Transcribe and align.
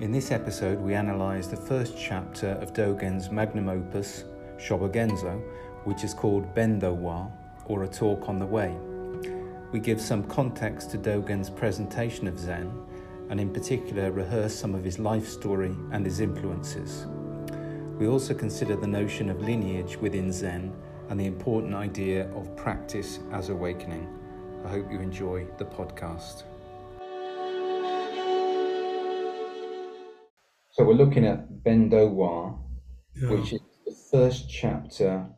In 0.00 0.12
this 0.12 0.30
episode, 0.30 0.80
we 0.80 0.94
analyse 0.94 1.46
the 1.48 1.58
first 1.58 1.94
chapter 1.94 2.52
of 2.52 2.72
Dogen's 2.72 3.30
magnum 3.30 3.68
opus, 3.68 4.24
Shobogenzo, 4.56 5.38
which 5.84 6.04
is 6.04 6.14
called 6.14 6.54
Bendo 6.54 6.94
wa, 6.94 7.26
or 7.66 7.84
A 7.84 7.86
Talk 7.86 8.26
on 8.26 8.38
the 8.38 8.46
Way. 8.46 8.74
We 9.72 9.78
give 9.78 10.00
some 10.00 10.24
context 10.24 10.90
to 10.92 10.98
Dogen's 10.98 11.50
presentation 11.50 12.26
of 12.26 12.38
Zen, 12.38 12.72
and 13.28 13.38
in 13.38 13.52
particular, 13.52 14.10
rehearse 14.10 14.54
some 14.54 14.74
of 14.74 14.84
his 14.84 14.98
life 14.98 15.28
story 15.28 15.76
and 15.92 16.06
his 16.06 16.20
influences. 16.20 17.04
We 17.98 18.06
also 18.06 18.32
consider 18.32 18.76
the 18.76 18.86
notion 18.86 19.28
of 19.28 19.42
lineage 19.42 19.98
within 19.98 20.32
Zen 20.32 20.72
and 21.10 21.20
the 21.20 21.26
important 21.26 21.74
idea 21.74 22.26
of 22.34 22.56
practice 22.56 23.18
as 23.32 23.50
awakening. 23.50 24.08
I 24.64 24.68
hope 24.70 24.90
you 24.90 25.00
enjoy 25.00 25.46
the 25.58 25.66
podcast. 25.66 26.44
So 30.72 30.84
we're 30.84 30.94
looking 30.94 31.26
at 31.26 31.48
Bendo 31.64 32.08
wa, 32.12 32.54
Yeah. 33.20 33.30
which 33.30 33.52
is 33.52 33.60
the 33.84 33.94
first 34.10 34.48
chapter 34.48 35.28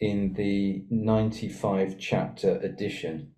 in 0.00 0.34
the 0.34 0.84
95 0.90 1.98
chapter 1.98 2.58
edition 2.58 3.32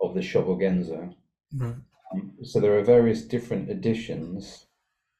of 0.00 0.14
the 0.14 0.20
Shobogenzo. 0.20 1.14
Right. 1.56 1.74
Um, 2.12 2.32
so 2.42 2.60
there 2.60 2.78
are 2.78 2.84
various 2.84 3.22
different 3.22 3.68
editions, 3.68 4.66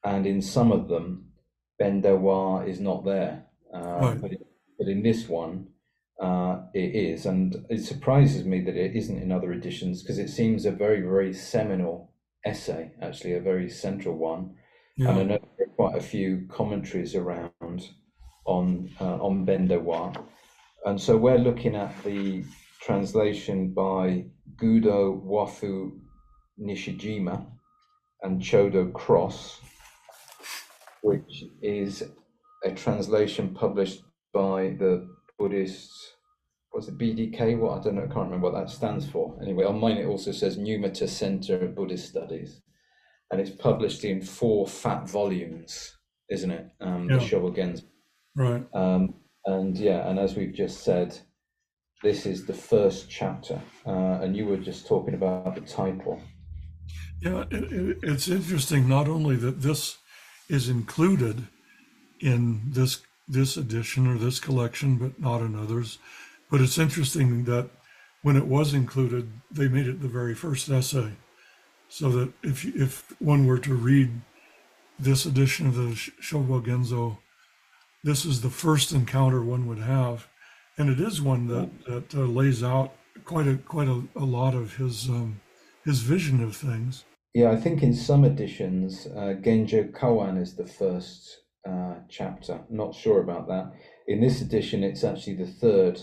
and 0.05 0.27
in 0.27 0.41
some 0.41 0.73
of 0.73 0.89
them, 0.89 1.33
Bendo 1.81 2.19
wa 2.19 2.61
is 2.61 2.81
not 2.81 3.05
there. 3.05 3.47
Uh, 3.75 3.99
Right. 4.01 4.21
but, 4.21 4.31
but 4.79 4.89
in 4.89 5.03
this 5.03 5.29
one, 5.29 5.69
uh, 6.21 6.63
it 6.73 6.95
is. 6.95 7.27
And 7.27 7.67
it 7.69 7.81
surprises 7.85 8.45
me 8.45 8.61
that 8.63 8.77
it 8.77 8.97
isn't 8.97 9.19
in 9.23 9.31
other 9.33 9.53
editions 9.53 10.03
because 10.03 10.19
it 10.19 10.29
seems 10.31 10.65
a 10.65 10.71
very, 10.73 11.01
very 11.03 11.33
seminal 11.35 12.13
essay, 12.45 12.93
actually, 13.03 13.35
a 13.35 13.41
very 13.41 13.69
central 13.69 14.17
one. 14.17 14.55
And 14.99 15.09
I 15.09 15.23
know 15.23 15.39
there 15.57 15.67
are 15.69 15.77
quite 15.77 15.97
a 15.97 16.01
few 16.01 16.47
commentaries 16.49 17.15
around 17.15 17.89
on 18.47 18.91
uh, 19.01 19.17
on 19.23 19.47
Bendo 19.47 19.81
wa. 19.81 20.13
And 20.85 21.01
so 21.01 21.17
we're 21.17 21.39
looking 21.39 21.77
at 21.77 21.93
the 22.03 22.45
translation 22.81 23.73
by 23.73 24.25
Gudo 24.57 25.23
Wafu 25.25 25.93
Nishijima 26.61 27.47
and 28.23 28.43
Chodo 28.43 28.93
Cross, 28.93 29.61
which 31.03 31.45
is 31.63 32.03
a 32.65 32.73
translation 32.73 33.55
published 33.55 34.03
by 34.33 34.77
the 34.81 35.09
Buddhist, 35.39 35.93
what's 36.73 36.89
it, 36.89 36.99
BDK? 36.99 37.57
What 37.57 37.79
I 37.79 37.83
don't 37.85 37.95
know, 37.95 38.03
I 38.03 38.07
can't 38.07 38.27
remember 38.27 38.51
what 38.51 38.59
that 38.59 38.71
stands 38.71 39.09
for. 39.09 39.39
Anyway, 39.41 39.65
on 39.65 39.79
mine 39.79 39.99
it 39.99 40.07
also 40.07 40.33
says 40.33 40.59
Numata 40.59 41.09
Center 41.09 41.61
of 41.61 41.77
Buddhist 41.77 42.09
Studies, 42.09 42.61
and 43.31 43.41
it's 43.41 43.51
published 43.51 44.05
in 44.05 44.23
four 44.23 44.67
fat 44.67 45.09
volumes, 45.09 45.97
isn't 46.31 46.51
it? 46.51 46.71
Um, 46.81 47.07
The 47.07 47.15
Yeah. 47.15 47.21
Shobogenzo. 47.21 47.85
Right. 48.37 48.65
Um, 48.75 49.15
and 49.47 49.77
yeah, 49.77 50.09
and 50.09 50.19
as 50.19 50.37
we've 50.37 50.55
just 50.55 50.85
said, 50.85 51.19
this 52.03 52.27
is 52.27 52.47
the 52.47 52.55
first 52.55 53.11
chapter, 53.11 53.61
uh, 53.87 54.21
and 54.23 54.37
you 54.37 54.47
were 54.47 54.57
just 54.57 54.87
talking 54.87 55.15
about 55.15 55.55
the 55.55 55.61
title. 55.63 56.21
Yeah. 57.21 57.45
It, 57.51 57.73
it, 57.73 57.99
it's 58.03 58.29
interesting 58.29 58.89
not 58.89 59.09
only 59.09 59.37
that 59.37 59.63
this 59.63 59.99
is 60.49 60.69
included 60.69 61.49
in 62.21 62.61
this 62.67 63.03
this 63.27 63.57
edition 63.57 64.07
or 64.07 64.17
this 64.17 64.41
collection, 64.41 64.97
but 64.97 65.21
not 65.21 65.43
in 65.43 65.55
others. 65.55 65.99
But 66.51 66.63
it's 66.63 66.79
interesting 66.79 67.45
that 67.45 67.69
when 68.23 68.37
it 68.37 68.47
was 68.47 68.73
included, 68.73 69.31
they 69.51 69.69
made 69.69 69.87
it 69.87 70.01
the 70.01 70.09
very 70.09 70.35
first 70.35 70.71
essay, 70.71 71.13
so 71.89 72.11
that 72.11 72.33
if 72.43 72.65
if 72.65 73.15
one 73.21 73.47
were 73.47 73.59
to 73.59 73.75
read 73.75 74.21
this 74.99 75.25
edition 75.27 75.67
of 75.67 75.75
the 75.75 75.95
Sh- 75.95 76.11
Shobogenzo, 76.21 77.19
this 78.05 78.25
is 78.25 78.41
the 78.41 78.51
first 78.51 78.93
encounter 78.93 79.43
one 79.43 79.67
would 79.67 79.79
have, 79.79 80.29
and 80.77 80.91
it 80.91 81.01
is 81.01 81.23
one 81.23 81.47
that 81.49 81.71
that 81.87 82.15
uh, 82.15 82.27
lays 82.27 82.63
out 82.63 82.93
quite 83.25 83.47
a 83.47 83.57
quite 83.57 83.89
a, 83.89 84.03
a 84.17 84.25
lot 84.25 84.55
of 84.55 84.77
his 84.77 85.09
um, 85.09 85.41
his 85.85 86.01
vision 86.01 86.43
of 86.43 86.57
things. 86.57 87.05
Yeah, 87.35 87.51
I 87.51 87.57
think 87.57 87.83
in 87.83 87.95
some 87.95 88.25
editions, 88.25 89.07
uh, 89.07 89.35
Genjo 89.41 89.93
Koan 89.93 90.41
is 90.41 90.57
the 90.57 90.67
first 90.67 91.43
uh, 91.69 91.95
chapter. 92.09 92.61
Not 92.71 92.95
sure 92.95 93.21
about 93.21 93.49
that. 93.49 93.73
In 94.07 94.21
this 94.21 94.41
edition, 94.41 94.83
it's 94.83 95.05
actually 95.05 95.37
the 95.37 95.47
third, 95.47 96.03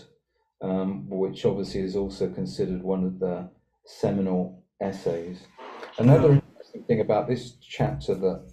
um, 0.62 1.08
which 1.08 1.44
obviously 1.44 1.80
is 1.80 1.96
also 1.96 2.30
considered 2.30 2.82
one 2.82 3.04
of 3.04 3.18
the 3.18 3.50
seminal 3.84 4.62
essays. 4.80 5.40
Another 5.98 6.32
interesting 6.32 6.84
thing 6.84 7.00
about 7.00 7.28
this 7.28 7.56
chapter 7.60 8.14
that 8.14 8.52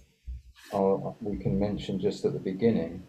I'll, 0.72 1.16
we 1.20 1.38
can 1.38 1.58
mention 1.58 2.00
just 2.00 2.24
at 2.24 2.32
the 2.32 2.38
beginning 2.38 3.04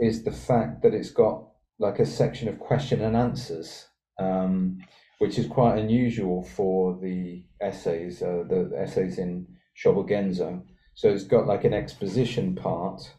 is 0.00 0.24
the 0.24 0.32
fact 0.32 0.82
that 0.82 0.94
it's 0.94 1.10
got 1.10 1.44
like 1.78 1.98
a 1.98 2.06
section 2.06 2.48
of 2.48 2.58
question 2.58 3.00
and 3.02 3.16
answers. 3.16 3.86
Um, 4.18 4.78
which 5.18 5.38
is 5.38 5.46
quite 5.46 5.78
unusual 5.78 6.42
for 6.42 6.98
the 7.00 7.42
essays, 7.60 8.22
uh, 8.22 8.44
the 8.48 8.70
essays 8.76 9.18
in 9.18 9.46
Shobogenzo. 9.76 10.62
So 10.94 11.08
it's 11.08 11.24
got 11.24 11.46
like 11.46 11.64
an 11.64 11.74
exposition 11.74 12.54
part, 12.54 13.14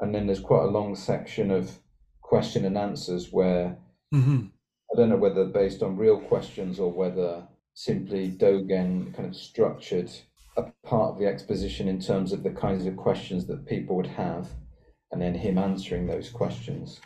and 0.00 0.14
then 0.14 0.26
there's 0.26 0.40
quite 0.40 0.64
a 0.64 0.70
long 0.70 0.94
section 0.94 1.50
of 1.50 1.78
question 2.22 2.64
and 2.64 2.76
answers 2.76 3.32
where 3.32 3.78
hmm 4.10 4.46
I 4.92 4.96
don't 4.96 5.08
know 5.08 5.16
whether 5.16 5.44
based 5.44 5.82
on 5.82 5.96
real 5.96 6.20
questions 6.20 6.78
or 6.78 6.92
whether 6.92 7.48
simply 7.86 8.30
Dogen 8.30 9.14
kind 9.14 9.28
of 9.28 9.36
structured 9.36 10.10
a 10.56 10.62
part 10.82 11.12
of 11.12 11.18
the 11.18 11.26
exposition 11.26 11.86
in 11.88 12.00
terms 12.00 12.32
of 12.32 12.42
the 12.42 12.50
kinds 12.50 12.86
of 12.86 12.96
questions 12.96 13.46
that 13.46 13.66
people 13.66 13.94
would 13.96 14.06
have, 14.06 14.48
and 15.12 15.20
then 15.20 15.34
him 15.34 15.58
answering 15.58 16.06
those 16.06 16.30
questions. 16.30 17.00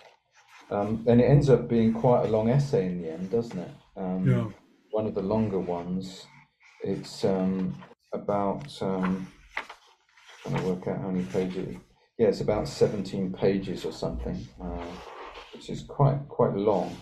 Um, 0.70 1.04
and 1.08 1.20
it 1.20 1.24
ends 1.24 1.50
up 1.50 1.68
being 1.68 1.92
quite 1.92 2.24
a 2.26 2.30
long 2.30 2.48
essay 2.48 2.86
in 2.86 3.02
the 3.02 3.10
end, 3.10 3.30
doesn't 3.32 3.58
it? 3.58 3.70
Um, 3.96 4.28
Yeah. 4.28 4.46
One 4.92 5.06
of 5.06 5.14
the 5.14 5.22
longer 5.22 5.58
ones. 5.58 6.26
It's 6.82 7.24
um, 7.24 7.76
about. 8.12 8.80
Um, 8.80 9.26
trying 10.42 10.56
to 10.56 10.68
work 10.68 10.86
out 10.88 11.00
how 11.00 11.10
many 11.10 11.24
pages. 11.26 11.76
Yeah, 12.18 12.28
it's 12.28 12.40
about 12.40 12.66
seventeen 12.68 13.32
pages 13.32 13.84
or 13.84 13.92
something, 13.92 14.46
uh, 14.62 14.86
which 15.52 15.68
is 15.70 15.82
quite 15.82 16.18
quite 16.28 16.54
long. 16.54 16.96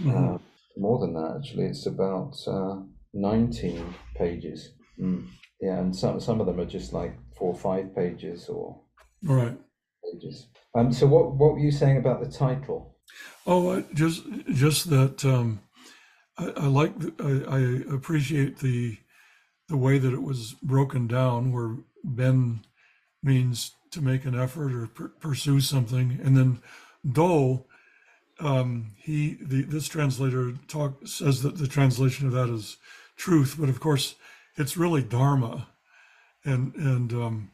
Mhm. 0.00 0.34
Uh, 0.34 0.38
more 0.76 0.98
than 0.98 1.12
that, 1.14 1.36
actually, 1.38 1.66
it's 1.66 1.86
about 1.86 2.34
uh, 2.46 2.76
19 3.20 3.94
pages. 4.14 4.72
Mm. 5.00 5.26
Yeah, 5.60 5.78
and 5.78 5.94
some 5.94 6.20
some 6.20 6.40
of 6.40 6.46
them 6.46 6.60
are 6.60 6.64
just 6.66 6.92
like 6.92 7.14
four 7.36 7.52
or 7.52 7.58
five 7.58 7.94
pages 7.94 8.48
or 8.48 8.80
Right. 9.22 9.58
pages. 10.04 10.46
Um, 10.74 10.92
so 10.92 11.06
what 11.06 11.34
what 11.36 11.52
were 11.54 11.58
you 11.58 11.72
saying 11.72 11.96
about 11.98 12.22
the 12.22 12.30
title? 12.30 12.96
Oh, 13.46 13.72
I- 13.78 13.84
just 13.94 14.22
just 14.54 14.90
that 14.90 15.24
um, 15.24 15.60
I, 16.36 16.46
I 16.56 16.66
like 16.66 16.98
the- 16.98 17.14
I, 17.18 17.56
I 17.92 17.94
appreciate 17.96 18.58
the 18.58 18.98
the 19.68 19.76
way 19.76 19.98
that 19.98 20.14
it 20.14 20.22
was 20.22 20.54
broken 20.62 21.06
down, 21.06 21.52
where 21.52 21.76
Ben 22.04 22.60
means 23.22 23.72
to 23.90 24.00
make 24.00 24.24
an 24.24 24.38
effort 24.38 24.72
or 24.72 24.86
pur- 24.86 25.12
pursue 25.20 25.60
something, 25.60 26.18
and 26.22 26.36
then 26.36 26.62
Do, 27.10 27.64
um, 28.40 28.92
he 28.96 29.38
the 29.42 29.62
this 29.62 29.88
translator 29.88 30.52
talk 30.68 31.06
says 31.06 31.42
that 31.42 31.56
the 31.58 31.66
translation 31.66 32.26
of 32.26 32.32
that 32.32 32.48
is 32.48 32.76
truth, 33.18 33.56
but 33.58 33.68
of 33.68 33.80
course 33.80 34.14
it's 34.56 34.76
really 34.76 35.02
Dharma, 35.02 35.68
and 36.44 36.74
and 36.74 37.12
um, 37.12 37.50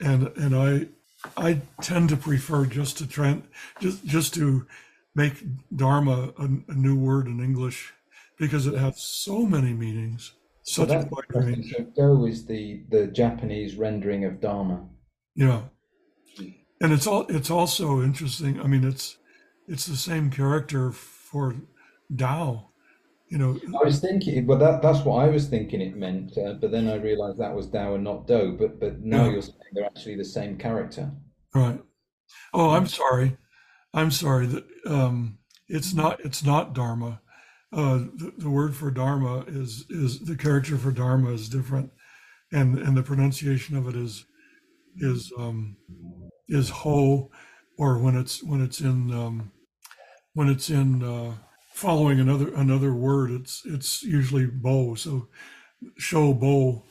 and 0.00 0.28
and 0.36 0.56
I 0.56 0.88
I 1.36 1.60
tend 1.80 2.08
to 2.08 2.16
prefer 2.16 2.66
just 2.66 2.98
to 2.98 3.04
tran 3.04 3.44
just 3.80 4.04
just 4.04 4.34
to 4.34 4.66
make 5.14 5.44
dharma 5.74 6.32
a, 6.38 6.44
a 6.68 6.74
new 6.74 6.98
word 6.98 7.26
in 7.26 7.40
English 7.40 7.92
because 8.38 8.66
it 8.66 8.74
has 8.74 9.00
so 9.00 9.46
many 9.46 9.72
meanings, 9.72 10.32
So 10.62 10.86
such 10.86 10.94
a 10.94 11.08
wide 11.10 11.24
range. 11.34 11.74
Go 11.96 12.26
is 12.26 12.46
the 12.46 12.84
the 12.88 13.06
Japanese 13.06 13.76
rendering 13.76 14.24
of 14.24 14.40
Dharma. 14.40 14.88
Yeah, 15.34 15.62
and 16.80 16.92
it's 16.92 17.06
all 17.06 17.26
it's 17.28 17.50
also 17.50 18.02
interesting. 18.02 18.60
I 18.60 18.66
mean, 18.66 18.84
it's 18.84 19.16
it's 19.68 19.86
the 19.86 19.96
same 19.96 20.30
character 20.30 20.90
for 20.90 21.54
Tao. 22.16 22.71
You 23.32 23.38
know, 23.38 23.58
I 23.80 23.84
was 23.86 23.98
thinking, 23.98 24.46
well, 24.46 24.58
that 24.58 24.82
that's 24.82 25.06
what 25.06 25.24
I 25.24 25.28
was 25.30 25.48
thinking 25.48 25.80
it 25.80 25.96
meant, 25.96 26.36
uh, 26.36 26.52
but 26.60 26.70
then 26.70 26.86
I 26.86 26.96
realised 26.96 27.38
that 27.38 27.54
was 27.56 27.66
Dao 27.66 27.94
and 27.94 28.04
not 28.04 28.26
Do. 28.26 28.56
But 28.58 28.78
but 28.78 29.00
now 29.00 29.24
Yeah. 29.24 29.30
you're 29.32 29.42
saying 29.42 29.72
they're 29.72 29.86
actually 29.86 30.16
the 30.16 30.24
same 30.38 30.58
character. 30.58 31.10
right? 31.54 31.80
Oh, 32.52 32.70
I'm 32.76 32.86
sorry. 32.86 33.38
I'm 33.94 34.10
sorry 34.10 34.46
that 34.48 34.64
um, 34.86 35.38
it's 35.66 35.94
not 35.94 36.20
it's 36.26 36.44
not 36.44 36.74
dharma. 36.74 37.22
Uh, 37.72 37.98
the, 38.20 38.34
the 38.36 38.50
word 38.50 38.76
for 38.76 38.90
dharma 38.90 39.44
is 39.48 39.86
is 39.88 40.20
the 40.20 40.36
character 40.36 40.76
for 40.76 40.92
dharma 40.92 41.30
is 41.30 41.48
different, 41.48 41.90
and 42.52 42.78
and 42.78 42.94
the 42.98 43.02
pronunciation 43.02 43.78
of 43.78 43.88
it 43.88 43.96
is 43.96 44.26
is 44.98 45.32
um, 45.38 45.76
is 46.48 46.68
ho, 46.68 47.30
or 47.78 47.96
when 47.98 48.14
it's 48.14 48.42
when 48.42 48.60
it's 48.62 48.80
in 48.80 49.10
um, 49.10 49.52
when 50.34 50.50
it's 50.50 50.68
in 50.68 51.02
uh, 51.02 51.32
following 51.72 52.20
another 52.20 52.54
another 52.54 52.94
word, 52.94 53.30
it's 53.30 53.62
it's 53.64 54.02
usually 54.02 54.46
bo. 54.46 54.94
So 54.94 55.28
show 55.96 56.32
bo 56.32 56.84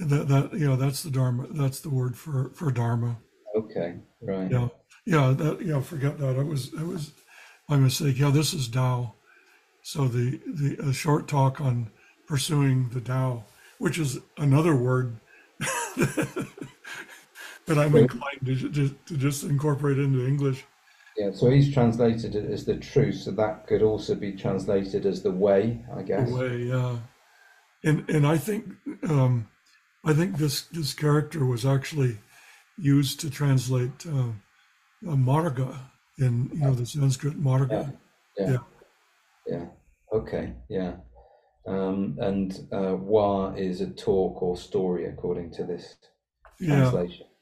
that 0.00 0.28
that 0.28 0.52
you 0.52 0.66
know 0.66 0.76
that's 0.76 1.02
the 1.02 1.10
dharma 1.10 1.46
that's 1.50 1.80
the 1.80 1.90
word 1.90 2.16
for 2.16 2.50
for 2.54 2.70
dharma. 2.70 3.18
Okay, 3.56 3.96
right. 4.20 4.50
yeah 4.50 4.68
yeah 5.04 5.32
that 5.32 5.62
yeah 5.62 5.80
forget 5.80 6.18
that. 6.18 6.38
It 6.38 6.46
was 6.46 6.72
it 6.74 6.86
was 6.86 7.12
my 7.68 7.76
mistake. 7.76 8.18
Yeah 8.18 8.30
this 8.30 8.54
is 8.54 8.68
dao 8.68 9.12
so 9.88 10.06
the 10.06 10.38
the 10.46 10.76
a 10.86 10.92
short 10.92 11.26
talk 11.26 11.62
on 11.62 11.90
pursuing 12.26 12.90
the 12.90 13.00
dao 13.00 13.42
which 13.78 13.98
is 13.98 14.18
another 14.36 14.76
word 14.76 15.16
that 15.96 16.46
I'm 17.68 17.96
inclined 17.96 18.44
to, 18.44 18.68
to, 18.70 18.88
to 19.06 19.16
just 19.16 19.44
incorporate 19.44 19.98
into 19.98 20.26
English 20.26 20.64
Yeah, 21.18 21.32
so 21.32 21.50
he's 21.50 21.74
translated 21.74 22.36
it 22.36 22.50
as 22.50 22.64
the 22.64 22.76
truth, 22.76 23.16
so 23.16 23.32
that 23.32 23.66
could 23.66 23.82
also 23.82 24.14
be 24.14 24.32
translated 24.32 25.04
as 25.04 25.22
the 25.22 25.32
way, 25.32 25.84
I 25.94 26.02
guess. 26.02 26.28
the 26.28 26.34
way 26.34 26.56
yeah 26.58 26.98
and 27.84 28.08
and 28.08 28.26
I 28.26 28.38
think 28.38 28.66
um 29.08 29.48
I 30.04 30.12
think 30.12 30.36
this 30.36 30.62
this 30.62 30.94
character 30.94 31.44
was 31.44 31.66
actually 31.66 32.18
used 32.76 33.20
to 33.20 33.30
translate 33.30 34.06
uh, 34.06 34.32
marga 35.04 35.76
in 36.18 36.50
you 36.52 36.60
know 36.60 36.74
the 36.74 36.86
Sanskrit 36.86 37.40
marga. 37.40 37.94
Yeah. 38.36 38.50
Yeah. 38.50 38.58
Yeah. 39.46 39.66
Okay. 40.12 40.52
Yeah. 40.68 40.96
Um, 41.66 42.16
and 42.20 42.66
uh, 42.72 42.96
wa 42.96 43.50
is 43.50 43.80
a 43.80 43.90
talk 43.90 44.40
or 44.42 44.56
story 44.56 45.06
according 45.06 45.50
to 45.52 45.64
this 45.64 45.96
translation. 46.58 47.26
Yeah. 47.26 47.32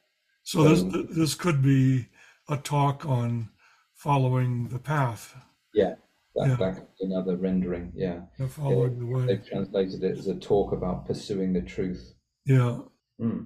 So 0.42 0.64
this 0.64 0.82
this 1.10 1.34
could 1.34 1.62
be 1.62 2.08
a 2.48 2.56
talk 2.56 3.04
on 3.06 3.50
following 3.96 4.68
the 4.68 4.78
path, 4.78 5.34
Yeah. 5.74 5.94
That, 6.36 6.48
Yeah. 6.48 6.56
that 6.56 6.88
another 7.00 7.36
rendering. 7.36 7.92
Yeah. 7.94 8.20
uh, 8.38 8.46
following 8.46 8.98
the 8.98 9.06
way. 9.06 9.26
They've 9.26 9.46
translated 9.46 10.04
it 10.04 10.18
as 10.18 10.26
a 10.26 10.34
talk 10.36 10.72
about 10.72 11.06
pursuing 11.06 11.52
the 11.54 11.62
truth. 11.62 12.14
Yeah. 12.44 12.80
Hmm. 13.18 13.40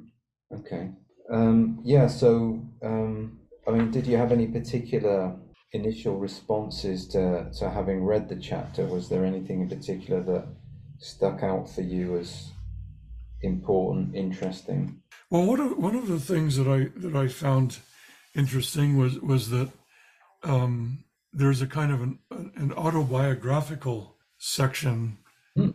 Okay. 0.53 0.91
Um, 1.33 1.81
yeah. 1.85 2.09
So, 2.09 2.61
um, 2.83 3.39
I 3.67 3.71
mean, 3.71 3.91
did 3.93 4.07
you 4.09 4.17
have 4.17 4.33
any 4.33 4.49
particular 4.49 5.37
initial 5.73 6.19
responses 6.19 7.07
to 7.09 7.49
to 7.59 7.71
having 7.71 8.05
read 8.05 8.29
the 8.29 8.37
chapter? 8.37 8.85
Was 8.87 9.09
there 9.09 9.25
anything 9.25 9.61
in 9.63 9.69
particular 9.69 10.21
that 10.25 10.49
stuck 10.99 11.45
out 11.45 11.71
for 11.71 11.83
you 11.83 12.19
as 12.19 12.51
important, 13.43 14.17
interesting? 14.17 15.01
Well, 15.31 15.47
one 15.47 15.61
of 15.61 15.79
one 15.79 15.95
of 15.95 16.09
the 16.09 16.19
things 16.19 16.57
that 16.57 16.67
I 16.67 16.89
that 16.99 17.15
I 17.15 17.29
found 17.29 17.79
interesting 18.35 18.97
was 18.99 19.21
was 19.21 19.51
that 19.51 19.71
um, 20.43 21.05
there's 21.33 21.63
a 21.63 21.67
kind 21.67 21.93
of 21.93 22.01
an, 22.03 22.19
an 22.31 22.73
autobiographical 22.77 24.17
section 24.39 25.19
Hmm. 25.57 25.71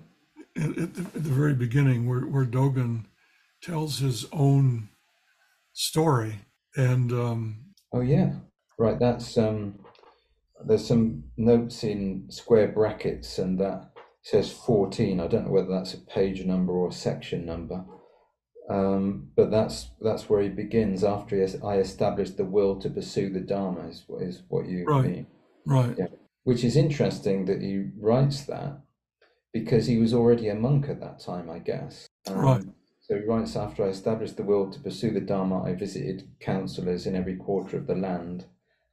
at, 0.57 0.69
at, 0.77 0.93
the, 0.95 1.01
at 1.01 1.13
the 1.13 1.19
very 1.19 1.53
beginning 1.53 2.07
where, 2.07 2.21
where 2.21 2.45
Dogen 2.45 3.05
tells 3.61 3.99
his 3.99 4.25
own 4.31 4.89
story, 5.73 6.39
and 6.75 7.11
um, 7.11 7.65
Oh 7.93 8.01
yeah. 8.01 8.33
Right. 8.77 8.99
That's 8.99 9.37
um. 9.37 9.79
There's 10.65 10.87
some 10.87 11.25
notes 11.37 11.83
in 11.83 12.27
square 12.29 12.69
brackets, 12.69 13.37
and 13.39 13.59
that 13.59 13.91
says 14.23 14.51
14. 14.51 15.19
I 15.19 15.27
don't 15.27 15.45
know 15.45 15.51
whether 15.51 15.67
that's 15.67 15.93
a 15.93 15.99
page 15.99 16.43
number 16.45 16.71
or 16.73 16.87
a 16.89 16.93
section 16.93 17.45
number. 17.45 17.83
Um, 18.69 19.29
but 19.35 19.51
that's 19.51 19.89
that's 20.01 20.27
where 20.29 20.41
he 20.41 20.49
begins 20.49 21.03
after 21.03 21.35
he 21.35 21.43
I 21.63 21.77
established 21.77 22.37
the 22.37 22.45
will 22.45 22.79
to 22.79 22.89
pursue 22.89 23.29
the 23.31 23.39
Dharma 23.41 23.87
is, 23.87 24.03
what- 24.07 24.23
is 24.23 24.43
what 24.49 24.67
you 24.67 24.85
Right. 24.85 25.05
mean. 25.05 25.27
right, 25.67 25.95
Yeah. 25.97 26.07
Which 26.43 26.63
is 26.63 26.75
interesting 26.75 27.45
that 27.45 27.61
he 27.61 27.89
writes 27.99 28.45
that 28.45 28.79
because 29.53 29.85
he 29.87 29.97
was 29.99 30.13
already 30.13 30.49
a 30.49 30.55
monk 30.55 30.89
at 30.89 30.99
that 30.99 31.19
time, 31.19 31.49
I 31.49 31.59
guess. 31.59 32.07
Um, 32.27 32.39
Right. 32.39 32.63
So 33.01 33.19
he 33.19 33.23
writes 33.25 33.55
after 33.55 33.83
I 33.85 33.89
established 33.89 34.35
the 34.37 34.43
will 34.43 34.71
to 34.71 34.79
pursue 34.79 35.11
the 35.11 35.21
Dharma, 35.21 35.61
I 35.63 35.75
visited 35.75 36.27
counselors 36.39 37.05
in 37.05 37.15
every 37.15 37.35
quarter 37.35 37.77
of 37.77 37.85
the 37.85 37.95
land. 37.95 38.45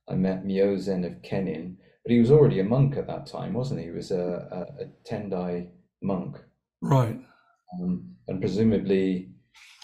I 0.07 0.17
met 0.17 0.45
Myozen 0.45 1.05
of 1.07 1.23
Kennin, 1.23 1.79
but 2.05 2.13
he 2.13 2.19
was 2.21 2.31
already 2.31 2.61
a 2.61 2.65
monk 2.65 2.97
at 2.99 3.07
that 3.07 3.25
time, 3.27 3.55
wasn't 3.55 3.81
he? 3.81 3.87
He 3.87 3.93
was 3.93 4.11
a, 4.11 4.49
a, 4.79 4.83
a 4.85 4.87
Tendai 5.05 5.69
monk. 6.03 6.37
right, 6.83 7.19
Um, 7.81 8.17
and 8.29 8.39
presumably, 8.41 9.32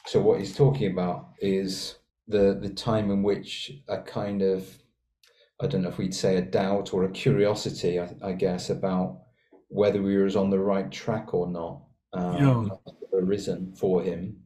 so 0.08 0.20
what 0.20 0.38
he's 0.40 0.56
talking 0.56 0.90
about 0.92 1.30
is 1.40 1.96
the 2.28 2.58
the 2.60 2.70
time 2.70 3.10
in 3.10 3.22
which 3.22 3.70
a 3.88 3.98
kind 3.98 4.42
of, 4.42 4.66
I 5.60 5.66
don't 5.66 5.82
know 5.82 5.90
if 5.90 5.98
we'd 5.98 6.14
say 6.14 6.36
a 6.36 6.42
doubt 6.42 6.92
or 6.94 7.04
a 7.04 7.10
curiosity, 7.10 8.00
I, 8.00 8.08
I 8.22 8.32
guess, 8.32 8.70
about 8.70 9.20
whether 9.68 10.00
we 10.02 10.16
was 10.16 10.36
on 10.36 10.48
the 10.50 10.58
right 10.58 10.90
track 10.90 11.34
or 11.34 11.46
not, 11.48 11.82
um, 12.14 12.36
Yeah. 12.40 12.68
arisen 13.12 13.74
for 13.74 14.02
him. 14.02 14.36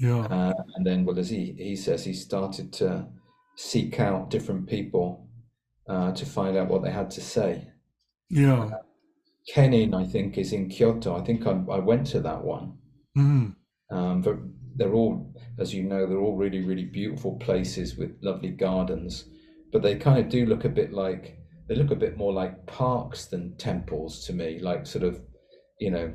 yeah, 0.00 0.22
Uh, 0.26 0.52
and 0.74 0.84
then, 0.86 1.04
well, 1.04 1.18
as 1.18 1.30
he, 1.30 1.52
he 1.58 1.76
says, 1.76 2.04
he 2.04 2.12
started 2.14 2.72
to 2.72 3.06
seek 3.56 4.00
out 4.00 4.30
different 4.30 4.66
people 4.68 5.28
uh, 5.88 6.10
to 6.12 6.26
find 6.26 6.56
out 6.56 6.68
what 6.68 6.82
they 6.82 6.90
had 6.90 7.10
to 7.12 7.20
say. 7.20 7.68
yeah, 8.28 8.70
Kennin, 9.52 9.94
I 9.94 10.04
think, 10.04 10.38
is 10.38 10.52
in 10.52 10.68
Kyoto. 10.68 11.16
I 11.16 11.22
think 11.24 11.46
I, 11.46 11.50
I 11.50 11.78
went 11.78 12.06
to 12.08 12.20
that 12.20 12.42
one. 12.44 12.78
mhm, 13.16 13.54
Um, 13.90 14.22
but 14.22 14.36
they're 14.76 14.94
all, 14.94 15.34
as 15.58 15.74
you 15.74 15.82
know, 15.82 16.06
they're 16.06 16.18
all 16.20 16.36
really, 16.36 16.62
really 16.62 16.84
beautiful 16.84 17.36
places 17.38 17.96
with 17.96 18.16
lovely 18.22 18.50
gardens. 18.50 19.24
But 19.72 19.82
they 19.82 19.96
kind 19.96 20.18
of 20.18 20.28
do 20.28 20.46
look 20.46 20.64
a 20.64 20.68
bit 20.68 20.92
like 20.92 21.38
they 21.68 21.74
look 21.74 21.90
a 21.90 21.96
bit 21.96 22.16
more 22.16 22.32
like 22.32 22.66
parks 22.66 23.26
than 23.26 23.56
temples 23.56 24.24
to 24.26 24.32
me, 24.32 24.58
like 24.58 24.86
sort 24.86 25.04
of, 25.04 25.20
you 25.80 25.90
know, 25.90 26.12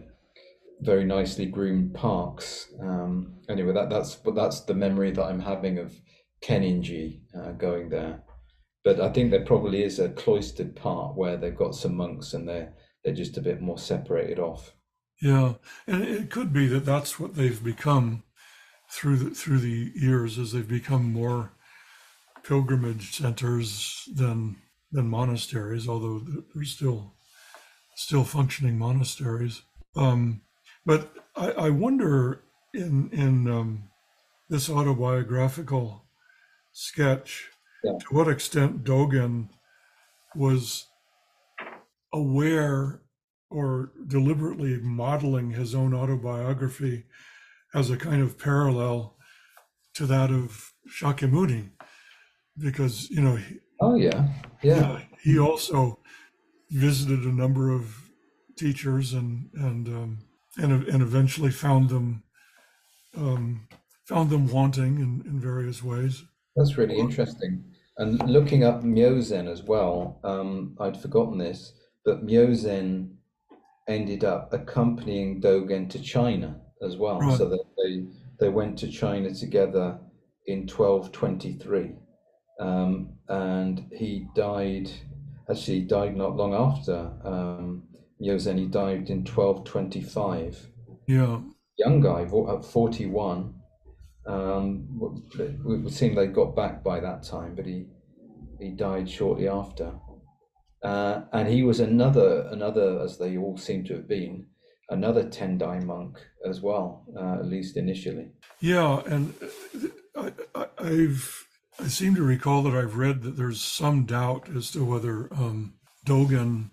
very 0.81 1.05
nicely 1.05 1.45
groomed 1.45 1.93
parks. 1.93 2.67
Um, 2.81 3.37
anyway, 3.49 3.73
that 3.73 3.89
that's 3.89 4.15
but 4.15 4.35
that's 4.35 4.61
the 4.61 4.75
memory 4.75 5.11
that 5.11 5.23
I'm 5.23 5.39
having 5.39 5.79
of 5.79 5.93
Kenninji 6.43 7.21
uh, 7.35 7.51
going 7.53 7.89
there. 7.89 8.23
But 8.83 8.99
I 9.01 9.09
think 9.11 9.31
there 9.31 9.45
probably 9.45 9.83
is 9.83 9.99
a 9.99 10.09
cloistered 10.09 10.75
part 10.75 11.15
where 11.15 11.35
they've 11.35 11.55
got 11.55 11.75
some 11.75 11.95
monks 11.95 12.33
and 12.33 12.47
they're 12.47 12.73
they're 13.03 13.13
just 13.13 13.37
a 13.37 13.41
bit 13.41 13.61
more 13.61 13.77
separated 13.77 14.39
off. 14.39 14.73
yeah. 15.21 15.53
And 15.87 16.03
it 16.03 16.29
could 16.29 16.53
be 16.53 16.67
that 16.67 16.85
that's 16.85 17.19
what 17.19 17.35
they've 17.35 17.63
become 17.63 18.23
through 18.89 19.17
the 19.17 19.29
through 19.31 19.59
the 19.59 19.91
years 19.95 20.37
as 20.39 20.51
they've 20.51 20.67
become 20.67 21.11
more 21.11 21.51
pilgrimage 22.43 23.15
centers 23.17 24.07
than 24.15 24.57
than 24.91 25.09
monasteries, 25.09 25.87
although 25.87 26.19
they're 26.53 26.63
still 26.63 27.13
still 27.95 28.23
functioning 28.23 28.77
monasteries. 28.77 29.61
Um, 29.95 30.41
but 30.85 31.11
I, 31.35 31.51
I 31.51 31.69
wonder 31.69 32.41
in 32.73 33.09
in 33.11 33.49
um, 33.49 33.89
this 34.49 34.69
autobiographical 34.69 36.03
sketch 36.71 37.49
Yeah. 37.83 37.97
to 37.99 38.05
what 38.15 38.27
extent 38.27 38.83
Dogen 38.83 39.49
was 40.35 40.85
aware 42.13 43.01
or 43.49 43.91
deliberately 44.07 44.77
modeling 44.77 45.51
his 45.51 45.73
own 45.75 45.93
autobiography 45.93 47.05
as 47.73 47.89
a 47.89 47.97
kind 47.97 48.21
of 48.21 48.37
parallel 48.37 49.17
to 49.95 50.05
that 50.05 50.31
of 50.31 50.73
Shakyamuni, 50.89 51.71
because 52.57 53.09
you 53.09 53.21
know 53.21 53.35
he, 53.35 53.59
Oh 53.79 53.95
yeah, 53.95 54.27
yeah. 54.63 54.91
uh, 54.91 55.01
he 55.21 55.37
also 55.37 55.99
visited 56.71 57.23
a 57.23 57.31
number 57.31 57.71
of 57.71 58.09
teachers 58.57 59.13
and 59.13 59.49
and 59.53 59.87
um, 59.87 60.19
and 60.57 60.83
and 60.87 61.01
eventually 61.01 61.51
found 61.51 61.89
them 61.89 62.23
um, 63.15 63.67
found 64.05 64.29
them 64.29 64.47
wanting 64.47 64.99
in, 64.99 65.23
in 65.25 65.39
various 65.39 65.83
ways. 65.83 66.23
That's 66.55 66.77
really 66.77 66.97
interesting. 66.97 67.63
And 67.97 68.29
looking 68.29 68.63
up 68.63 68.83
Myozen 68.83 69.47
as 69.51 69.63
well, 69.63 70.19
um, 70.23 70.75
I'd 70.79 70.99
forgotten 70.99 71.37
this, 71.37 71.73
but 72.05 72.25
Myozen 72.25 73.15
ended 73.87 74.23
up 74.23 74.53
accompanying 74.53 75.41
Dogen 75.41 75.89
to 75.89 75.99
China 75.99 76.61
as 76.81 76.97
well. 76.97 77.19
Right. 77.19 77.37
So 77.37 77.49
that 77.49 77.63
they 77.77 78.05
they 78.39 78.49
went 78.49 78.77
to 78.79 78.87
China 78.87 79.33
together 79.33 79.99
in 80.45 80.67
1223. 80.67 81.91
Um, 82.59 83.13
and 83.27 83.85
he 83.91 84.27
died, 84.35 84.89
actually, 85.49 85.81
he 85.81 85.85
died 85.85 86.15
not 86.15 86.35
long 86.35 86.53
after 86.53 87.11
um, 87.23 87.83
Myozen. 88.21 88.57
He 88.57 88.65
died 88.65 89.09
in 89.09 89.23
1225 89.25 90.71
Yeah, 91.07 91.41
young 91.77 92.01
guy, 92.01 92.21
at 92.21 92.65
41. 92.65 93.53
Um, 94.25 95.21
it 95.39 95.55
would 95.63 95.93
seem 95.93 96.15
they 96.15 96.27
got 96.27 96.55
back 96.55 96.83
by 96.83 96.99
that 96.99 97.23
time, 97.23 97.55
but 97.55 97.65
he 97.65 97.85
he 98.59 98.71
died 98.71 99.09
shortly 99.09 99.47
after. 99.47 99.93
Uh, 100.83 101.21
and 101.31 101.47
he 101.47 101.63
was 101.63 101.79
another 101.79 102.47
another, 102.51 102.99
as 103.01 103.17
they 103.17 103.37
all 103.37 103.57
seem 103.57 103.83
to 103.85 103.93
have 103.93 104.07
been, 104.07 104.47
another 104.89 105.23
Tendai 105.25 105.83
monk 105.83 106.17
as 106.45 106.61
well, 106.61 107.03
uh, 107.17 107.35
at 107.39 107.45
least 107.45 107.77
initially. 107.77 108.29
yeah, 108.59 109.01
and 109.05 109.33
uh, 110.15 110.29
I, 110.55 110.61
I, 110.61 110.67
I've 110.79 111.43
I 111.79 111.87
seem 111.87 112.15
to 112.15 112.23
recall 112.23 112.63
that 112.63 112.73
I've 112.75 112.95
read 112.97 113.21
that 113.21 113.37
there's 113.37 113.61
some 113.61 114.05
doubt 114.05 114.49
as 114.55 114.71
to 114.71 114.83
whether 114.83 115.31
um, 115.33 115.73
Dogen 116.07 116.71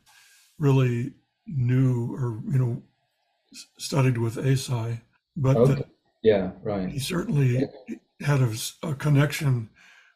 really 0.58 1.12
knew 1.46 2.14
or 2.14 2.40
you 2.50 2.58
know 2.58 2.82
studied 3.78 4.18
with 4.18 4.36
Eisai, 4.36 5.00
but 5.36 5.66
that, 5.66 5.86
Yeah, 6.22 6.52
right. 6.62 6.88
He 6.88 6.98
certainly 6.98 7.68
had 8.20 8.40
a 8.82 8.94
connection 8.94 9.68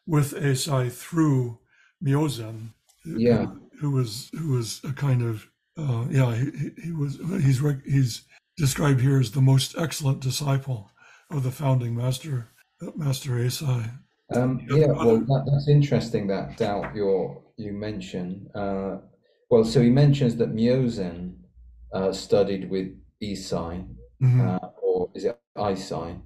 with 0.07 0.33
Eisai 0.33 0.91
through 0.91 1.59
Myozen, 2.03 2.69
who- 3.03 3.19
Yeah. 3.19 3.45
who 3.79 3.91
was 3.91 4.29
who 4.33 4.53
was 4.53 4.81
a 4.83 4.91
kind 4.91 5.21
of 5.21 5.48
uh, 5.79 6.05
yeah 6.09 6.35
he, 6.35 6.45
he- 6.83 6.91
was 6.91 7.13
he's 7.45 7.59
he's 7.85 8.13
described 8.57 8.99
here 9.01 9.19
as 9.19 9.31
the 9.31 9.41
most 9.53 9.75
excellent 9.77 10.19
disciple 10.19 10.91
of 11.31 11.43
the 11.43 11.51
founding 11.51 11.95
master 11.95 12.35
Master 12.95 13.31
Eisai. 13.31 13.83
Um, 14.35 14.51
Yeah, 14.69 14.87
well, 14.87 15.19
that, 15.19 15.43
that's 15.49 15.67
interesting 15.67 16.27
that 16.27 16.55
doubt 16.57 16.95
you're, 16.95 17.41
you 17.57 17.73
mention. 17.73 18.47
Uh, 18.55 18.99
well, 19.49 19.65
so 19.65 19.81
he 19.81 19.89
mentions 19.89 20.35
that 20.37 20.55
Myozen 20.55 21.17
uh, 21.93 22.11
studied 22.13 22.69
with 22.69 22.87
Isai, 23.21 23.85
Mhm. 24.23 24.39
uh, 24.47 24.67
or 24.81 25.09
is 25.13 25.25
it 25.25 25.37
Isai? 25.57 26.21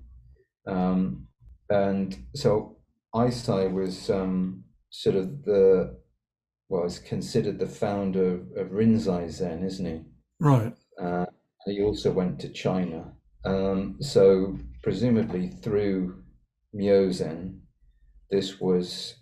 Um, 0.67 1.25
and 1.69 2.07
so 2.35 2.77
Isai 3.15 3.71
was 3.71 4.09
um, 4.11 4.63
sort 4.91 5.15
of 5.15 5.25
the, 5.43 5.97
well, 6.69 6.85
is 6.85 6.99
considered 6.99 7.59
the 7.59 7.67
founder 7.67 8.35
of, 8.57 8.67
Rinzai 8.69 9.29
Zen, 9.29 9.63
isn't 9.63 9.85
he? 9.85 10.01
Right. 10.39 10.73
Uh, 11.01 11.25
he 11.65 11.81
also 11.81 12.11
went 12.11 12.39
to 12.39 12.49
China. 12.49 13.13
Um, 13.45 13.97
so 13.99 14.57
presumably 14.81 15.49
through 15.49 16.23
Myo 16.73 17.11
Zen, 17.11 17.61
this 18.31 18.59
was 18.59 19.15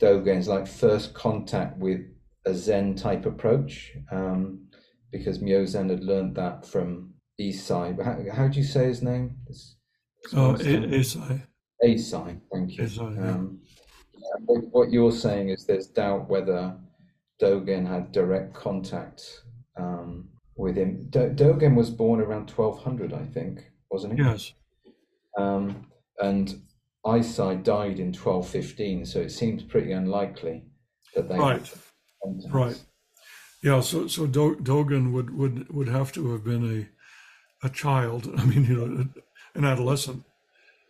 Dogen's 0.00 0.48
like 0.48 0.66
first 0.66 1.14
contact 1.14 1.78
with 1.78 2.00
a 2.44 2.54
Zen 2.54 2.94
type 2.94 3.26
approach, 3.26 3.92
um, 4.12 4.68
because 5.10 5.38
Myozen 5.38 5.90
had 5.90 6.04
learned 6.04 6.36
that 6.36 6.66
from 6.66 7.14
Isai. 7.40 8.00
How, 8.02 8.36
how 8.36 8.48
do 8.48 8.58
you 8.58 8.64
say 8.64 8.86
his 8.86 9.02
name? 9.02 9.36
It's, 9.48 9.76
it's 10.22 10.32
E- 10.34 10.76
Eisai. 10.76 11.42
Eisai, 11.84 12.40
thank 12.52 12.76
you. 12.76 12.84
Eisai, 12.84 13.16
yeah. 13.16 13.30
Um, 13.32 13.60
what, 14.46 14.64
what 14.72 14.90
you're 14.90 15.12
saying 15.12 15.48
is 15.50 15.64
there's 15.66 15.86
doubt 15.88 16.28
whether 16.28 16.76
Dogen 17.40 17.86
had 17.86 18.12
direct 18.12 18.54
contact 18.54 19.42
um, 19.76 20.28
with 20.56 20.76
him. 20.76 21.06
Do- 21.10 21.30
Dogen 21.30 21.74
was 21.76 21.90
born 21.90 22.20
around 22.20 22.50
1200, 22.50 23.12
I 23.12 23.24
think, 23.24 23.70
wasn't 23.90 24.18
he? 24.18 24.24
Yes. 24.24 24.52
Um, 25.38 25.86
and 26.20 26.62
Eisai 27.04 27.62
died 27.62 27.98
in 27.98 28.12
1215, 28.12 29.04
so 29.06 29.20
it 29.20 29.30
seems 29.30 29.62
pretty 29.62 29.92
unlikely 29.92 30.64
that 31.14 31.28
they 31.28 31.38
Right. 31.38 31.60
had. 31.66 32.52
Right. 32.52 32.82
Yeah. 33.62 33.80
So 33.80 34.06
so 34.08 34.26
Do- 34.26 34.56
Dogen 34.56 35.12
would 35.12 35.36
would 35.36 35.72
would 35.72 35.88
have 35.88 36.10
to 36.12 36.32
have 36.32 36.42
been 36.44 36.64
a 37.62 37.66
a 37.66 37.70
child. 37.70 38.28
I 38.36 38.44
mean, 38.44 38.64
you 38.64 38.76
know, 38.76 39.06
an 39.54 39.64
adolescent. 39.64 40.24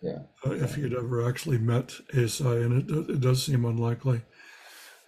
Yeah. 0.06 0.18
uh, 0.46 0.52
if 0.54 0.74
he 0.76 0.82
had 0.82 0.92
ever 0.94 1.28
actually 1.28 1.58
met 1.58 1.88
Eisai, 2.14 2.64
and 2.64 2.90
it, 2.90 3.10
it 3.10 3.20
does 3.20 3.44
seem 3.44 3.64
unlikely, 3.64 4.22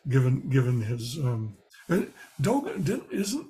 given 0.09 0.49
given 0.49 0.81
his 0.83 1.17
um, 1.19 1.57
Dogen 2.43 2.85
didn't 2.85 3.11
isn't 3.13 3.47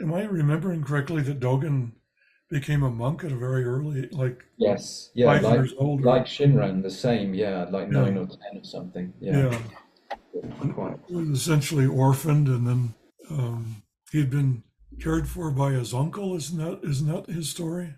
am 0.00 0.12
I 0.14 0.24
remembering 0.24 0.82
correctly 0.84 1.22
that 1.22 1.40
Dogen 1.40 1.92
became 2.50 2.82
a 2.82 2.90
monk 2.90 3.24
at 3.24 3.32
a 3.32 3.36
very 3.36 3.64
early 3.64 4.08
like 4.12 4.44
Yes. 4.56 5.10
Yeah. 5.14 5.26
five 5.34 5.42
Like, 5.42 5.54
years 5.54 5.74
old. 5.78 6.02
like 6.02 6.26
Shinran, 6.26 6.82
the 6.82 6.90
same. 6.90 7.34
Yeah. 7.34 7.64
Like 7.70 7.86
Yeah. 7.92 8.02
nine 8.02 8.16
or 8.18 8.26
10 8.26 8.38
or 8.60 8.64
something. 8.64 9.12
Yeah. 9.20 9.50
yeah, 10.34 10.50
Quite. 10.74 11.10
was 11.10 11.28
essentially 11.30 11.86
orphaned, 11.86 12.46
and 12.48 12.66
then 12.66 12.94
um, 13.30 13.82
he'd 14.12 14.30
been 14.30 14.62
cared 15.00 15.28
for 15.28 15.50
by 15.50 15.72
his 15.72 15.92
uncle. 15.94 16.36
Isn't 16.36 16.58
that 16.58 16.80
isn't 16.88 17.08
that 17.08 17.26
his 17.26 17.48
story? 17.50 17.94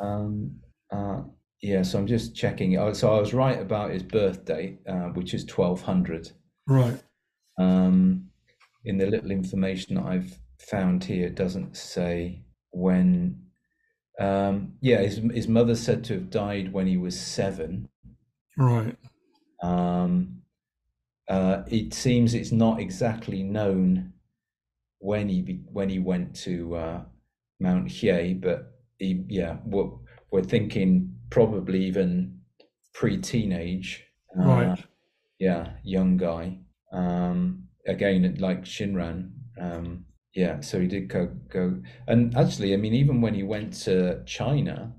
Um, 0.00 0.60
uh, 0.92 1.22
yeah, 1.60 1.82
so 1.82 1.98
I'm 1.98 2.06
just 2.06 2.36
checking. 2.36 2.76
Oh, 2.76 2.92
so 2.92 3.12
I 3.12 3.20
was 3.20 3.34
right 3.34 3.60
about 3.60 3.90
his 3.90 4.02
birth 4.02 4.44
date, 4.44 4.78
uh, 4.88 5.08
which 5.08 5.34
is 5.34 5.42
1200. 5.44 6.30
Right. 6.66 7.02
Um, 7.58 8.28
in 8.84 8.98
the 8.98 9.06
little 9.06 9.30
information 9.30 9.96
that 9.96 10.04
I've 10.04 10.38
found 10.58 11.04
here, 11.04 11.26
it 11.26 11.34
doesn't 11.34 11.76
say 11.76 12.44
when. 12.70 13.42
Um, 14.20 14.72
yeah, 14.80 14.98
his 14.98 15.20
his 15.32 15.46
mother 15.46 15.76
said 15.76 16.02
to 16.04 16.14
have 16.14 16.30
died 16.30 16.72
when 16.72 16.86
he 16.86 16.96
was 16.96 17.18
seven. 17.18 17.88
Right. 18.56 18.96
Um, 19.62 20.42
uh, 21.28 21.62
it 21.68 21.92
seems 21.94 22.34
it's 22.34 22.52
not 22.52 22.80
exactly 22.80 23.42
known 23.42 24.12
when 24.98 25.28
he 25.28 25.42
be, 25.42 25.60
when 25.72 25.88
he 25.88 25.98
went 25.98 26.34
to 26.34 26.74
uh, 26.74 27.02
Mount 27.60 27.88
Hiei, 27.88 28.40
but 28.40 28.72
he, 28.98 29.24
yeah, 29.28 29.58
we're, 29.64 29.90
we're 30.30 30.42
thinking 30.42 31.14
probably 31.30 31.84
even 31.84 32.40
pre-teenage. 32.94 34.04
Uh, 34.38 34.44
Right. 34.44 34.84
Yeah, 35.38 35.74
young 35.84 36.16
guy. 36.16 36.58
Um, 36.92 37.68
again, 37.86 38.36
like 38.38 38.64
Shinran. 38.64 39.30
Um, 39.60 40.04
yeah, 40.34 40.60
so 40.60 40.80
he 40.80 40.86
did 40.86 41.08
go 41.08 41.26
go, 41.48 41.80
and 42.06 42.36
actually, 42.36 42.74
I 42.74 42.76
mean, 42.76 42.94
even 42.94 43.20
when 43.20 43.34
he 43.34 43.42
went 43.42 43.72
to 43.84 44.22
China 44.24 44.92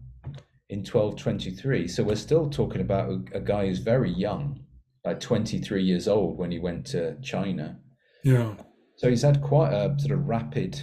in 0.69 0.79
1223, 0.79 1.87
so 1.87 2.03
we're 2.03 2.15
still 2.15 2.49
talking 2.49 2.81
about 2.81 3.09
a, 3.09 3.37
a 3.37 3.39
guy 3.39 3.67
who's 3.67 3.79
very 3.79 4.11
young, 4.11 4.59
like 5.05 5.19
23 5.19 5.83
years 5.83 6.07
old 6.07 6.37
when 6.37 6.51
he 6.51 6.59
went 6.59 6.85
to 6.87 7.15
China. 7.21 7.79
Yeah. 8.23 8.53
So 8.97 9.09
he's 9.09 9.21
had 9.21 9.41
quite 9.41 9.71
a 9.71 9.95
sort 9.97 10.11
of 10.11 10.27
rapid 10.27 10.79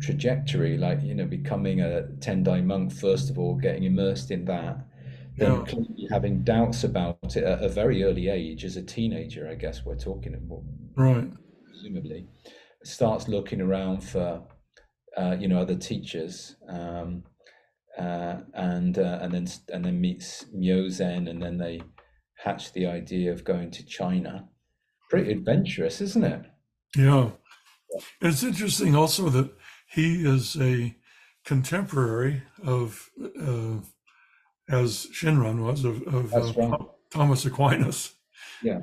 trajectory, 0.00 0.76
like 0.76 1.02
you 1.02 1.14
know, 1.14 1.26
becoming 1.26 1.80
a 1.80 2.02
Tendai 2.20 2.64
monk 2.64 2.92
first 2.92 3.30
of 3.30 3.38
all, 3.38 3.54
getting 3.54 3.84
immersed 3.84 4.30
in 4.30 4.44
that, 4.46 4.86
then 5.36 5.52
Yeah. 5.58 5.64
clearly 5.64 6.06
having 6.10 6.42
doubts 6.42 6.84
about 6.84 7.36
it 7.36 7.44
at 7.44 7.62
a 7.62 7.68
very 7.68 8.02
early 8.04 8.28
age, 8.28 8.64
as 8.64 8.76
a 8.76 8.82
teenager, 8.82 9.48
I 9.48 9.54
guess 9.54 9.84
we're 9.84 9.96
talking 9.96 10.34
about, 10.34 10.62
Right. 10.96 11.30
presumably, 11.70 12.28
starts 12.84 13.28
looking 13.28 13.60
around 13.60 14.02
for, 14.04 14.46
uh, 15.16 15.36
you 15.38 15.48
know, 15.48 15.60
other 15.60 15.76
teachers, 15.76 16.56
um, 16.68 17.24
uh, 17.98 18.40
and 18.54 18.98
uh, 18.98 19.18
and 19.22 19.32
then 19.32 19.46
and 19.72 19.84
then 19.84 20.00
meets 20.00 20.44
Myozen, 20.54 21.28
and 21.30 21.40
then 21.42 21.58
they 21.58 21.80
hatch 22.36 22.72
the 22.72 22.86
idea 22.86 23.32
of 23.32 23.44
going 23.44 23.70
to 23.70 23.86
China. 23.86 24.48
Pretty 25.10 25.30
adventurous, 25.32 26.00
isn't 26.00 26.24
it? 26.24 26.42
Yeah. 26.96 27.30
It's 28.20 28.42
interesting 28.42 28.96
also 28.96 29.28
that 29.30 29.52
he 29.94 30.26
is 30.26 30.56
a 30.60 30.94
contemporary 31.44 32.42
of, 32.64 33.10
uh, 33.40 33.78
as 34.68 35.06
Shinran 35.12 35.64
was, 35.64 35.84
of, 35.84 36.02
of 36.02 36.34
uh, 36.34 36.52
right. 36.56 36.80
Thomas 37.10 37.44
Aquinas. 37.44 38.14
Yeah, 38.62 38.80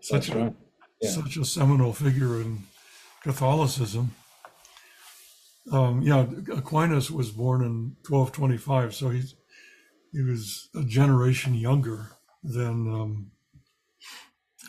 Such 0.00 0.30
a, 0.30 0.38
right. 0.38 0.54
Yeah. 1.00 1.10
such 1.10 1.36
a 1.36 1.44
seminal 1.44 1.92
figure 1.92 2.40
in 2.40 2.64
Catholicism. 3.22 4.14
Um, 5.72 6.02
yeah, 6.02 6.26
Aquinas 6.52 7.10
was 7.10 7.30
born 7.30 7.62
in 7.62 7.96
1225, 8.08 8.94
so 8.94 9.08
he's 9.08 9.34
he 10.12 10.22
was 10.22 10.68
a 10.76 10.84
generation 10.84 11.54
younger 11.54 12.10
than 12.42 12.92
um, 12.92 13.30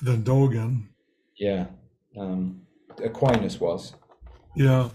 than 0.01 0.23
Dogen. 0.23 0.87
Yeah, 1.37 1.65
um, 2.17 2.61
Aquinas 3.03 3.59
was, 3.59 3.93
Yeah, 4.55 4.89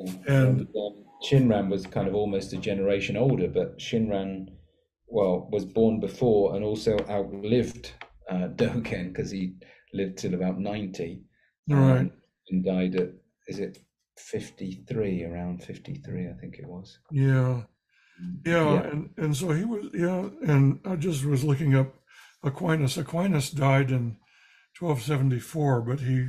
yeah. 0.00 0.12
And- 0.26 0.60
um, 0.76 1.04
Shinran 1.24 1.70
was 1.70 1.86
kind 1.86 2.06
of 2.06 2.14
almost 2.14 2.52
a 2.52 2.58
generation 2.58 3.16
older, 3.16 3.48
but 3.48 3.78
Shinran, 3.78 4.48
well, 5.08 5.48
was 5.50 5.64
born 5.64 5.98
before 5.98 6.54
and 6.54 6.62
also 6.62 6.98
outlived 7.08 7.92
uh, 8.30 8.48
Dogen 8.56 9.08
because 9.08 9.30
he 9.30 9.54
lived 9.94 10.18
till 10.18 10.34
about 10.34 10.58
ninety, 10.58 11.22
right. 11.68 12.00
um, 12.00 12.12
and 12.50 12.64
died 12.64 12.96
at 12.96 13.10
is 13.48 13.58
it 13.58 13.78
fifty 14.18 14.84
three, 14.86 15.24
around 15.24 15.62
fifty 15.62 15.94
three, 16.04 16.28
I 16.28 16.34
think 16.40 16.58
it 16.58 16.66
was. 16.66 16.98
Yeah. 17.10 17.62
Yeah, 18.44 18.72
Yeah. 18.74 18.82
and 18.82 19.10
and 19.16 19.36
so 19.36 19.50
he 19.52 19.64
was 19.64 19.86
yeah, 19.94 20.28
and 20.46 20.78
I 20.84 20.96
just 20.96 21.24
was 21.24 21.42
looking 21.42 21.74
up 21.74 21.94
Aquinas. 22.42 22.98
Aquinas 22.98 23.50
died 23.50 23.90
in 23.90 24.16
1274, 24.78 25.80
but 25.82 26.00
he 26.00 26.28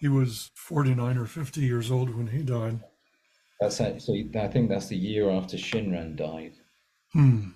he 0.00 0.08
was 0.08 0.50
49 0.54 1.18
or 1.18 1.26
50 1.26 1.60
years 1.60 1.90
old 1.90 2.14
when 2.14 2.28
he 2.28 2.42
died. 2.42 2.80
That's 3.60 3.80
actually, 3.82 4.30
I 4.34 4.48
think 4.48 4.70
that's 4.70 4.86
the 4.86 4.96
year 4.96 5.30
after 5.30 5.58
Shinran 5.58 6.16
died. 6.16 6.54
Hmm. 7.12 7.50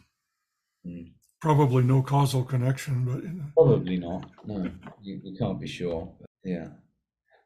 Hmm. 0.85 1.03
Probably 1.41 1.83
no 1.83 2.03
causal 2.03 2.45
connection, 2.45 3.07
but 3.07 3.23
you 3.23 3.33
know, 3.33 3.45
Probably 3.57 3.97
not. 3.97 4.31
No, 4.47 4.71
you, 5.03 5.21
you 5.25 5.37
can't 5.39 5.59
be 5.59 5.67
sure. 5.67 6.13
But 6.19 6.29
yeah. 6.45 6.69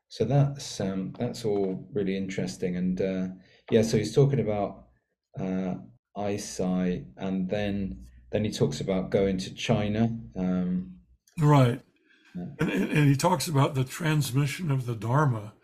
So 0.09 0.25
that's 0.25 0.81
um, 0.81 1.12
that's 1.19 1.45
all 1.45 1.87
really 1.93 2.17
interesting, 2.17 2.76
and 2.76 3.00
uh, 3.00 3.26
yeah. 3.71 3.83
So 3.83 3.99
he's 3.99 4.14
talking 4.14 4.40
about 4.40 4.85
uh, 5.38 5.75
Eisai, 6.17 7.05
and 7.17 7.49
then 7.50 8.07
then 8.31 8.45
he 8.45 8.50
talks 8.50 8.81
about 8.81 9.11
going 9.11 9.37
to 9.38 9.55
China. 9.55 10.17
Um, 10.37 10.95
right. 11.40 11.81
And, 12.59 12.71
and 12.71 13.09
he 13.09 13.16
talks 13.16 13.49
about 13.49 13.75
the 13.75 13.85
transmission 13.85 14.71
of 14.71 14.87
the 14.87 14.95
Dharma 14.95 15.54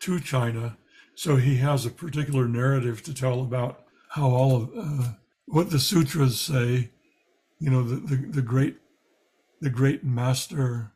to 0.00 0.20
China. 0.20 0.76
So 1.14 1.36
he 1.36 1.56
has 1.56 1.84
a 1.84 1.90
particular 1.90 2.48
narrative 2.48 3.02
to 3.04 3.14
tell 3.14 3.40
about 3.40 3.84
how 4.10 4.30
all 4.30 4.56
of 4.56 4.70
uh, 4.76 5.12
what 5.46 5.70
the 5.70 5.78
sutras 5.78 6.40
say. 6.40 6.90
You 7.58 7.70
know, 7.70 7.82
the 7.82 7.96
the, 7.96 8.16
the 8.16 8.42
great 8.42 8.78
the 9.60 9.70
great 9.70 10.04
master. 10.04 10.92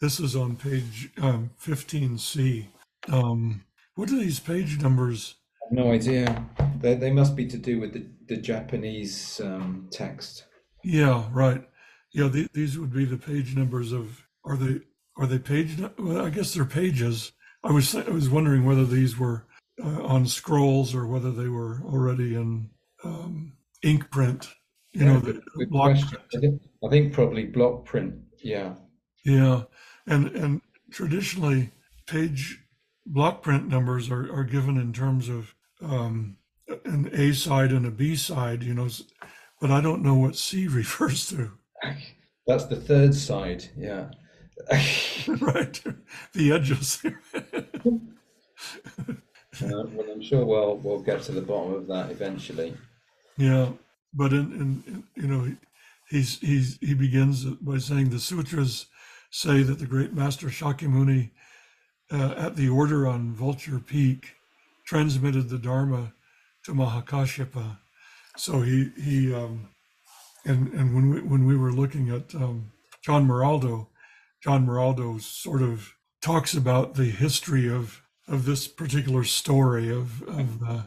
This 0.00 0.20
is 0.20 0.36
on 0.36 0.56
page 0.56 1.10
um, 1.22 1.50
15c. 1.62 2.66
Um, 3.08 3.64
what 3.94 4.10
are 4.10 4.16
these 4.16 4.40
page 4.40 4.80
numbers? 4.82 5.36
I 5.62 5.74
have 5.74 5.84
no 5.84 5.92
idea. 5.92 6.44
They, 6.80 6.94
they 6.94 7.10
must 7.10 7.34
be 7.34 7.46
to 7.46 7.56
do 7.56 7.80
with 7.80 7.94
the, 7.94 8.06
the 8.28 8.36
Japanese 8.36 9.40
um, 9.42 9.88
text. 9.90 10.44
Yeah, 10.82 11.24
right. 11.32 11.62
Yeah, 12.12 12.28
the, 12.28 12.48
these 12.52 12.78
would 12.78 12.92
be 12.92 13.04
the 13.04 13.16
page 13.16 13.56
numbers 13.56 13.92
of. 13.92 14.23
Are 14.44 14.56
they 14.56 14.80
are 15.16 15.26
they 15.26 15.38
page? 15.38 15.80
Well, 15.98 16.24
I 16.24 16.30
guess 16.30 16.54
they're 16.54 16.64
pages. 16.64 17.32
I 17.62 17.72
was 17.72 17.94
I 17.94 18.10
was 18.10 18.28
wondering 18.28 18.64
whether 18.64 18.84
these 18.84 19.18
were 19.18 19.46
uh, 19.82 20.02
on 20.02 20.26
scrolls 20.26 20.94
or 20.94 21.06
whether 21.06 21.30
they 21.30 21.48
were 21.48 21.80
already 21.84 22.34
in 22.34 22.70
um, 23.02 23.54
ink 23.82 24.10
print. 24.10 24.48
You 24.92 25.06
know, 25.06 25.20
good, 25.20 25.36
the 25.36 25.58
good 25.58 25.70
block 25.70 25.92
question. 25.92 26.18
I 26.34 26.38
think, 26.38 26.62
I 26.84 26.88
think 26.88 27.12
probably 27.12 27.46
block 27.46 27.84
print. 27.84 28.14
Yeah. 28.42 28.74
Yeah, 29.24 29.62
and 30.06 30.28
and 30.36 30.60
traditionally, 30.90 31.70
page 32.06 32.60
block 33.06 33.42
print 33.42 33.68
numbers 33.68 34.10
are, 34.10 34.32
are 34.32 34.44
given 34.44 34.76
in 34.76 34.92
terms 34.92 35.28
of 35.28 35.54
um, 35.82 36.36
an 36.84 37.10
A 37.12 37.32
side 37.32 37.72
and 37.72 37.86
a 37.86 37.90
B 37.90 38.16
side, 38.16 38.62
you 38.62 38.74
know, 38.74 38.88
but 39.60 39.70
I 39.70 39.80
don't 39.80 40.02
know 40.02 40.14
what 40.14 40.36
C 40.36 40.68
refers 40.68 41.28
to. 41.28 41.52
That's 42.46 42.66
the 42.66 42.76
third 42.76 43.14
side. 43.14 43.64
Yeah. 43.76 44.10
right, 45.40 45.82
the 46.32 46.52
edges. 46.52 47.04
Uh, 49.62 49.84
well, 49.92 50.06
I'm 50.12 50.22
sure 50.22 50.44
we'll 50.44 50.76
we'll 50.78 51.00
get 51.00 51.22
to 51.22 51.32
the 51.32 51.42
bottom 51.42 51.74
of 51.74 51.86
that 51.86 52.10
eventually. 52.10 52.74
yeah, 53.36 53.68
but 54.12 54.32
in, 54.32 54.52
in, 54.52 54.82
in 54.86 55.04
you 55.14 55.28
know, 55.28 55.56
he's 56.08 56.40
he's 56.40 56.78
he 56.80 56.94
begins 56.94 57.44
by 57.44 57.78
saying 57.78 58.10
the 58.10 58.18
sutras 58.18 58.86
say 59.30 59.62
that 59.62 59.78
the 59.78 59.86
great 59.86 60.12
master 60.12 60.46
Shakyamuni, 60.46 61.30
uh, 62.12 62.34
at 62.36 62.56
the 62.56 62.68
order 62.68 63.06
on 63.06 63.32
Vulture 63.32 63.80
Peak, 63.80 64.34
transmitted 64.86 65.48
the 65.48 65.58
Dharma 65.58 66.12
to 66.64 66.72
Mahakashyapa. 66.72 67.78
So 68.36 68.60
he 68.60 68.90
he 68.96 69.34
um, 69.34 69.68
and 70.44 70.72
and 70.72 70.94
when 70.94 71.10
we 71.10 71.20
when 71.20 71.46
we 71.46 71.56
were 71.56 71.72
looking 71.72 72.10
at 72.10 72.34
um, 72.34 72.72
John 73.02 73.26
Maraldo, 73.26 73.88
John 74.44 74.66
Maraldo 74.66 75.18
sort 75.22 75.62
of 75.62 75.94
talks 76.20 76.52
about 76.52 76.94
the 76.94 77.06
history 77.06 77.66
of 77.68 78.02
of 78.28 78.44
this 78.44 78.68
particular 78.68 79.24
story 79.24 79.90
of 79.90 80.22
of 80.28 80.62
uh, 80.62 80.82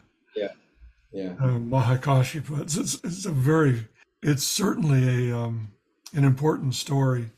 Yeah. 1.10 1.34
uh, 1.40 1.58
Mahakashyapa. 1.58 2.60
It's, 2.62 2.76
it's 2.76 3.24
a 3.26 3.32
very 3.32 3.88
it's 4.22 4.44
certainly 4.44 5.30
a 5.30 5.36
um, 5.36 5.72
an 6.14 6.22
important 6.22 6.76
story 6.76 7.30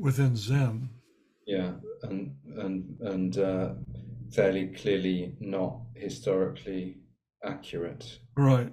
within 0.00 0.34
Zen. 0.36 0.88
Yeah. 1.46 1.74
And 2.02 2.34
and 2.56 2.96
and 3.00 3.38
uh, 3.38 3.74
fairly 4.32 4.68
clearly 4.68 5.36
not 5.38 5.80
historically 5.94 6.98
accurate. 7.44 8.18
Right. 8.36 8.72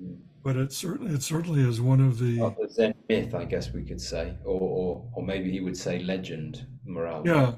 Mm. 0.00 0.18
But 0.44 0.56
it 0.56 0.72
certainly 0.72 1.14
it 1.14 1.22
certainly 1.22 1.62
is 1.68 1.80
one 1.80 2.00
of 2.00 2.20
the 2.20 2.38
Well, 2.40 2.56
the 2.60 2.91
myth, 3.12 3.34
I 3.34 3.44
guess 3.44 3.72
we 3.72 3.84
could 3.84 4.00
say, 4.00 4.34
or 4.44 4.60
or, 4.60 5.08
or 5.14 5.22
maybe 5.22 5.50
he 5.50 5.60
would 5.60 5.76
say 5.76 5.98
legend, 6.00 6.66
morale. 6.84 7.22
yeah 7.24 7.52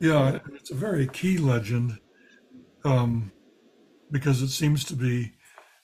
yeah 0.00 0.38
it's 0.54 0.70
a 0.70 0.74
very 0.74 1.06
key 1.08 1.38
legend 1.38 1.98
um, 2.84 3.32
because 4.10 4.42
it 4.42 4.48
seems 4.48 4.84
to 4.84 4.94
be 4.94 5.32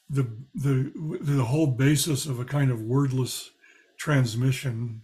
the 0.09 0.25
the 0.55 0.93
the 1.21 1.45
whole 1.45 1.67
basis 1.67 2.27
of 2.27 2.39
a 2.39 2.45
kind 2.45 2.71
of 2.71 2.81
wordless 2.81 3.51
transmission. 3.99 5.03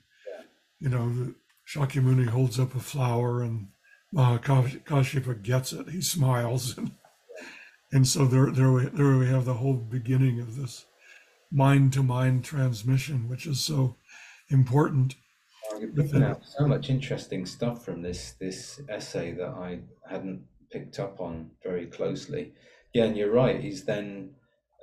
You 0.79 0.89
know, 0.89 1.35
Shakyamuni 1.67 2.29
holds 2.29 2.59
up 2.59 2.75
a 2.75 2.81
flower 2.81 3.43
and 3.43 3.69
Mahakashyapa 4.15 5.43
gets 5.43 5.73
it. 5.73 5.91
He 5.91 6.01
smiles 6.01 6.77
and 6.79 6.93
and 7.93 8.07
so 8.07 8.25
there 8.25 8.51
there 8.51 8.73
we 8.73 8.87
there 8.87 9.17
we 9.17 9.29
have 9.29 9.45
the 9.45 9.55
whole 9.55 9.75
beginning 9.75 10.41
of 10.41 10.57
this 10.57 10.87
mind 11.51 11.93
to 11.95 12.03
mind 12.03 12.45
transmission, 12.45 13.29
which 13.29 13.47
is 13.47 13.61
so 13.61 13.97
important. 14.51 15.15
I'm 15.73 15.93
picking 15.93 16.23
out 16.23 16.45
so 16.45 16.67
much 16.67 16.91
interesting 16.91 17.47
stuff 17.47 17.85
from 17.85 18.03
this 18.03 18.33
this 18.41 18.81
essay 18.89 19.33
that 19.33 19.49
I 19.49 19.81
hadn't 20.09 20.43
picked 20.71 20.99
up 20.99 21.21
on 21.21 21.51
very 21.63 21.87
closely. 21.87 22.53
Yeah, 22.93 23.05
and 23.05 23.17
you're 23.17 23.33
right. 23.33 23.61
He's 23.61 23.85
then 23.85 24.35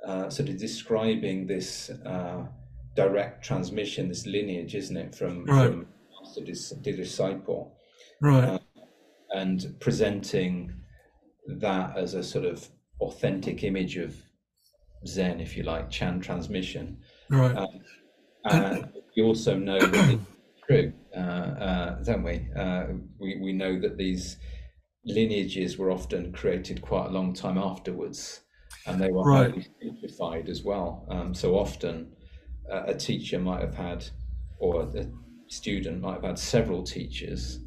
uh, 0.04 0.30
sort 0.30 0.48
of 0.48 0.58
describing 0.58 1.46
this 1.46 1.90
uh, 1.90 2.46
direct 2.94 3.44
transmission, 3.44 4.08
this 4.08 4.26
lineage, 4.26 4.74
isn't 4.74 4.96
it, 4.96 5.14
from 5.14 5.44
Right. 5.44 5.70
from 5.70 5.86
master 6.22 6.44
to 6.44 6.92
disciple, 6.96 7.76
Right. 8.20 8.60
and 9.30 9.76
presenting 9.80 10.72
that 11.46 11.96
as 11.96 12.14
a 12.14 12.22
sort 12.22 12.44
of 12.44 12.68
authentic 13.00 13.62
image 13.62 13.96
of 13.96 14.16
Zen, 15.06 15.40
if 15.40 15.56
you 15.56 15.62
like, 15.62 15.90
Chan 15.90 16.20
transmission. 16.20 16.98
Right. 17.30 17.56
Um, 17.56 17.66
and 18.44 18.88
we 19.16 19.22
also 19.22 19.56
know 19.56 19.78
that 19.78 20.10
it's 20.10 20.24
true, 20.68 20.92
uh, 21.16 21.20
uh, 21.20 22.02
don't 22.02 22.22
we? 22.22 22.48
Uh, 22.56 22.86
we? 23.18 23.38
We 23.40 23.52
know 23.52 23.80
that 23.80 23.96
these 23.98 24.38
lineages 25.04 25.78
were 25.78 25.90
often 25.90 26.32
created 26.32 26.82
quite 26.82 27.06
a 27.06 27.10
long 27.10 27.32
time 27.32 27.58
afterwards, 27.58 28.40
and 28.86 29.00
they 29.00 29.10
were 29.10 29.24
Right. 29.24 29.50
highly 29.50 29.66
simplified 29.80 30.48
as 30.48 30.62
well. 30.62 31.06
Um, 31.10 31.34
so 31.34 31.58
often, 31.58 32.14
uh, 32.70 32.84
a 32.86 32.94
teacher 32.94 33.38
might 33.38 33.60
have 33.60 33.74
had, 33.74 34.04
or 34.58 34.82
a 34.82 35.06
student 35.48 36.00
might 36.00 36.14
have 36.14 36.24
had 36.24 36.38
several 36.38 36.82
teachers, 36.82 37.60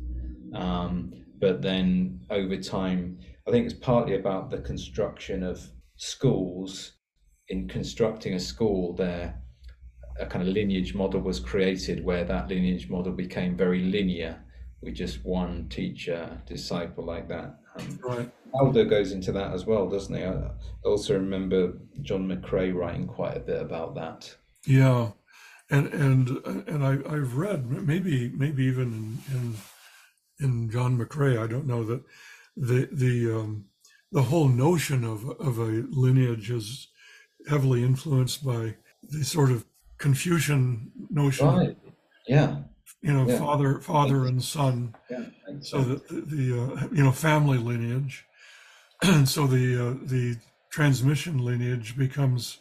um, 0.53 1.13
but 1.39 1.61
then 1.61 2.25
over 2.29 2.57
time, 2.57 3.19
I 3.47 3.51
think 3.51 3.65
it's 3.65 3.79
partly 3.79 4.15
about 4.15 4.49
the 4.51 4.59
construction 4.59 5.43
of 5.43 5.71
schools. 5.97 6.93
In 7.51 7.67
constructing 7.67 8.33
a 8.33 8.39
school, 8.39 8.93
there 8.93 9.41
a 10.19 10.25
kind 10.25 10.47
of 10.47 10.53
lineage 10.53 10.93
model 10.93 11.21
was 11.21 11.39
created 11.39 12.03
where 12.03 12.23
that 12.23 12.47
lineage 12.47 12.89
model 12.89 13.11
became 13.11 13.57
very 13.57 13.83
linear. 13.83 14.43
With 14.81 14.95
just 14.95 15.23
one 15.23 15.69
teacher 15.69 16.41
disciple 16.47 17.05
like 17.05 17.27
that. 17.27 17.59
Um, 17.75 17.99
Right. 18.03 18.31
Aldo 18.53 18.85
goes 18.85 19.11
into 19.11 19.31
that 19.33 19.53
as 19.53 19.65
well 19.67 19.87
doesn't 19.87 20.15
he? 20.15 20.23
I 20.23 20.49
also 20.83 21.13
remember 21.13 21.73
John 22.01 22.27
McRae 22.27 22.73
writing 22.73 23.05
quite 23.05 23.37
a 23.37 23.41
bit 23.41 23.61
about 23.61 23.93
that. 23.95 24.35
Yeah, 24.65 25.11
and 25.69 25.87
and 25.93 26.29
and 26.67 26.83
I 26.83 26.93
I've 27.13 27.35
read 27.37 27.69
maybe 27.69 28.29
maybe 28.29 28.63
even 28.63 29.19
in 29.29 29.37
in, 29.37 29.55
in 30.45 30.69
John 30.71 30.97
McRae 30.97 31.37
I 31.37 31.47
don't 31.47 31.67
know 31.67 31.83
that 31.83 32.01
the 32.57 32.89
the 32.91 33.31
um, 33.39 33.65
the 34.11 34.23
whole 34.23 34.49
notion 34.49 35.03
of 35.03 35.29
of 35.39 35.59
a 35.59 35.85
lineage 35.91 36.49
is 36.49 36.87
heavily 37.49 37.83
influenced 37.83 38.45
by 38.45 38.75
the 39.03 39.23
sort 39.23 39.51
of 39.51 39.65
Confucian 39.97 40.91
notion, 41.09 41.47
right. 41.47 41.77
Yeah. 42.27 42.57
you 43.01 43.13
know, 43.13 43.27
yeah. 43.27 43.37
father 43.37 43.79
father 43.79 44.25
and 44.25 44.41
son, 44.41 44.95
yeah 45.09 45.25
so 45.59 45.81
that 45.81 46.07
the, 46.07 46.21
the 46.21 46.61
uh, 46.61 46.87
you 46.91 47.03
know 47.03 47.11
family 47.11 47.57
lineage, 47.57 48.25
and 49.03 49.27
so 49.35 49.47
the 49.47 49.89
uh, 49.89 49.93
the 50.03 50.37
transmission 50.69 51.43
lineage 51.43 51.97
becomes 51.97 52.59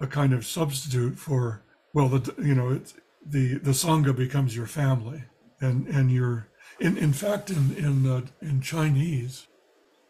a 0.00 0.06
kind 0.06 0.32
of 0.32 0.46
substitute 0.46 1.18
for 1.18 1.62
well 1.92 2.08
the 2.08 2.34
you 2.42 2.54
know 2.54 2.70
it's 2.70 2.94
the 3.24 3.58
the 3.58 3.72
sangha 3.72 4.16
becomes 4.16 4.56
your 4.56 4.66
family 4.66 5.24
and 5.60 5.86
and 5.88 6.10
your 6.10 6.48
in 6.80 6.96
in 6.96 7.12
fact 7.12 7.50
in 7.50 7.74
in 7.76 8.10
uh, 8.10 8.22
in 8.40 8.60
Chinese 8.60 9.48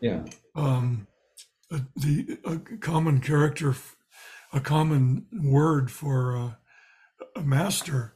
yeah. 0.01 0.23
um 0.55 1.07
a, 1.71 1.81
the 1.97 2.39
a 2.45 2.59
common 2.79 3.21
character 3.21 3.75
a 4.53 4.61
common 4.61 5.27
word 5.43 5.91
for 5.91 6.37
uh, 6.37 6.51
a 7.37 7.43
master 7.43 8.15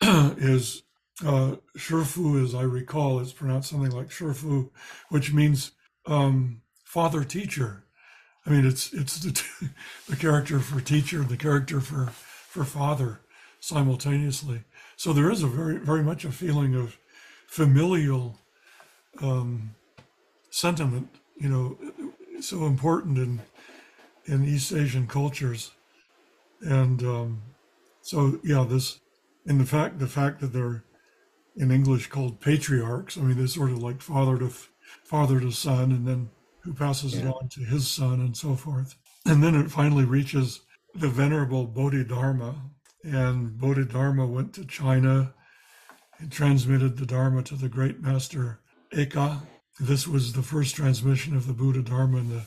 is 0.02 0.82
uh 1.24 1.56
Shifu 1.76 2.42
as 2.42 2.54
I 2.54 2.62
recall 2.62 3.20
is 3.20 3.32
pronounced 3.32 3.70
something 3.70 3.92
like 3.92 4.08
Shurfu, 4.10 4.70
which 5.08 5.32
means 5.32 5.72
um 6.06 6.60
father 6.84 7.24
teacher. 7.24 7.84
I 8.46 8.50
mean 8.50 8.66
it's 8.66 8.92
it's 8.92 9.20
the 9.20 9.32
t- 9.32 9.68
the 10.08 10.16
character 10.16 10.58
for 10.58 10.80
teacher 10.80 11.22
the 11.22 11.36
character 11.36 11.80
for 11.80 12.06
for 12.06 12.64
father 12.64 13.20
simultaneously. 13.60 14.64
So 14.96 15.12
there 15.12 15.30
is 15.30 15.42
a 15.42 15.48
very 15.48 15.78
very 15.78 16.02
much 16.02 16.24
a 16.24 16.32
feeling 16.32 16.74
of 16.74 16.98
familial 17.46 18.38
um 19.22 19.74
sentiment 20.50 21.08
you 21.36 21.48
know 21.48 21.78
so 22.46 22.66
important 22.66 23.18
in 23.18 23.40
in 24.26 24.44
East 24.44 24.72
Asian 24.72 25.06
cultures, 25.06 25.72
and 26.60 27.02
um, 27.02 27.42
so 28.00 28.38
yeah, 28.42 28.64
this 28.68 29.00
and 29.46 29.60
the 29.60 29.66
fact 29.66 29.98
the 29.98 30.06
fact 30.06 30.40
that 30.40 30.52
they're 30.52 30.84
in 31.56 31.70
English 31.70 32.08
called 32.08 32.40
patriarchs. 32.40 33.16
I 33.16 33.22
mean, 33.22 33.36
they're 33.36 33.46
sort 33.46 33.70
of 33.70 33.82
like 33.82 34.00
father 34.00 34.38
to 34.38 34.50
father 35.02 35.40
to 35.40 35.50
son, 35.50 35.92
and 35.92 36.06
then 36.06 36.30
who 36.60 36.72
passes 36.72 37.14
it 37.14 37.26
on 37.26 37.48
to 37.50 37.60
his 37.60 37.88
son, 37.88 38.20
and 38.20 38.36
so 38.36 38.54
forth. 38.54 38.96
And 39.26 39.42
then 39.42 39.54
it 39.54 39.70
finally 39.70 40.04
reaches 40.04 40.60
the 40.94 41.08
Venerable 41.08 41.66
Bodhidharma, 41.66 42.54
and 43.02 43.58
Bodhidharma 43.58 44.26
went 44.26 44.54
to 44.54 44.64
China 44.64 45.34
and 46.18 46.30
transmitted 46.30 46.96
the 46.96 47.06
Dharma 47.06 47.42
to 47.44 47.54
the 47.54 47.68
great 47.68 48.00
master 48.00 48.60
Eka. 48.92 49.42
This 49.80 50.06
was 50.06 50.32
the 50.32 50.42
first 50.42 50.76
transmission 50.76 51.36
of 51.36 51.46
the 51.46 51.52
Buddha 51.52 51.82
Dharma 51.82 52.18
in 52.18 52.28
the 52.30 52.42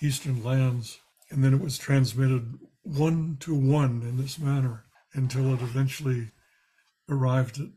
eastern 0.00 0.42
lands, 0.42 0.98
and 1.30 1.44
then 1.44 1.52
it 1.52 1.60
was 1.60 1.76
transmitted 1.76 2.58
one 2.82 3.36
to 3.40 3.54
one 3.54 4.02
in 4.02 4.16
this 4.16 4.38
manner 4.38 4.84
until 5.12 5.52
it 5.52 5.60
eventually 5.60 6.30
arrived 7.08 7.60
at 7.60 7.68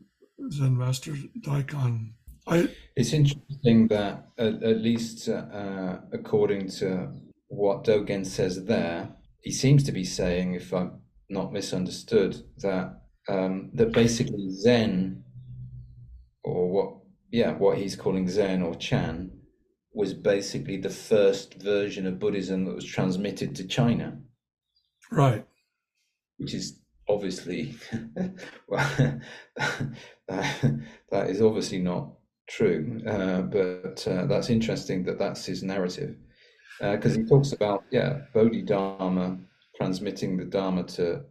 Zen 0.52 0.76
Master 0.78 1.12
Daikan. 1.40 2.12
I, 2.46 2.68
It's 2.96 3.12
interesting 3.12 3.88
that, 3.88 4.28
at, 4.38 4.62
at 4.62 4.80
least 4.80 5.28
uh, 5.28 5.98
according 6.12 6.68
to 6.78 7.12
what 7.48 7.84
Dogen 7.84 8.24
says 8.24 8.64
there, 8.64 9.10
he 9.40 9.52
seems 9.52 9.84
to 9.84 9.92
be 9.92 10.04
saying, 10.04 10.54
if 10.54 10.72
I'm 10.72 11.00
not 11.28 11.52
misunderstood, 11.52 12.42
that 12.58 13.00
um, 13.28 13.70
that 13.74 13.92
basically 13.92 14.50
Zen, 14.50 15.24
or 16.42 16.70
what, 16.70 16.94
yeah, 17.34 17.50
what 17.54 17.78
he's 17.78 17.96
calling 17.96 18.28
Zen 18.28 18.62
or 18.62 18.76
Chan, 18.76 19.28
was 19.92 20.14
basically 20.14 20.76
the 20.76 20.88
first 20.88 21.54
version 21.54 22.06
of 22.06 22.20
Buddhism 22.20 22.64
that 22.64 22.76
was 22.76 22.84
transmitted 22.84 23.56
to 23.56 23.66
China, 23.66 24.18
right. 25.10 25.44
which 26.36 26.54
is 26.54 26.78
obviously, 27.08 27.74
well, 28.68 29.18
that, 30.28 30.80
that 31.10 31.28
is 31.28 31.42
obviously 31.42 31.78
not 31.78 32.12
true. 32.48 33.00
Uh, 33.04 33.42
but 33.42 34.06
uh, 34.06 34.26
that's 34.26 34.48
interesting 34.48 35.02
that 35.02 35.18
that's 35.18 35.44
his 35.44 35.64
narrative, 35.64 36.14
because 36.80 37.16
he 37.16 37.24
talks 37.24 37.52
about 37.52 37.82
yeah, 37.90 38.20
Bodhidharma 38.32 39.38
transmitting 39.76 40.36
the 40.36 40.44
Dharma 40.44 40.84
to 40.84 41.24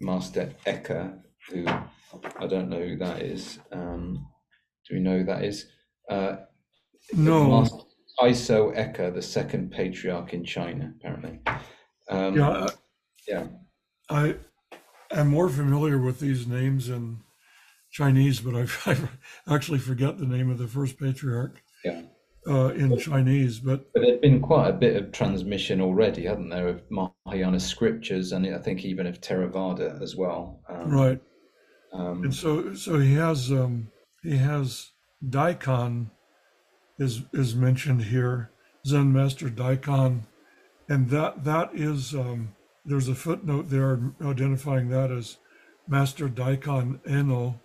Master 0.00 0.52
Eka, 0.64 1.18
who 1.48 1.66
I 1.66 2.46
don't 2.46 2.68
know 2.68 2.80
who 2.80 2.96
that 2.98 3.22
is. 3.22 3.58
Um, 3.72 4.28
do 4.90 4.96
we 4.96 5.00
know 5.02 5.18
who 5.18 5.24
that 5.24 5.44
is? 5.44 5.66
Uh, 6.08 6.36
No, 7.14 7.66
Iso 8.20 8.76
Eka, 8.76 9.14
the 9.14 9.22
second 9.22 9.70
patriarch 9.70 10.34
in 10.34 10.44
China, 10.44 10.92
apparently. 10.98 11.38
Um, 12.08 12.36
yeah, 12.36 12.50
I- 12.50 12.68
yeah. 13.28 13.46
I 14.10 14.36
am 15.12 15.28
more 15.28 15.48
familiar 15.48 15.98
with 15.98 16.18
these 16.20 16.46
names 16.46 16.88
in 16.88 17.20
Chinese, 17.92 18.40
but 18.40 18.54
I, 18.56 18.66
I 19.46 19.54
actually 19.54 19.78
forget 19.78 20.18
the 20.18 20.26
name 20.26 20.50
of 20.50 20.58
the 20.58 20.66
first 20.66 20.98
patriarch 20.98 21.62
Yeah. 21.84 22.02
uh, 22.48 22.68
in 22.74 22.98
Chinese. 22.98 23.60
But 23.60 23.92
But 23.94 24.02
there's 24.02 24.20
been 24.20 24.40
quite 24.40 24.68
a 24.68 24.72
bit 24.72 24.96
of 24.96 25.12
transmission 25.12 25.80
already, 25.80 26.24
hasn't 26.26 26.50
there, 26.50 26.68
of 26.68 26.82
Mahayana 26.90 27.60
scriptures, 27.60 28.32
and 28.32 28.44
I 28.52 28.58
think 28.58 28.84
even 28.84 29.06
of 29.06 29.20
Theravada 29.20 30.02
as 30.02 30.16
well. 30.16 30.60
Um, 30.68 30.90
right, 30.90 31.20
Um, 31.92 32.24
and 32.24 32.34
so 32.34 32.74
so 32.74 32.98
he 32.98 33.14
has 33.14 33.50
um, 33.52 33.88
he 34.22 34.36
has 34.36 34.90
Daikan 35.26 36.10
is 36.98 37.22
is 37.32 37.54
mentioned 37.54 38.04
here, 38.04 38.50
Zen 38.86 39.12
Master 39.12 39.48
Daikan, 39.48 40.22
and 40.88 41.08
that 41.10 41.44
that 41.44 41.70
is 41.74 42.14
um, 42.14 42.54
there's 42.84 43.08
a 43.08 43.14
footnote 43.14 43.68
there 43.70 44.12
identifying 44.22 44.88
that 44.90 45.10
as 45.10 45.38
Master 45.88 46.28
Daikan 46.28 47.00
Eno, 47.06 47.60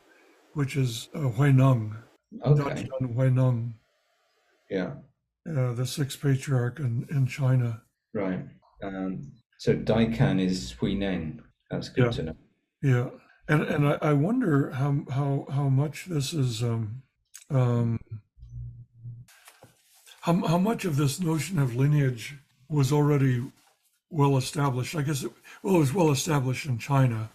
which 0.54 0.76
is 0.76 1.10
uh, 1.14 1.20
Huineng, 1.20 1.96
okay. 2.46 2.62
Daikan 2.84 3.16
Huineng. 3.16 3.74
Yeah. 4.70 4.94
uh, 5.48 5.74
the 5.74 5.86
sixth 5.86 6.20
patriarch 6.22 6.80
in, 6.80 7.06
in 7.12 7.28
China. 7.28 7.84
Right. 8.14 8.44
Um, 8.84 9.32
so 9.60 9.76
Daikan 9.76 10.42
is 10.44 10.74
Huineng. 10.80 11.40
That's 11.70 11.90
good 11.90 12.06
Yeah. 12.06 12.12
to 12.12 12.24
know. 12.24 12.36
Yeah, 12.82 13.10
and 13.48 13.62
and 13.64 13.88
I, 13.88 13.98
I 14.02 14.14
wonder 14.14 14.72
how 14.72 15.04
how 15.10 15.46
how 15.50 15.70
much 15.70 16.06
this 16.06 16.34
is 16.34 16.64
um, 16.64 17.04
um, 17.50 18.00
how 20.22 20.46
how 20.48 20.58
much 20.58 20.86
of 20.86 20.96
this 20.98 21.20
notion 21.20 21.60
of 21.60 21.76
lineage 21.76 22.36
was 22.70 22.92
already 22.92 23.52
well 24.10 24.38
established. 24.38 24.96
I 24.96 25.02
guess 25.04 25.24
it, 25.24 25.32
well 25.64 25.76
it 25.76 25.80
was 25.80 25.94
well 25.94 26.12
established 26.12 26.66
in 26.66 26.78
China, 26.78 27.30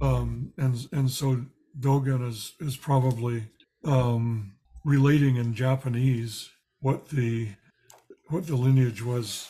um, 0.00 0.52
and 0.56 0.88
and 0.92 1.10
so 1.10 1.44
Dogen 1.78 2.26
is 2.28 2.54
is 2.60 2.76
probably 2.76 3.44
um, 3.84 4.54
relating 4.84 5.36
in 5.36 5.54
Japanese 5.54 6.50
what 6.80 7.08
the 7.08 7.48
what 8.28 8.46
the 8.46 8.56
lineage 8.56 9.02
was 9.02 9.48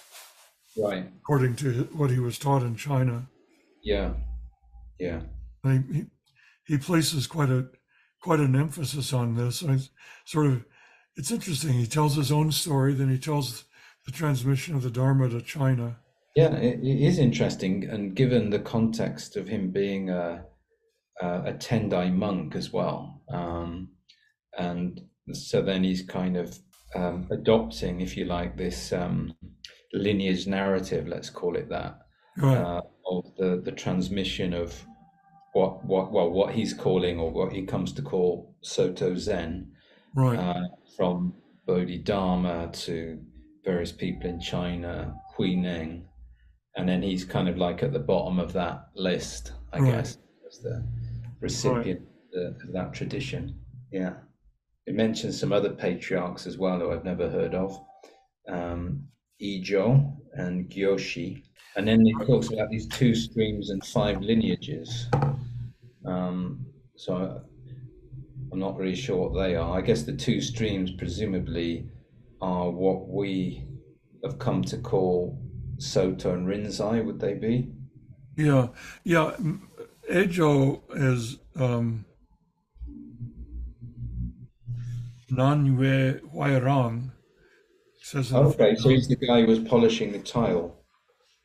Right. 0.76 1.06
according 1.22 1.54
to 1.56 1.84
what 1.92 2.10
he 2.10 2.18
was 2.18 2.36
taught 2.38 2.62
in 2.62 2.74
China. 2.74 3.28
Yeah. 3.82 4.14
Yeah. 4.98 5.20
He, 5.64 6.04
he 6.66 6.78
places 6.78 7.26
quite 7.26 7.50
a 7.50 7.66
quite 8.20 8.40
an 8.40 8.56
emphasis 8.56 9.12
on 9.12 9.34
this. 9.34 9.62
It's 9.62 9.90
sort 10.24 10.46
of 10.46 10.64
it's 11.16 11.30
interesting. 11.30 11.74
He 11.74 11.86
tells 11.86 12.16
his 12.16 12.32
own 12.32 12.52
story, 12.52 12.94
then 12.94 13.10
he 13.10 13.18
tells 13.18 13.64
the 14.06 14.12
transmission 14.12 14.74
of 14.74 14.82
the 14.82 14.90
Dharma 14.90 15.28
to 15.28 15.40
China. 15.40 15.98
Yeah, 16.36 16.54
it, 16.56 16.80
it 16.82 17.00
is 17.06 17.18
interesting, 17.18 17.84
and 17.88 18.14
given 18.16 18.50
the 18.50 18.58
context 18.58 19.36
of 19.36 19.46
him 19.48 19.70
being 19.70 20.10
a 20.10 20.44
a, 21.22 21.26
a 21.26 21.52
Tendai 21.54 22.12
monk 22.12 22.56
as 22.56 22.72
well, 22.72 23.22
um, 23.32 23.90
and 24.58 25.00
so 25.32 25.62
then 25.62 25.84
he's 25.84 26.02
kind 26.02 26.36
of 26.36 26.58
um, 26.96 27.28
adopting, 27.30 28.00
if 28.00 28.16
you 28.16 28.24
like, 28.24 28.56
this 28.56 28.92
um, 28.92 29.32
lineage 29.92 30.46
narrative, 30.46 31.06
let's 31.06 31.30
call 31.30 31.56
it 31.56 31.68
that, 31.68 31.98
Right. 32.36 32.56
uh, 32.56 32.80
of 33.08 33.24
the 33.36 33.62
the 33.64 33.72
transmission 33.72 34.52
of 34.54 34.84
what 35.54 35.84
what 35.84 36.12
well 36.12 36.28
what 36.30 36.52
he's 36.52 36.74
calling 36.74 37.18
or 37.18 37.30
what 37.30 37.52
he 37.52 37.62
comes 37.64 37.92
to 37.92 38.02
call 38.02 38.54
Soto 38.60 39.14
Zen, 39.14 39.70
right. 40.14 40.36
uh, 40.38 40.64
from 40.96 41.32
Bodhidharma 41.66 42.70
to 42.72 43.20
various 43.64 43.92
people 43.92 44.28
in 44.28 44.40
China, 44.40 45.14
Huineng, 45.38 46.02
and 46.76 46.88
then 46.88 47.02
he's 47.02 47.24
kind 47.24 47.48
of 47.48 47.56
like 47.56 47.82
at 47.84 47.92
the 47.92 48.00
bottom 48.00 48.38
of 48.38 48.52
that 48.52 48.88
list, 48.94 49.52
I 49.72 49.78
Right. 49.78 49.92
guess, 49.92 50.18
as 50.46 50.58
the 50.58 50.84
recipient 51.40 52.00
of, 52.00 52.06
the, 52.32 52.46
of 52.66 52.72
that 52.72 52.92
tradition. 52.92 53.58
Yeah. 53.92 54.14
It 54.86 54.94
mentions 54.94 55.38
some 55.40 55.52
other 55.52 55.70
patriarchs 55.70 56.46
as 56.46 56.58
well 56.58 56.78
that 56.80 56.90
I've 56.90 57.04
never 57.04 57.30
heard 57.30 57.54
of, 57.54 57.78
um, 58.48 59.06
Ijo 59.40 60.14
and 60.34 60.68
Gyoshi. 60.68 61.44
And 61.76 61.88
then 61.88 62.06
it 62.06 62.26
talks 62.26 62.52
about 62.52 62.70
these 62.70 62.86
two 62.86 63.14
streams 63.14 63.70
and 63.70 63.84
five 63.84 64.20
lineages. 64.20 65.08
Um, 66.06 66.66
so 66.96 67.42
I'm 68.52 68.58
not 68.58 68.76
really 68.76 68.94
sure 68.94 69.16
what 69.28 69.42
they 69.42 69.56
are. 69.56 69.76
I 69.76 69.80
guess 69.80 70.02
the 70.02 70.12
two 70.12 70.40
streams 70.40 70.92
presumably 70.92 71.88
are 72.40 72.70
what 72.70 73.08
we 73.08 73.66
have 74.22 74.38
come 74.38 74.62
to 74.62 74.78
call 74.78 75.38
Soto 75.78 76.34
and 76.34 76.46
Rinzai, 76.46 77.04
would 77.04 77.18
they 77.18 77.34
be? 77.34 77.72
yeah. 78.36 78.68
Yeah. 79.04 79.36
Ejo 80.10 80.82
is 80.94 81.38
um, 81.56 82.04
Nanyue 85.30 86.20
Huairang. 86.32 87.10
Says 87.98 88.32
Okay, 88.32 88.76
so 88.76 88.90
he's 88.90 89.08
the 89.08 89.16
guy 89.16 89.40
who 89.40 89.46
was 89.46 89.60
polishing 89.60 90.12
the 90.12 90.18
tile. 90.18 90.83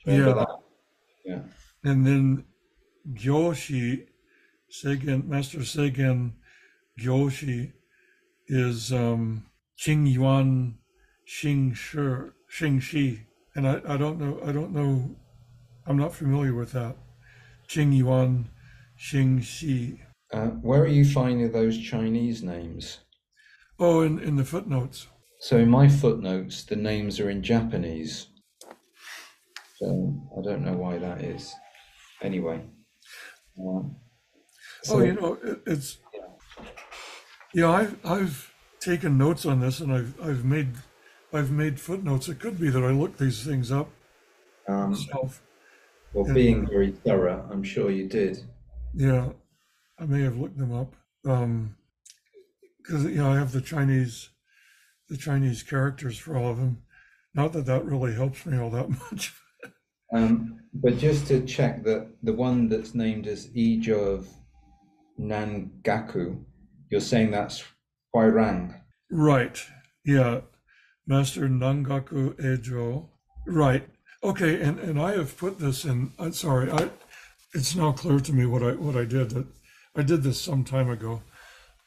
Remember 0.10 0.30
Yeah. 0.39 0.45
that? 0.45 0.60
Yeah. 1.26 1.41
And 1.91 2.06
then 2.06 2.45
Gyoshi, 3.13 4.08
Seigen, 4.72 5.26
Master 5.28 5.60
Seigen 5.60 6.34
Gyoshi 7.00 7.74
is 8.48 8.91
um, 8.91 9.45
Qing 9.78 10.12
Yuan 10.12 10.80
Xing 11.28 11.76
Shi, 11.76 12.32
Xing 12.52 12.82
Shi. 12.82 13.28
And 13.56 13.67
I, 13.67 13.82
I 13.88 13.98
don't 13.98 14.19
know, 14.19 14.39
I 14.43 14.52
don't 14.52 14.72
know, 14.74 15.15
I'm 15.86 15.98
not 15.98 16.13
familiar 16.13 16.54
with 16.54 16.72
that. 16.74 16.98
Qing 17.67 17.95
Yuan 17.95 18.50
Xing 19.00 19.41
Shi. 19.43 20.02
Uh, 20.32 20.48
where 20.62 20.82
are 20.84 20.88
you 20.88 21.06
finding 21.06 21.52
those 21.52 21.78
Chinese 21.78 22.43
names? 22.43 23.00
Oh, 23.80 24.02
in, 24.02 24.19
in 24.19 24.36
the 24.36 24.45
footnotes. 24.45 25.08
So 25.41 25.58
in 25.58 25.69
my 25.69 25.88
footnotes, 25.88 26.63
the 26.63 26.76
names 26.76 27.19
are 27.19 27.30
in 27.30 27.41
Japanese. 27.41 28.28
So 29.80 30.30
I 30.38 30.42
don't 30.42 30.65
know 30.65 30.74
why 30.74 30.98
that 30.98 31.22
is. 31.22 31.54
Anyway. 32.22 32.65
Um, 33.58 33.96
Oh, 34.89 35.02
you 35.02 35.13
know, 35.13 35.34
it, 35.44 35.62
it's, 35.65 35.98
yeah, 37.54 37.70
I've, 37.70 38.06
I've 38.06 38.54
taken 38.80 39.18
notes 39.18 39.46
on 39.46 39.60
this 39.60 39.80
and 39.80 39.92
I've, 39.94 40.20
I've 40.22 40.46
made, 40.46 40.76
I've 41.34 41.52
made 41.52 41.80
footnotes. 41.80 42.28
It 42.30 42.39
could 42.39 42.60
be 42.60 42.70
that 42.70 42.84
I 42.84 42.92
looked 42.92 43.20
these 43.20 43.44
things 43.46 43.72
up 43.72 43.89
um, 44.68 44.92
myself. 44.92 45.42
well, 46.13 46.34
being 46.34 46.68
very 46.68 46.92
thorough, 46.92 47.48
I'm 47.52 47.63
sure 47.63 47.89
you 47.92 48.08
did. 48.08 48.44
Yeah, 48.94 49.32
I 50.00 50.06
may 50.06 50.22
have 50.22 50.38
looked 50.38 50.58
them 50.58 50.74
up. 50.74 50.96
Um, 51.26 51.76
because 52.78 53.04
you 53.06 53.15
know 53.15 53.32
I 53.32 53.36
have 53.36 53.52
the 53.52 53.62
Chinese, 53.62 54.30
the 55.10 55.18
Chinese 55.18 55.63
characters 55.63 56.18
for 56.18 56.38
all 56.38 56.52
of 56.52 56.58
them. 56.58 56.84
Not 57.34 57.54
that 57.54 57.65
that 57.68 57.86
really 57.86 58.13
helps 58.13 58.46
me 58.46 58.58
all 58.58 58.70
that 58.72 58.89
much. 59.12 59.34
Um, 60.13 60.60
But 60.74 60.98
just 61.00 61.28
to 61.28 61.45
check 61.45 61.84
that 61.84 62.08
the 62.22 62.34
one 62.34 62.69
that's 62.69 62.93
named 62.93 63.28
as 63.28 63.48
Ijo 63.48 64.15
of 64.15 64.28
Nangaku, 65.19 66.43
you're 66.89 67.02
saying 67.02 67.32
that's 67.32 67.63
Huairang. 68.13 68.80
Right. 69.12 69.60
Yeah. 70.06 70.41
Master 71.08 71.50
Nangaku 71.50 72.36
Ejo. 72.39 73.10
Right. 73.48 73.88
Okay. 74.24 74.62
And, 74.62 74.80
and 74.80 75.02
I 75.02 75.13
have 75.13 75.38
put 75.38 75.60
this 75.60 75.86
in, 75.86 76.13
I'm 76.19 76.34
sorry, 76.34 76.72
I, 76.72 76.89
it's 77.56 77.76
now 77.76 77.91
clear 77.91 78.19
to 78.19 78.34
me 78.34 78.45
what 78.45 78.62
I, 78.62 78.74
what 78.74 78.95
I 78.95 79.06
did. 79.06 79.32
That 79.32 79.48
I 79.95 80.04
did 80.04 80.22
this 80.22 80.39
some 80.39 80.63
time 80.63 80.89
ago, 80.89 81.24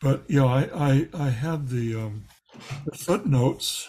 but 0.01 0.25
yeah, 0.29 0.45
I, 0.45 0.69
I, 0.75 1.09
I 1.15 1.29
had 1.31 1.69
the, 1.69 1.95
um, 1.95 2.25
the 2.85 2.99
footnotes 2.99 3.89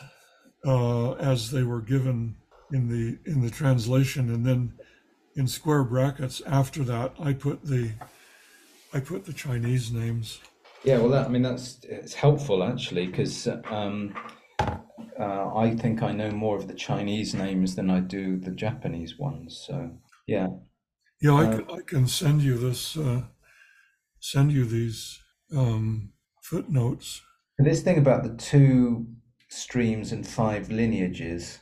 uh, 0.65 1.13
as 1.13 1.50
they 1.50 1.63
were 1.63 1.82
given 1.82 2.36
in 2.74 2.90
the 2.90 3.20
in 3.32 3.42
the 3.42 3.50
translation, 3.52 4.30
and 4.30 4.46
then 4.46 4.74
in 5.36 5.48
square 5.48 5.84
brackets 5.84 6.42
after 6.46 6.84
that, 6.86 7.16
I 7.20 7.34
put 7.34 7.64
the 7.64 7.94
I 8.94 9.00
put 9.00 9.26
the 9.26 9.34
Chinese 9.34 9.92
names. 9.92 10.42
Yeah, 10.84 10.98
well, 11.00 11.10
that, 11.10 11.28
I 11.28 11.30
mean 11.30 11.42
that's 11.44 11.80
it's 11.84 12.14
helpful 12.14 12.64
actually 12.64 13.08
because 13.08 13.48
um, 13.66 14.14
uh, 15.20 15.56
I 15.56 15.76
think 15.76 16.02
I 16.04 16.12
know 16.12 16.32
more 16.32 16.58
of 16.58 16.68
the 16.68 16.74
Chinese 16.74 17.34
names 17.34 17.76
than 17.76 17.90
I 17.90 18.00
do 18.00 18.38
the 18.38 18.52
Japanese 18.52 19.18
ones. 19.18 19.64
So 19.68 19.92
yeah, 20.28 20.48
Yeah, 21.22 21.34
I 21.36 21.46
Uh, 21.46 21.58
can, 21.58 21.72
I 21.72 21.82
can 21.82 22.08
send 22.08 22.42
you 22.44 22.58
this. 22.58 22.98
Uh, 22.98 23.24
send 24.20 24.52
you 24.52 24.66
these 24.66 25.20
um, 25.56 26.14
footnotes. 26.42 27.22
This 27.58 27.82
thing 27.84 27.98
about 27.98 28.24
the 28.24 28.36
two 28.36 29.08
streams 29.50 30.12
and 30.12 30.28
five 30.28 30.70
lineages. 30.70 31.60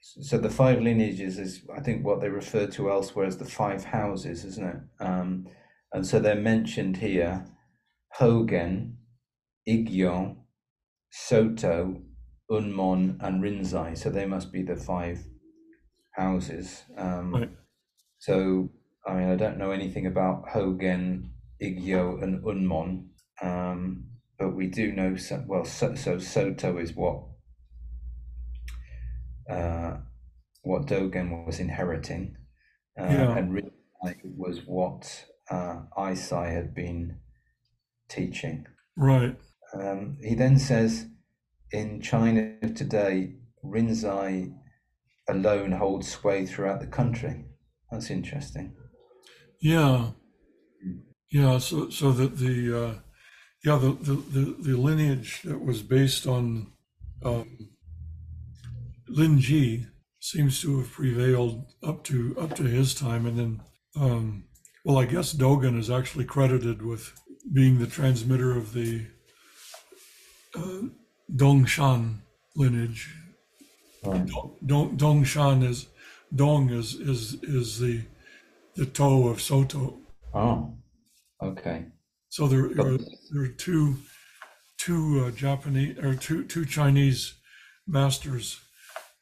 So 0.00 0.38
the 0.38 0.50
five 0.50 0.80
lineages 0.80 1.38
is, 1.38 1.62
I 1.74 1.80
think, 1.80 2.04
what 2.04 2.20
they 2.20 2.28
refer 2.28 2.66
to 2.68 2.90
elsewhere 2.90 3.26
as 3.26 3.36
the 3.36 3.44
five 3.44 3.84
houses, 3.84 4.44
isn't 4.44 4.66
it? 4.66 5.04
Um, 5.04 5.46
and 5.92 6.06
so 6.06 6.18
they're 6.18 6.34
mentioned 6.34 6.96
here: 6.98 7.44
Hogen, 8.18 8.94
Igyo, 9.68 10.36
Soto, 11.10 12.02
Unmon, 12.50 13.18
and 13.20 13.42
Rinzai. 13.42 13.96
So 13.96 14.10
they 14.10 14.26
must 14.26 14.52
be 14.52 14.62
the 14.62 14.76
five 14.76 15.24
houses. 16.12 16.82
Um, 16.96 17.34
Right. 17.34 17.50
So 18.18 18.70
I 19.06 19.14
mean, 19.14 19.28
I 19.30 19.36
don't 19.36 19.58
know 19.58 19.70
anything 19.70 20.06
about 20.06 20.48
Hogen, 20.48 21.30
Igyo, 21.62 22.22
and 22.22 22.42
Unmon. 22.44 23.08
Um, 23.42 24.06
but 24.38 24.54
we 24.54 24.66
do 24.66 24.92
know 24.92 25.16
so, 25.16 25.44
well 25.46 25.64
so, 25.64 25.94
so 25.94 26.18
soto 26.18 26.78
is 26.78 26.94
what 26.94 27.22
uh, 29.50 29.96
what 30.62 30.86
dogen 30.86 31.46
was 31.46 31.58
inheriting 31.60 32.36
uh, 33.00 33.04
Yeah. 33.04 33.36
and 33.36 33.52
Rinzai 33.54 34.14
was 34.36 34.60
what 34.66 35.24
uh, 35.50 35.82
Isai 35.98 36.52
had 36.52 36.74
been 36.74 37.18
teaching 38.08 38.66
Right. 38.96 39.36
um, 39.74 40.16
he 40.22 40.34
then 40.34 40.58
says 40.58 41.06
in 41.72 42.00
China 42.00 42.58
today 42.74 43.34
Rinzai 43.64 44.54
alone 45.28 45.72
holds 45.72 46.08
sway 46.10 46.46
throughout 46.46 46.80
the 46.80 46.86
country 47.00 47.44
that's 47.90 48.10
interesting 48.10 48.74
Yeah. 49.60 50.12
Yeah. 51.30 51.58
So 51.58 51.90
so 51.90 52.12
that 52.12 52.38
the 52.38 52.56
uh, 52.84 52.94
yeah 53.64 53.78
the, 53.78 53.92
the 54.08 54.14
the 54.14 54.44
the 54.68 54.76
lineage 54.76 55.42
that 55.44 55.60
was 55.64 55.82
based 55.82 56.26
on 56.26 56.72
um, 57.24 57.69
Lin 59.10 59.40
Ji 59.40 59.86
seems 60.20 60.60
to 60.60 60.78
have 60.78 60.90
prevailed 60.92 61.64
up 61.82 62.04
to 62.04 62.36
up 62.38 62.54
to 62.56 62.62
his 62.64 62.94
time, 62.94 63.26
and 63.26 63.38
then 63.38 63.62
um, 63.96 64.44
well, 64.84 64.98
I 64.98 65.04
guess 65.04 65.34
Dogen 65.34 65.78
is 65.78 65.90
actually 65.90 66.24
credited 66.24 66.82
with 66.82 67.12
being 67.52 67.78
the 67.78 67.86
transmitter 67.86 68.56
of 68.56 68.72
the 68.72 69.06
uh, 70.54 70.82
Dongshan 71.34 72.18
lineage. 72.56 73.14
right 74.04 74.26
Dong 74.66 74.96
Dongshan 74.96 75.64
is 75.68 75.86
Dong 76.34 76.70
is 76.70 76.94
is 76.94 77.34
is 77.42 77.78
the 77.78 78.02
the 78.76 78.86
toe 78.86 79.28
of 79.28 79.42
Soto. 79.42 79.98
oh 80.34 80.76
okay 81.42 81.86
So 82.28 82.46
there 82.46 82.66
are 82.66 82.98
there 83.32 83.42
are 83.42 83.48
two 83.48 83.96
two 84.78 85.24
uh, 85.26 85.30
Japanese 85.32 85.98
or 85.98 86.14
two 86.14 86.44
two 86.44 86.64
Chinese 86.64 87.34
masters 87.86 88.60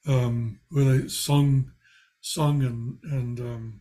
um, 0.09 0.59
where 0.71 0.85
they 0.85 1.09
sung 1.09 1.73
sung 2.21 2.63
and 2.63 2.99
and 3.13 3.41
um, 3.41 3.81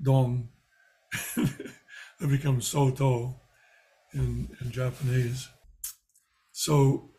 Dong 0.00 0.48
have 1.34 2.30
become 2.30 2.60
Soto 2.60 3.40
in 4.14 4.48
in 4.60 4.70
Japanese. 4.70 5.48
So 6.52 7.10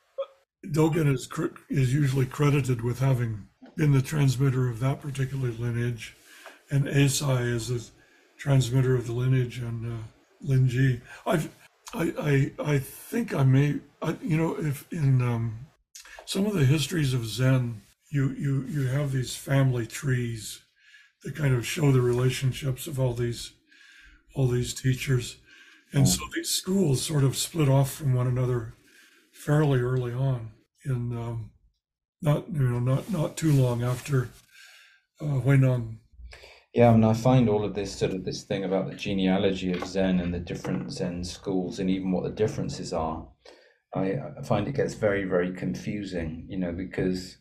Dogen 0.66 1.14
is 1.14 1.30
is 1.70 1.94
usually 1.94 2.26
credited 2.26 2.82
with 2.82 3.00
having 3.00 3.48
been 3.76 3.92
the 3.92 4.02
transmitter 4.02 4.68
of 4.68 4.80
that 4.80 5.02
particular 5.02 5.52
lineage, 5.52 6.16
and 6.72 6.86
Eisai 6.86 7.54
is 7.54 7.68
the 7.68 7.86
transmitter 8.38 8.96
of 8.96 9.06
the 9.06 9.14
lineage 9.14 9.60
and 9.60 9.86
uh, 9.86 10.04
Linji. 10.46 11.02
I've, 11.26 11.50
I, 11.94 12.52
I, 12.60 12.74
I 12.74 12.80
think 12.80 13.34
I 13.34 13.44
may, 13.44 13.80
I, 14.02 14.16
you 14.22 14.38
know, 14.38 14.56
if 14.60 14.86
in 14.92 15.22
um, 15.22 15.68
some 16.26 16.46
of 16.46 16.54
the 16.54 16.66
histories 16.66 17.14
of 17.14 17.26
Zen, 17.26 17.82
you, 18.10 18.30
you, 18.30 18.64
you 18.64 18.88
have 18.88 19.12
these 19.12 19.36
family 19.36 19.86
trees 19.86 20.62
that 21.24 21.36
kind 21.36 21.54
of 21.54 21.66
show 21.66 21.92
the 21.92 22.02
relationships 22.02 22.88
of 22.88 23.00
all 23.00 23.14
these, 23.14 23.54
all 24.36 24.48
these 24.48 24.74
teachers, 24.74 25.38
and 25.92 26.08
so 26.08 26.22
these 26.36 26.50
schools 26.50 27.02
sort 27.02 27.24
of 27.24 27.36
split 27.36 27.68
off 27.68 27.92
from 27.92 28.14
one 28.14 28.28
another 28.28 28.74
fairly 29.32 29.80
early 29.80 30.14
on. 30.14 30.52
In 30.86 31.18
um, 31.18 31.52
not, 32.22 32.50
you 32.52 32.60
know, 32.60 32.80
not 32.80 33.10
not 33.12 33.38
too 33.38 33.52
long 33.52 33.84
after 33.84 34.30
uh, 35.22 35.40
Yeah, 36.74 36.90
I 36.90 36.94
mean, 36.94 37.04
I 37.04 37.14
find 37.14 37.50
all 37.50 37.66
of 37.66 37.74
this 37.74 37.96
sort 37.96 38.14
of 38.14 38.24
this 38.24 38.44
thing 38.44 38.64
about 38.64 38.90
the 38.90 38.96
genealogy 38.96 39.72
of 39.74 39.86
Zen 39.86 40.20
and 40.20 40.34
the 40.34 40.40
different 40.40 40.92
Zen 40.92 41.24
schools 41.24 41.80
and 41.80 41.90
even 41.90 42.12
what 42.12 42.24
the 42.24 42.30
differences 42.30 42.94
are. 42.94 43.28
I, 43.94 44.14
I 44.40 44.44
find 44.44 44.68
it 44.68 44.76
gets 44.76 44.94
very, 44.94 45.24
very 45.24 45.54
confusing, 45.54 46.46
you 46.48 46.58
know, 46.58 46.72
because 46.72 47.38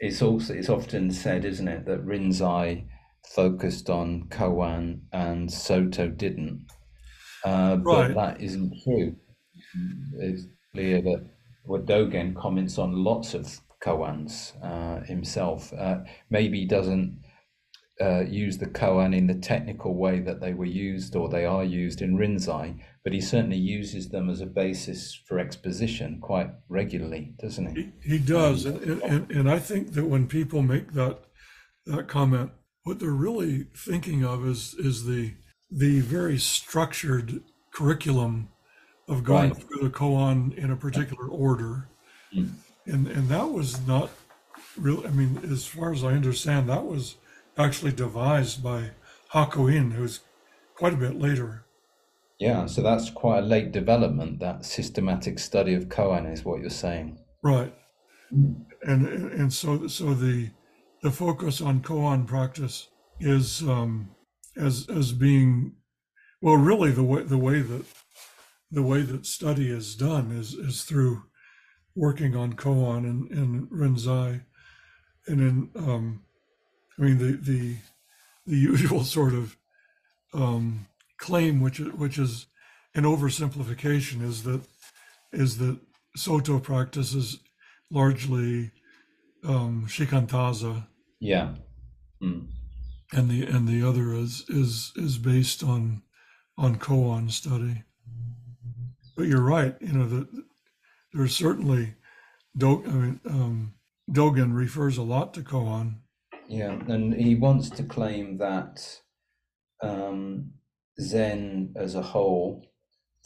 it's 0.00 0.22
also 0.22 0.54
it's 0.54 0.68
often 0.68 1.10
said, 1.10 1.44
isn't 1.44 1.68
it, 1.68 1.86
that 1.86 2.06
Rinzai 2.06 2.86
focused 3.34 3.90
on 3.90 4.28
Koan 4.28 5.00
and 5.12 5.50
Soto 5.50 6.08
didn't. 6.08 6.66
Uh, 7.44 7.76
but 7.76 8.14
that 8.14 8.40
isn't 8.40 8.74
true. 8.82 9.16
It's 10.18 10.46
clear 10.72 11.02
that 11.02 11.26
what 11.64 11.86
Dogen 11.86 12.34
comments 12.34 12.78
on 12.78 13.04
lots 13.04 13.34
of 13.34 13.60
koans 13.84 14.52
uh, 14.62 15.04
himself. 15.04 15.72
Uh, 15.72 15.98
maybe 16.30 16.64
doesn't 16.64 17.20
uh, 18.00 18.20
use 18.24 18.58
the 18.58 18.66
koan 18.66 19.16
in 19.16 19.26
the 19.28 19.34
technical 19.34 19.94
way 19.94 20.18
that 20.20 20.40
they 20.40 20.52
were 20.52 20.64
used 20.64 21.14
or 21.14 21.28
they 21.28 21.44
are 21.44 21.62
used 21.64 22.02
in 22.02 22.16
Rinzai, 22.16 22.80
but 23.04 23.12
he 23.12 23.20
certainly 23.20 23.56
uses 23.56 24.08
them 24.08 24.28
as 24.28 24.40
a 24.40 24.46
basis 24.46 25.14
for 25.26 25.38
exposition 25.38 26.18
quite 26.20 26.50
regularly, 26.68 27.34
doesn't 27.40 27.76
he? 27.76 27.92
He, 28.02 28.10
he 28.10 28.18
does, 28.18 28.64
and, 28.64 28.80
and 29.02 29.30
and 29.30 29.50
I 29.50 29.58
think 29.60 29.92
that 29.92 30.06
when 30.06 30.26
people 30.26 30.62
make 30.62 30.92
that 30.94 31.20
that 31.86 32.08
comment, 32.08 32.50
what 32.82 32.98
they're 32.98 33.10
really 33.10 33.68
thinking 33.76 34.24
of 34.24 34.44
is 34.46 34.74
is 34.74 35.04
the 35.04 35.34
the 35.70 36.00
very 36.00 36.38
structured 36.38 37.42
curriculum 37.72 38.48
of 39.08 39.22
going 39.24 39.50
Right. 39.52 39.62
through 39.62 39.82
the 39.82 39.90
koan 39.90 40.56
in 40.56 40.70
a 40.70 40.76
particular 40.76 41.28
order, 41.28 41.88
Mm. 42.34 42.54
and 42.86 43.06
and 43.06 43.28
that 43.28 43.52
was 43.52 43.86
not 43.86 44.10
real. 44.76 45.06
I 45.06 45.10
mean, 45.10 45.38
as 45.48 45.64
far 45.64 45.92
as 45.92 46.02
I 46.02 46.12
understand, 46.14 46.68
that 46.68 46.84
was 46.84 47.16
actually 47.56 47.92
devised 47.92 48.62
by 48.62 48.90
Hakuin, 49.32 49.92
who's 49.92 50.20
quite 50.76 50.92
a 50.92 50.96
bit 50.98 51.18
later. 51.18 51.64
Yeah, 52.38 52.66
so 52.66 52.82
that's 52.82 53.10
quite 53.10 53.38
a 53.38 53.46
late 53.46 53.72
development, 53.72 54.40
that 54.40 54.64
systematic 54.64 55.38
study 55.38 55.74
of 55.74 55.88
koan 55.88 56.32
is 56.32 56.44
what 56.44 56.60
you're 56.60 56.70
saying. 56.70 57.18
Right. 57.42 57.74
And 58.30 58.66
and 58.82 59.32
and 59.32 59.52
so 59.52 59.86
so 59.86 60.14
the 60.14 60.50
the 61.02 61.10
focus 61.10 61.60
on 61.60 61.82
koan 61.82 62.26
practice 62.26 62.88
is 63.20 63.62
um 63.62 64.10
as 64.56 64.88
as 64.88 65.12
being 65.12 65.76
well 66.40 66.56
really 66.56 66.90
the 66.90 67.04
way 67.04 67.22
the 67.22 67.38
way 67.38 67.60
that 67.60 67.84
the 68.70 68.82
way 68.82 69.02
that 69.02 69.26
study 69.26 69.70
is 69.70 69.94
done 69.94 70.32
is 70.32 70.54
is 70.54 70.82
through 70.82 71.22
working 71.94 72.34
on 72.34 72.54
koan 72.54 73.04
and, 73.04 73.30
and 73.30 73.70
rinzai 73.70 74.42
and 75.28 75.40
in 75.40 75.70
um 75.76 76.22
I 76.98 77.02
mean 77.02 77.18
the 77.18 77.32
the 77.36 77.76
the 78.46 78.56
usual 78.72 79.04
sort 79.04 79.34
of 79.34 79.56
um 80.32 80.86
claim 81.18 81.60
which 81.60 81.80
is 81.80 81.92
which 81.92 82.18
is 82.18 82.46
an 82.94 83.04
oversimplification 83.04 84.22
is 84.22 84.42
that 84.44 84.62
is 85.32 85.58
that 85.58 85.78
Soto 86.16 86.60
practice 86.60 87.12
is 87.14 87.38
largely 87.90 88.70
um, 89.44 89.86
shikantaza, 89.88 90.86
Yeah. 91.20 91.54
Mm. 92.22 92.46
and 93.12 93.28
the 93.28 93.44
and 93.44 93.66
the 93.68 93.82
other 93.86 94.14
is 94.14 94.44
is 94.48 94.92
is 94.96 95.18
based 95.18 95.62
on 95.62 96.02
on 96.56 96.76
koan 96.76 97.30
study. 97.30 97.82
But 99.16 99.26
you're 99.26 99.42
right. 99.42 99.74
You 99.80 99.92
know 99.92 100.06
that 100.08 100.28
there's 101.12 101.36
certainly 101.36 101.94
Do, 102.56 102.84
I 102.86 102.90
mean, 102.92 103.20
um, 103.28 103.74
Dogen 104.10 104.54
refers 104.54 104.96
a 104.96 105.02
lot 105.02 105.34
to 105.34 105.42
koan. 105.42 105.96
Yeah, 106.48 106.72
and 106.88 107.14
he 107.14 107.34
wants 107.34 107.70
to 107.70 107.82
claim 107.82 108.38
that 108.38 109.00
um, 109.82 110.52
Zen 111.00 111.74
as 111.76 111.94
a 111.94 112.02
whole 112.02 112.66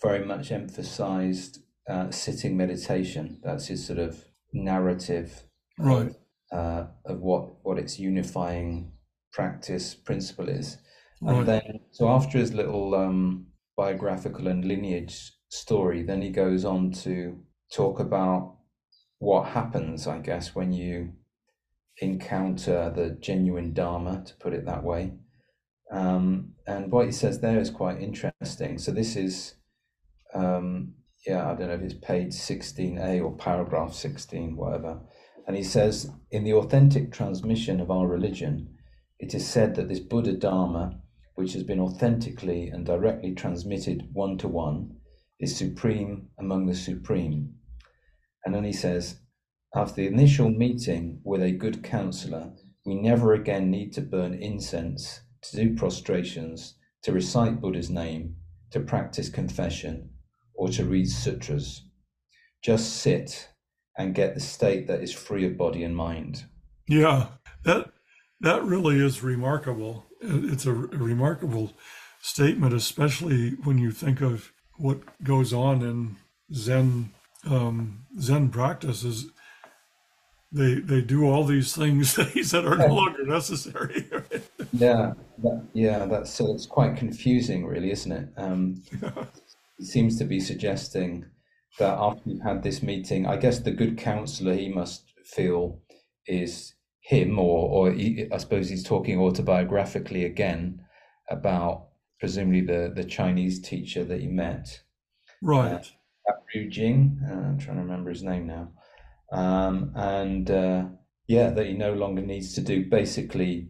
very 0.00 0.24
much 0.24 0.52
emphasized 0.52 1.61
uh, 1.88 2.11
sitting 2.11 2.57
meditation. 2.57 3.40
That's 3.42 3.66
his 3.66 3.85
sort 3.87 3.98
of 3.98 4.24
narrative 4.52 5.42
Right. 5.78 6.12
uh, 6.52 6.87
of 7.04 7.20
what 7.20 7.64
what 7.64 7.78
its 7.78 7.98
unifying 7.98 8.92
practice 9.33 9.94
principle 9.94 10.48
is. 10.48 10.78
Right. 11.20 11.37
And 11.38 11.48
then, 11.48 11.81
so 11.90 12.09
after 12.09 12.38
his 12.38 12.52
little 12.54 12.94
um, 12.94 13.46
biographical 13.76 14.48
and 14.48 14.64
lineage 14.64 15.33
story, 15.48 16.02
then 16.02 16.22
he 16.22 16.31
goes 16.31 16.64
on 16.64 16.92
to 16.92 17.38
talk 17.72 18.00
about 18.00 18.57
what 19.18 19.48
happens, 19.48 20.07
I 20.07 20.18
guess, 20.18 20.54
when 20.54 20.72
you 20.72 21.12
encounter 22.01 22.93
the 22.95 23.11
genuine 23.21 23.73
Dharma, 23.73 24.23
to 24.25 24.35
put 24.37 24.55
it 24.55 24.67
that 24.67 24.85
way. 24.85 25.13
Um, 25.91 26.53
and 26.67 26.93
what 26.93 27.07
he 27.07 27.13
says 27.13 27.41
there 27.41 27.59
is 27.59 27.71
quite 27.71 28.01
interesting. 28.01 28.79
So 28.79 28.93
this 28.93 29.17
is, 29.17 29.55
um, 30.35 30.95
yeah, 31.27 31.51
I 31.51 31.55
don't 31.55 31.69
know 31.69 31.75
if 31.75 31.81
it's 31.83 31.95
page 31.95 32.33
16a 32.33 33.23
or 33.23 33.37
paragraph 33.37 33.95
16, 33.95 34.57
whatever. 34.57 35.01
And 35.47 35.57
he 35.57 35.63
says, 35.63 36.11
in 36.31 36.45
the 36.45 36.53
authentic 36.53 37.11
transmission 37.11 37.81
of 37.81 37.91
our 37.91 38.07
religion, 38.07 38.75
it 39.19 39.35
is 39.35 39.49
said 39.49 39.75
that 39.77 39.89
this 39.89 40.01
Buddha 40.01 40.35
Dharma, 40.35 41.01
which 41.35 41.55
has 41.55 41.63
been 41.63 41.81
authentically 41.81 42.69
and 42.69 42.85
directly 42.85 43.35
transmitted 43.35 44.11
one 44.13 44.37
to 44.39 44.49
one, 44.49 44.97
is 45.41 45.57
supreme 45.57 46.29
among 46.39 46.67
the 46.67 46.75
supreme. 46.75 47.55
And 48.45 48.55
then 48.55 48.65
he 48.65 48.73
says, 48.73 49.21
after 49.74 49.96
the 49.96 50.07
initial 50.07 50.50
meeting 50.50 51.20
with 51.24 51.42
a 51.42 51.52
good 51.52 51.83
counselor, 51.83 52.52
we 52.85 52.94
never 52.94 53.35
again 53.35 53.70
need 53.70 53.92
to 53.94 54.00
burn 54.00 54.35
incense, 54.35 55.20
to 55.42 55.57
do 55.57 55.76
prostrations, 55.76 56.74
to 57.02 57.12
recite 57.12 57.61
Buddha's 57.61 57.90
name, 57.90 58.37
to 58.70 58.81
practice 58.81 59.28
confession, 59.28 60.11
or 60.54 60.68
to 60.68 60.85
read 60.85 61.09
sutras. 61.09 61.83
Just 62.62 62.96
sit 62.96 63.48
and 63.96 64.14
get 64.14 64.35
the 64.35 64.40
state 64.40 64.87
that 64.87 65.02
is 65.02 65.12
free 65.12 65.44
of 65.44 65.59
body 65.59 65.85
and 65.85 65.96
mind. 65.96 66.44
Yeah, 66.88 67.28
that 67.64 67.90
that 68.40 68.64
really 68.64 69.04
is 69.04 69.22
remarkable. 69.22 70.07
It's 70.20 70.66
a 70.66 70.72
remarkable 70.72 71.72
statement, 72.20 72.72
especially 72.72 73.50
when 73.64 73.78
you 73.78 73.90
think 73.90 74.20
of 74.20 74.52
what 74.76 75.00
goes 75.22 75.52
on 75.52 75.83
in 75.83 76.16
Zen 76.52 77.12
um, 77.44 78.07
Zen 78.18 78.48
practices. 78.48 79.31
They 80.51 80.77
they 80.77 81.03
do 81.03 81.25
all 81.25 81.45
these 81.45 81.75
things 81.75 82.15
that 82.17 82.29
he 82.29 82.43
said 82.43 82.65
are 82.65 82.77
no 82.77 82.87
longer 82.87 83.25
necessary. 83.25 84.07
Yeah, 84.73 85.15
that, 85.39 85.67
yeah, 85.73 86.05
that's 86.05 86.31
so 86.31 86.53
it's 86.53 86.67
quite 86.67 86.97
confusing, 86.97 87.65
really, 87.65 87.91
isn't 87.91 88.13
it? 88.13 88.29
Um, 88.37 88.83
it 89.03 89.87
seems 89.87 90.19
to 90.19 90.25
be 90.25 90.41
suggesting 90.41 91.25
that 91.79 91.97
after 91.99 92.21
you've 92.27 92.43
had 92.43 92.63
this 92.63 92.83
meeting, 92.83 93.27
I 93.27 93.37
guess 93.37 93.59
the 93.59 93.71
good 93.71 93.97
counselor 93.97 94.53
he 94.53 94.69
must 94.69 95.15
feel 95.25 95.81
is 96.27 96.75
him, 97.01 97.39
or 97.39 97.69
or 97.89 97.93
he, 97.93 98.29
I 98.31 98.37
suppose 98.37 98.69
he's 98.69 98.85
talking 98.85 99.19
autobiographically 99.19 100.27
again 100.27 100.83
about 101.31 101.89
presumably 102.21 102.61
the 102.61 102.93
the 102.95 103.05
Chinese 103.05 103.61
teacher 103.61 104.05
that 104.05 104.21
he 104.21 104.27
met, 104.27 104.83
right. 105.43 105.91
Ru 106.55 106.69
Jing. 106.69 107.21
Uh, 107.27 107.35
I'm 107.35 107.59
trying 107.59 107.77
to 107.77 107.83
remember 107.83 108.11
his 108.11 108.23
name 108.23 108.47
now, 108.47 108.69
um, 109.33 109.93
and 109.95 110.51
uh, 110.51 110.85
yeah, 111.27 111.51
that 111.51 111.67
he 111.67 111.73
no 111.75 111.93
longer 111.93 112.23
needs 112.23 112.55
to 112.55 112.61
do 112.61 112.88
basically 112.88 113.69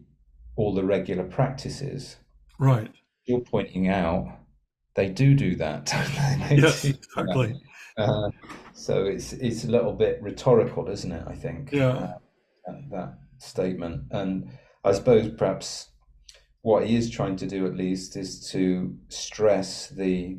all 0.56 0.74
the 0.74 0.84
regular 0.84 1.24
practices. 1.24 2.16
Right. 2.58 2.90
You're 3.26 3.40
pointing 3.40 3.88
out 3.88 4.38
they 4.96 5.08
do 5.08 5.34
do 5.34 5.54
that. 5.56 5.86
They 6.48 6.56
Yes, 6.56 6.82
do 6.82 6.92
that. 6.92 6.98
exactly. 6.98 7.60
Uh, 7.96 8.30
so 8.72 9.04
it's 9.04 9.32
it's 9.32 9.64
a 9.64 9.70
little 9.70 9.92
bit 9.92 10.20
rhetorical, 10.22 10.88
isn't 10.88 11.12
it? 11.12 11.24
I 11.26 11.34
think. 11.34 11.72
Yeah. 11.72 11.88
uh, 11.90 12.18
that, 12.66 12.90
that 12.90 13.18
statement, 13.38 14.02
and 14.10 14.50
I 14.84 14.92
suppose 14.92 15.30
perhaps 15.30 15.90
what 16.62 16.86
he 16.86 16.96
is 16.96 17.10
trying 17.10 17.36
to 17.36 17.46
do, 17.46 17.66
at 17.66 17.76
least, 17.76 18.16
is 18.16 18.48
to 18.50 18.96
stress 19.08 19.88
the 19.88 20.38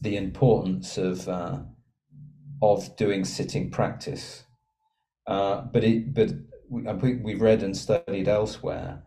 the 0.00 0.16
importance 0.16 0.98
of 0.98 1.28
uh, 1.28 1.58
of 2.62 2.96
doing 2.96 3.24
sitting 3.24 3.70
practice. 3.70 4.44
Uh, 5.26 5.62
but 5.72 5.82
it, 5.84 6.14
but 6.14 6.30
we, 6.68 7.14
we've 7.16 7.40
read 7.40 7.62
and 7.62 7.76
studied 7.76 8.28
elsewhere 8.28 9.02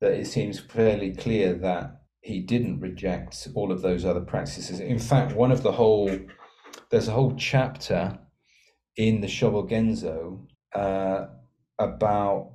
that 0.00 0.12
it 0.12 0.26
seems 0.26 0.60
fairly 0.60 1.12
clear 1.14 1.54
that 1.54 2.02
he 2.20 2.40
didn't 2.40 2.80
reject 2.80 3.48
all 3.54 3.70
of 3.72 3.82
those 3.82 4.04
other 4.04 4.20
practices. 4.20 4.80
In 4.80 4.98
fact, 4.98 5.34
one 5.34 5.52
of 5.52 5.62
the 5.62 5.72
whole 5.72 6.10
there's 6.90 7.08
a 7.08 7.12
whole 7.12 7.34
chapter 7.36 8.18
in 8.96 9.20
the 9.20 9.26
Shobogenzo 9.26 10.46
uh, 10.74 11.26
about 11.78 12.52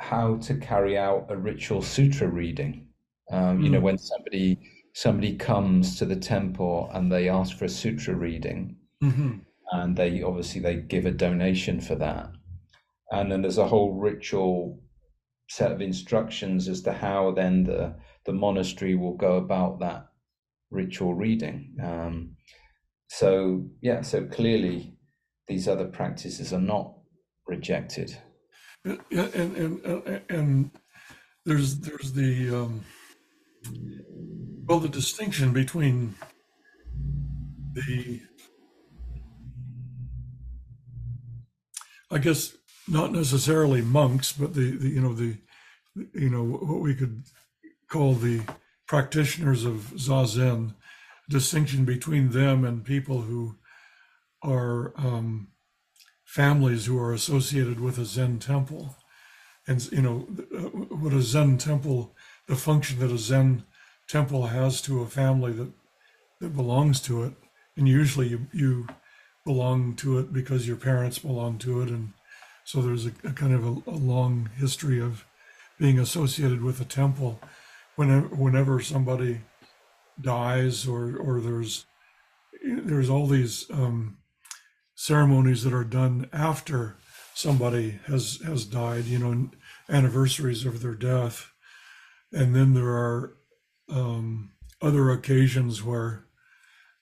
how 0.00 0.36
to 0.36 0.54
carry 0.56 0.98
out 0.98 1.26
a 1.30 1.36
ritual 1.36 1.82
sutra 1.82 2.28
reading. 2.28 2.88
Um, 3.30 3.60
you 3.60 3.70
know, 3.70 3.78
Mm. 3.80 3.82
when 3.82 3.98
somebody 3.98 4.58
somebody 4.92 5.36
comes 5.36 5.98
to 5.98 6.04
the 6.04 6.16
temple 6.16 6.90
and 6.94 7.10
they 7.10 7.28
ask 7.28 7.56
for 7.56 7.64
a 7.64 7.68
sutra 7.68 8.14
reading, 8.14 8.76
hmm 9.00 9.38
and 9.72 9.96
they 9.96 10.22
obviously 10.22 10.60
they 10.60 10.76
give 10.76 11.06
a 11.06 11.10
donation 11.10 11.80
for 11.80 11.94
that, 11.96 12.30
and 13.20 13.30
then 13.30 13.42
there's 13.42 13.58
a 13.58 13.68
whole 13.68 13.94
ritual 13.98 14.80
set 15.48 15.72
of 15.72 15.80
instructions 15.80 16.68
as 16.68 16.82
to 16.82 16.92
how 16.92 17.32
then 17.32 17.64
the 17.64 17.94
the 18.26 18.32
monastery 18.32 18.94
will 18.94 19.16
go 19.16 19.36
about 19.36 19.80
that 19.80 20.06
ritual 20.70 21.14
reading. 21.14 21.76
Um, 21.82 22.36
so 23.08 23.66
yeah, 23.82 24.00
so 24.00 24.26
clearly 24.26 24.96
these 25.46 25.68
other 25.68 25.86
practices 25.86 26.52
are 26.52 26.60
not 26.60 26.94
rejected. 27.46 28.16
And 28.84 29.00
and 29.10 29.56
and, 29.56 30.22
and 30.28 30.70
there's 31.44 31.80
there's 31.80 32.12
the 32.12 32.54
um, 32.54 32.84
well 34.66 34.80
the 34.80 34.88
distinction 34.88 35.52
between 35.52 36.14
the 37.74 38.20
I 42.10 42.18
guess 42.18 42.56
not 42.88 43.12
necessarily 43.12 43.82
monks, 43.82 44.32
but 44.32 44.54
the, 44.54 44.76
the 44.76 44.88
you 44.88 45.00
know 45.00 45.14
the 45.14 45.36
you 46.12 46.30
know 46.30 46.44
what 46.44 46.80
we 46.80 46.94
could 46.94 47.22
call 47.88 48.14
the 48.14 48.42
practitioners 48.86 49.64
of 49.64 49.92
zazen 49.96 50.74
distinction 51.28 51.84
between 51.84 52.30
them 52.30 52.64
and 52.64 52.84
people 52.84 53.22
who 53.22 53.56
are 54.42 54.92
um, 54.96 55.48
families 56.24 56.86
who 56.86 56.98
are 56.98 57.12
associated 57.12 57.80
with 57.80 57.98
a 57.98 58.04
Zen 58.04 58.38
temple, 58.38 58.96
and 59.66 59.90
you 59.90 60.02
know 60.02 60.26
uh, 60.54 60.68
what 60.94 61.12
a 61.12 61.22
Zen 61.22 61.58
temple, 61.58 62.14
the 62.46 62.56
function 62.56 62.98
that 62.98 63.12
a 63.12 63.18
Zen 63.18 63.64
temple 64.08 64.48
has 64.48 64.82
to 64.82 65.00
a 65.00 65.06
family 65.06 65.52
that 65.52 65.72
that 66.40 66.54
belongs 66.54 67.00
to 67.00 67.22
it, 67.24 67.32
and 67.76 67.88
usually 67.88 68.28
you 68.28 68.46
you 68.52 68.86
belong 69.46 69.94
to 69.96 70.18
it 70.18 70.32
because 70.32 70.66
your 70.66 70.76
parents 70.76 71.18
belong 71.18 71.58
to 71.58 71.80
it, 71.80 71.88
and 71.88 72.12
so 72.64 72.80
there's 72.80 73.06
a, 73.06 73.12
a 73.24 73.32
kind 73.32 73.54
of 73.54 73.64
a, 73.64 73.90
a 73.90 73.96
long 73.96 74.50
history 74.56 75.00
of 75.00 75.24
being 75.78 75.98
associated 75.98 76.62
with 76.62 76.80
a 76.80 76.84
temple. 76.84 77.40
Whenever 77.96 78.28
whenever 78.28 78.80
somebody 78.80 79.40
dies 80.20 80.86
or 80.86 81.16
or 81.16 81.40
there's 81.40 81.86
there's 82.62 83.10
all 83.10 83.26
these 83.26 83.66
um, 83.70 84.18
ceremonies 84.94 85.64
that 85.64 85.74
are 85.74 85.84
done 85.84 86.28
after 86.32 86.96
somebody 87.34 88.00
has 88.06 88.40
has 88.44 88.64
died 88.64 89.04
you 89.04 89.18
know 89.18 89.50
anniversaries 89.88 90.64
of 90.64 90.80
their 90.80 90.94
death 90.94 91.50
and 92.32 92.54
then 92.54 92.74
there 92.74 92.90
are 92.90 93.36
um, 93.90 94.52
other 94.80 95.10
occasions 95.10 95.82
where 95.82 96.24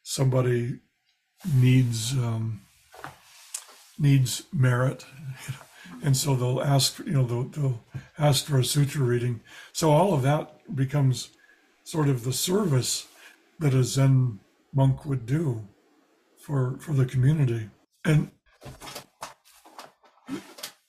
somebody 0.03 0.81
needs 1.55 2.13
um, 2.13 2.63
needs 4.03 4.42
merit. 4.53 5.07
And 6.05 6.16
so 6.16 6.34
they'll 6.34 6.61
ask 6.61 6.98
you 6.98 7.12
know 7.12 7.24
they'll, 7.24 7.44
they'll 7.44 7.84
ask 8.18 8.46
for 8.46 8.59
a 8.59 8.64
sutra 8.64 9.05
reading. 9.05 9.40
So 9.72 9.92
all 9.92 10.12
of 10.14 10.22
that 10.22 10.74
becomes 10.74 11.28
sort 11.84 12.09
of 12.09 12.24
the 12.24 12.32
service 12.32 13.07
that 13.61 13.72
a 13.72 13.84
zen 13.84 14.40
monk 14.74 15.07
would 15.07 15.26
do 15.26 15.68
for 16.36 16.76
for 16.80 16.92
the 16.92 17.07
community. 17.07 17.70
And 18.05 18.32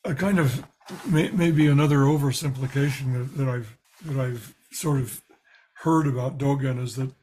a 0.03 0.16
kind 0.16 0.39
of 0.39 0.66
may, 1.07 1.30
maybe 1.30 1.68
another 1.68 1.99
oversimplification 1.99 3.14
that, 3.14 3.38
that 3.38 3.49
I've 3.49 3.78
that 4.05 4.20
I've 4.20 4.55
sort 4.72 4.99
of 4.99 5.22
heard 5.84 6.07
about 6.07 6.38
Dogen 6.38 6.82
is 6.82 6.95
that 6.95 7.14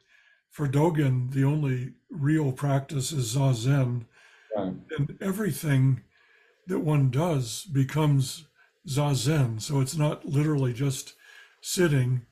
for 0.51 0.67
Dogen, 0.67 1.33
the 1.33 1.45
only 1.45 1.95
real 2.11 2.53
practice 2.53 3.13
is 3.13 3.37
Zazen. 3.37 4.07
Right. 4.65 4.75
And 4.99 5.19
everything 5.21 6.03
that 6.67 6.81
one 6.81 7.11
does 7.11 7.65
becomes 7.65 8.47
Zazen. 8.89 9.61
So 9.61 9.81
it's 9.81 9.97
not 9.97 10.25
literally 10.25 10.73
just 10.73 11.15
sitting, 11.63 12.27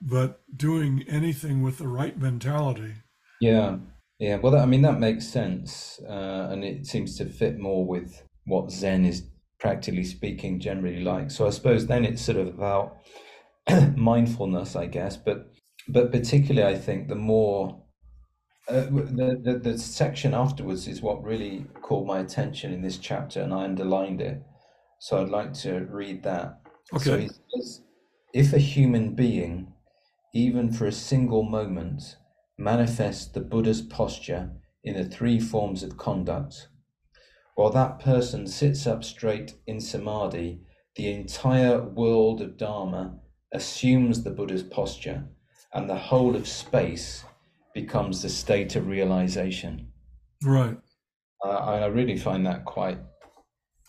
but 0.00 0.40
doing 0.54 1.04
anything 1.08 1.62
with 1.62 1.78
the 1.78 1.88
right 1.88 2.18
mentality. 2.18 2.94
Yeah, 3.40 3.78
yeah. 4.18 4.36
Well, 4.36 4.52
that, 4.52 4.62
I 4.62 4.66
mean, 4.66 4.82
that 4.82 5.00
makes 5.00 5.26
sense. 5.26 6.00
Uh, 6.08 6.48
and 6.50 6.64
it 6.64 6.86
seems 6.86 7.16
to 7.18 7.26
fit 7.26 7.58
more 7.58 7.84
with 7.86 8.22
what 8.44 8.70
Zen 8.70 9.04
is 9.04 9.24
practically 9.60 10.04
speaking 10.04 10.60
generally 10.60 11.02
like. 11.02 11.30
So 11.30 11.46
I 11.46 11.50
suppose 11.50 11.86
then 11.86 12.04
it's 12.04 12.22
sort 12.22 12.38
of 12.38 12.48
about 12.48 12.98
mindfulness, 13.96 14.76
I 14.76 14.86
guess, 14.86 15.16
but 15.16 15.52
but 15.88 16.12
particularly 16.12 16.74
I 16.74 16.78
think 16.78 17.08
the 17.08 17.14
more 17.14 17.82
uh, 18.68 18.84
the, 18.90 19.40
the 19.42 19.58
the 19.58 19.78
section 19.78 20.34
afterwards 20.34 20.88
is 20.88 21.00
what 21.00 21.24
really 21.24 21.64
caught 21.80 22.06
my 22.06 22.20
attention 22.20 22.72
in 22.72 22.82
this 22.82 22.98
chapter, 22.98 23.40
and 23.40 23.52
I 23.52 23.64
underlined 23.64 24.20
it. 24.20 24.42
So 25.00 25.22
I'd 25.22 25.28
like 25.28 25.54
to 25.54 25.86
read 25.90 26.22
that. 26.24 26.60
Okay. 26.92 27.04
So 27.04 27.18
he 27.18 27.28
says, 27.28 27.82
if 28.34 28.52
a 28.52 28.58
human 28.58 29.14
being, 29.14 29.72
even 30.34 30.72
for 30.72 30.86
a 30.86 30.92
single 30.92 31.42
moment, 31.42 32.16
manifests 32.58 33.26
the 33.26 33.40
Buddha's 33.40 33.80
posture 33.82 34.50
in 34.84 34.94
the 34.94 35.04
three 35.04 35.40
forms 35.40 35.82
of 35.82 35.96
conduct, 35.96 36.68
while 37.54 37.70
that 37.70 38.00
person 38.00 38.46
sits 38.46 38.86
up 38.86 39.02
straight 39.02 39.54
in 39.66 39.80
samadhi, 39.80 40.60
the 40.96 41.12
entire 41.12 41.80
world 41.80 42.40
of 42.40 42.56
Dharma 42.56 43.18
assumes 43.52 44.24
the 44.24 44.30
Buddha's 44.30 44.62
posture, 44.62 45.24
and 45.72 45.88
the 45.88 45.96
whole 45.96 46.36
of 46.36 46.46
space 46.46 47.24
becomes 47.82 48.22
the 48.22 48.28
state 48.28 48.72
of 48.76 48.86
realization. 48.96 49.72
Right. 50.42 50.76
Uh, 51.44 51.58
I 51.82 51.86
really 51.86 52.18
find 52.18 52.44
that 52.46 52.64
quite 52.64 52.98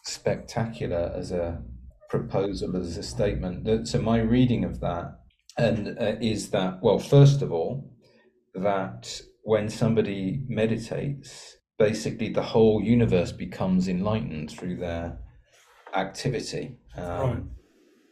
spectacular 0.03 1.11
as 1.15 1.31
a 1.31 1.61
proposal, 2.09 2.75
as 2.77 2.97
a 2.97 3.03
statement. 3.03 3.87
So 3.87 4.01
my 4.01 4.19
reading 4.19 4.63
of 4.63 4.79
that 4.81 5.05
and 5.57 5.97
uh, 5.99 6.15
is 6.33 6.49
that 6.51 6.71
well, 6.81 6.99
first 6.99 7.41
of 7.41 7.51
all, 7.51 7.73
that 8.53 9.21
when 9.43 9.69
somebody 9.69 10.43
meditates, 10.47 11.57
basically 11.77 12.29
the 12.29 12.47
whole 12.53 12.81
universe 12.97 13.31
becomes 13.31 13.87
enlightened 13.87 14.51
through 14.51 14.77
their 14.77 15.17
activity. 15.95 16.65
Um, 16.97 17.05
Right. 17.05 17.43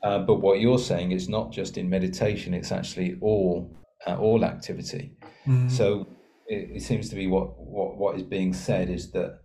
uh, 0.03 0.19
but 0.29 0.41
what 0.41 0.59
you're 0.59 0.85
saying 0.91 1.11
is 1.11 1.29
not 1.29 1.51
just 1.59 1.77
in 1.77 1.89
meditation; 1.89 2.53
it's 2.53 2.71
actually 2.71 3.09
all 3.21 3.77
uh, 4.07 4.17
all 4.25 4.43
activity. 4.43 5.03
Mhm. 5.47 5.71
So 5.71 6.07
it, 6.47 6.69
it 6.75 6.81
seems 6.81 7.09
to 7.09 7.15
be 7.15 7.27
what, 7.27 7.59
what 7.59 7.97
what 7.97 8.15
is 8.15 8.23
being 8.23 8.53
said 8.53 8.89
is 8.89 9.11
that 9.11 9.39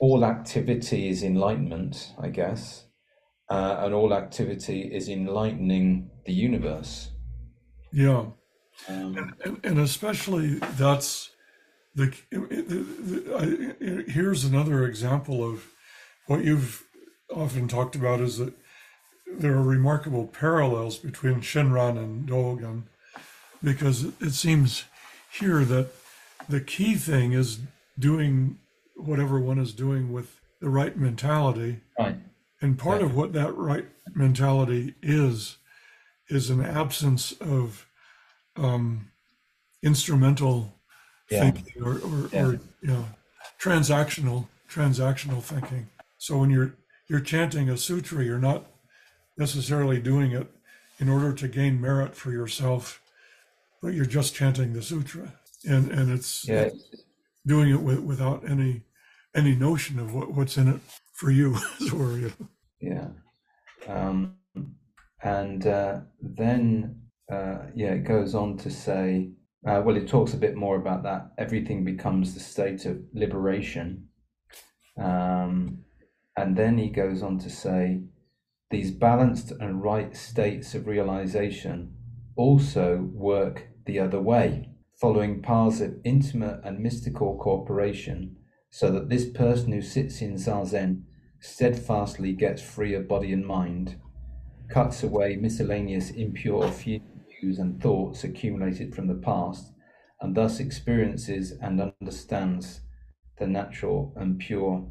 all 0.00 0.24
activity 0.24 1.08
is 1.08 1.22
enlightenment, 1.22 2.12
I 2.20 2.28
guess, 2.28 2.86
uh, 3.48 3.76
and 3.80 3.94
all 3.94 4.12
activity 4.12 4.82
is 4.82 5.08
enlightening 5.08 6.10
the 6.26 6.32
universe. 6.32 7.10
Yeah. 7.92 8.26
Um, 8.88 9.34
and, 9.44 9.60
and 9.62 9.78
especially 9.78 10.54
that's 10.76 11.30
the, 11.94 12.12
the, 12.30 12.38
the 12.40 13.36
I, 13.36 14.10
here's 14.10 14.44
another 14.44 14.86
example 14.86 15.44
of 15.48 15.68
what 16.26 16.42
you've 16.42 16.84
often 17.32 17.68
talked 17.68 17.94
about 17.94 18.20
is 18.20 18.38
that 18.38 18.54
there 19.38 19.52
are 19.52 19.62
remarkable 19.62 20.26
parallels 20.26 20.98
between 20.98 21.40
Shinran 21.40 21.96
and 21.96 22.28
Dogen 22.28 22.84
because 23.62 24.04
it 24.20 24.32
seems 24.32 24.84
here 25.32 25.64
that 25.64 25.88
the 26.48 26.60
key 26.60 26.94
thing 26.94 27.32
is 27.32 27.60
doing 27.98 28.58
whatever 28.96 29.40
one 29.40 29.58
is 29.58 29.72
doing 29.72 30.12
with 30.12 30.40
the 30.60 30.68
right 30.68 30.96
mentality 30.96 31.80
right. 31.98 32.16
and 32.60 32.78
part 32.78 33.02
of 33.02 33.14
what 33.14 33.32
that 33.32 33.56
right 33.56 33.86
mentality 34.14 34.94
is, 35.02 35.56
is 36.28 36.50
an 36.50 36.64
absence 36.64 37.32
of 37.40 37.86
um, 38.56 39.10
instrumental 39.82 40.74
Yeah. 41.30 41.50
thinking 41.50 41.82
or, 41.82 41.94
or, 41.98 42.28
Yeah. 42.32 42.46
or 42.46 42.52
you 42.52 42.88
know, 42.88 43.06
transactional 43.60 44.48
transactional 44.68 45.42
thinking. 45.42 45.88
So 46.18 46.38
when 46.38 46.50
you're 46.50 46.74
you're 47.08 47.20
chanting 47.20 47.68
a 47.68 47.76
sutra, 47.76 48.24
you're 48.24 48.38
not 48.38 48.66
necessarily 49.36 50.00
doing 50.00 50.32
it 50.32 50.46
in 50.98 51.08
order 51.08 51.32
to 51.32 51.48
gain 51.48 51.80
merit 51.80 52.14
for 52.14 52.30
yourself, 52.30 53.01
but 53.82 53.94
you're 53.94 54.04
just 54.06 54.34
chanting 54.34 54.72
the 54.72 54.82
sutra, 54.82 55.32
and 55.68 55.90
and 55.90 56.10
it's 56.12 56.46
Yeah. 56.48 56.70
doing 57.46 57.70
it 57.70 57.82
with, 57.82 58.00
without 58.00 58.48
any 58.48 58.82
any 59.34 59.54
notion 59.54 59.98
of 59.98 60.14
what, 60.14 60.32
what's 60.32 60.56
in 60.56 60.68
it 60.68 60.80
for 61.14 61.30
you, 61.30 61.56
as 61.80 61.92
were. 61.92 62.16
you 62.18 62.32
know. 62.38 62.48
Yeah. 62.80 63.08
Um, 63.88 64.36
and 65.22 65.66
uh, 65.66 66.00
then, 66.20 67.00
uh, 67.30 67.58
yeah, 67.74 67.92
it 67.92 68.04
goes 68.04 68.34
on 68.34 68.56
to 68.58 68.70
say, 68.70 69.30
uh, 69.66 69.80
well, 69.84 69.96
it 69.96 70.08
talks 70.08 70.34
a 70.34 70.36
bit 70.36 70.56
more 70.56 70.76
about 70.76 71.02
that. 71.04 71.32
Everything 71.38 71.84
becomes 71.84 72.34
the 72.34 72.40
state 72.40 72.84
of 72.84 72.98
liberation. 73.14 74.08
Um, 74.98 75.78
and 76.36 76.56
then 76.56 76.76
he 76.78 76.88
goes 76.90 77.22
on 77.22 77.38
to 77.38 77.50
say, 77.50 78.02
these 78.70 78.90
balanced 78.90 79.52
and 79.52 79.82
right 79.82 80.14
states 80.16 80.74
of 80.74 80.86
realization 80.86 81.94
also 82.36 83.08
work 83.12 83.68
the 83.86 83.98
other 83.98 84.20
way, 84.20 84.68
following 85.00 85.42
paths 85.42 85.80
of 85.80 85.96
intimate 86.04 86.60
and 86.64 86.78
mystical 86.78 87.36
cooperation, 87.38 88.36
so 88.70 88.90
that 88.90 89.08
this 89.08 89.28
person 89.28 89.72
who 89.72 89.82
sits 89.82 90.22
in 90.22 90.34
Zazen 90.34 91.02
steadfastly 91.40 92.32
gets 92.32 92.62
free 92.62 92.94
of 92.94 93.08
body 93.08 93.32
and 93.32 93.46
mind, 93.46 93.96
cuts 94.68 95.02
away 95.02 95.36
miscellaneous 95.36 96.10
impure 96.10 96.68
views 96.68 97.58
and 97.58 97.82
thoughts 97.82 98.24
accumulated 98.24 98.94
from 98.94 99.08
the 99.08 99.14
past, 99.14 99.72
and 100.20 100.34
thus 100.34 100.60
experiences 100.60 101.52
and 101.60 101.92
understands 102.00 102.80
the 103.38 103.46
natural 103.46 104.14
and 104.16 104.38
pure 104.38 104.88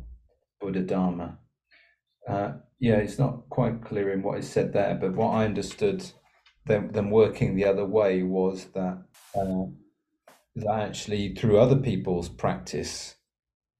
Buddha 0.60 0.82
Dharma. 0.82 1.40
Uh, 2.28 2.54
yeah, 2.80 2.98
it's 2.98 3.18
not 3.18 3.50
quite 3.50 3.82
clear 3.84 4.12
in 4.12 4.22
what 4.22 4.38
is 4.38 4.50
said 4.50 4.74
there, 4.74 4.96
but 4.96 5.14
what 5.14 5.30
I 5.30 5.46
understood 5.46 6.04
them, 6.66 6.92
them 6.92 7.10
working 7.10 7.56
the 7.56 7.66
other 7.66 7.86
way 7.86 8.24
was 8.24 8.66
that 8.74 9.04
uh, 9.36 9.66
that 10.56 10.80
actually 10.82 11.34
through 11.36 11.60
other 11.60 11.78
people's 11.78 12.30
practice, 12.30 13.16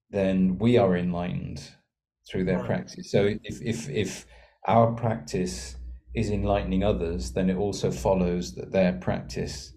then 0.10 0.58
we 0.58 0.78
are 0.78 0.96
enlightened 0.96 1.62
through 2.30 2.46
their 2.46 2.58
Right. 2.60 2.66
practice. 2.66 3.12
So 3.12 3.26
if 3.44 3.62
if 3.62 3.90
if 3.90 4.26
our 4.68 4.94
practice 4.94 5.76
is 6.16 6.30
enlightening 6.30 6.84
others, 6.84 7.32
then 7.34 7.50
it 7.50 7.58
also 7.58 7.92
follows 7.92 8.56
that 8.56 8.72
their 8.72 8.94
practice 8.94 9.74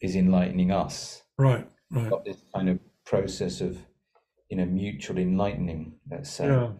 is 0.00 0.16
enlightening 0.16 0.70
us. 0.70 1.22
Right, 1.38 1.66
right. 1.90 2.10
Got 2.10 2.24
this 2.24 2.42
kind 2.54 2.68
of 2.68 2.78
process 3.04 3.60
of 3.60 3.78
you 4.50 4.56
know 4.58 4.66
mutual 4.66 5.18
enlightening, 5.18 5.98
let's 6.10 6.30
say, 6.30 6.46
Yeah, 6.46 6.72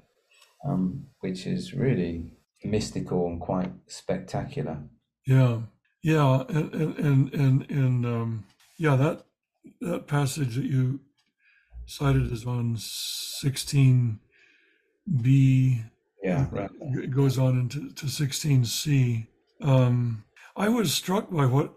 um, 0.67 1.07
which 1.21 1.47
is 1.47 1.75
really 1.75 2.33
mystical 2.65 3.27
and 3.27 3.41
quite 3.41 3.73
spectacular. 3.87 4.79
Yeah, 5.27 5.61
yeah, 6.03 6.45
and 6.49 6.75
and 6.75 7.35
and 7.35 7.71
and, 7.71 8.07
um, 8.07 8.45
yeah, 8.77 8.97
that 8.97 9.25
that 9.81 10.07
passage 10.07 10.57
that 10.57 10.65
you 10.65 11.01
cited 11.87 12.31
is 12.31 12.47
on 12.47 12.77
sixteen 12.79 14.21
B. 15.23 15.83
Yeah, 16.23 16.47
right. 16.51 16.71
It 16.81 17.11
goes 17.11 17.39
on 17.39 17.59
into 17.59 17.91
to 17.93 18.09
sixteen 18.09 18.65
C. 18.65 19.27
Um, 19.61 20.25
I 20.57 20.69
was 20.69 20.93
struck 20.93 21.31
by 21.31 21.47
what 21.47 21.73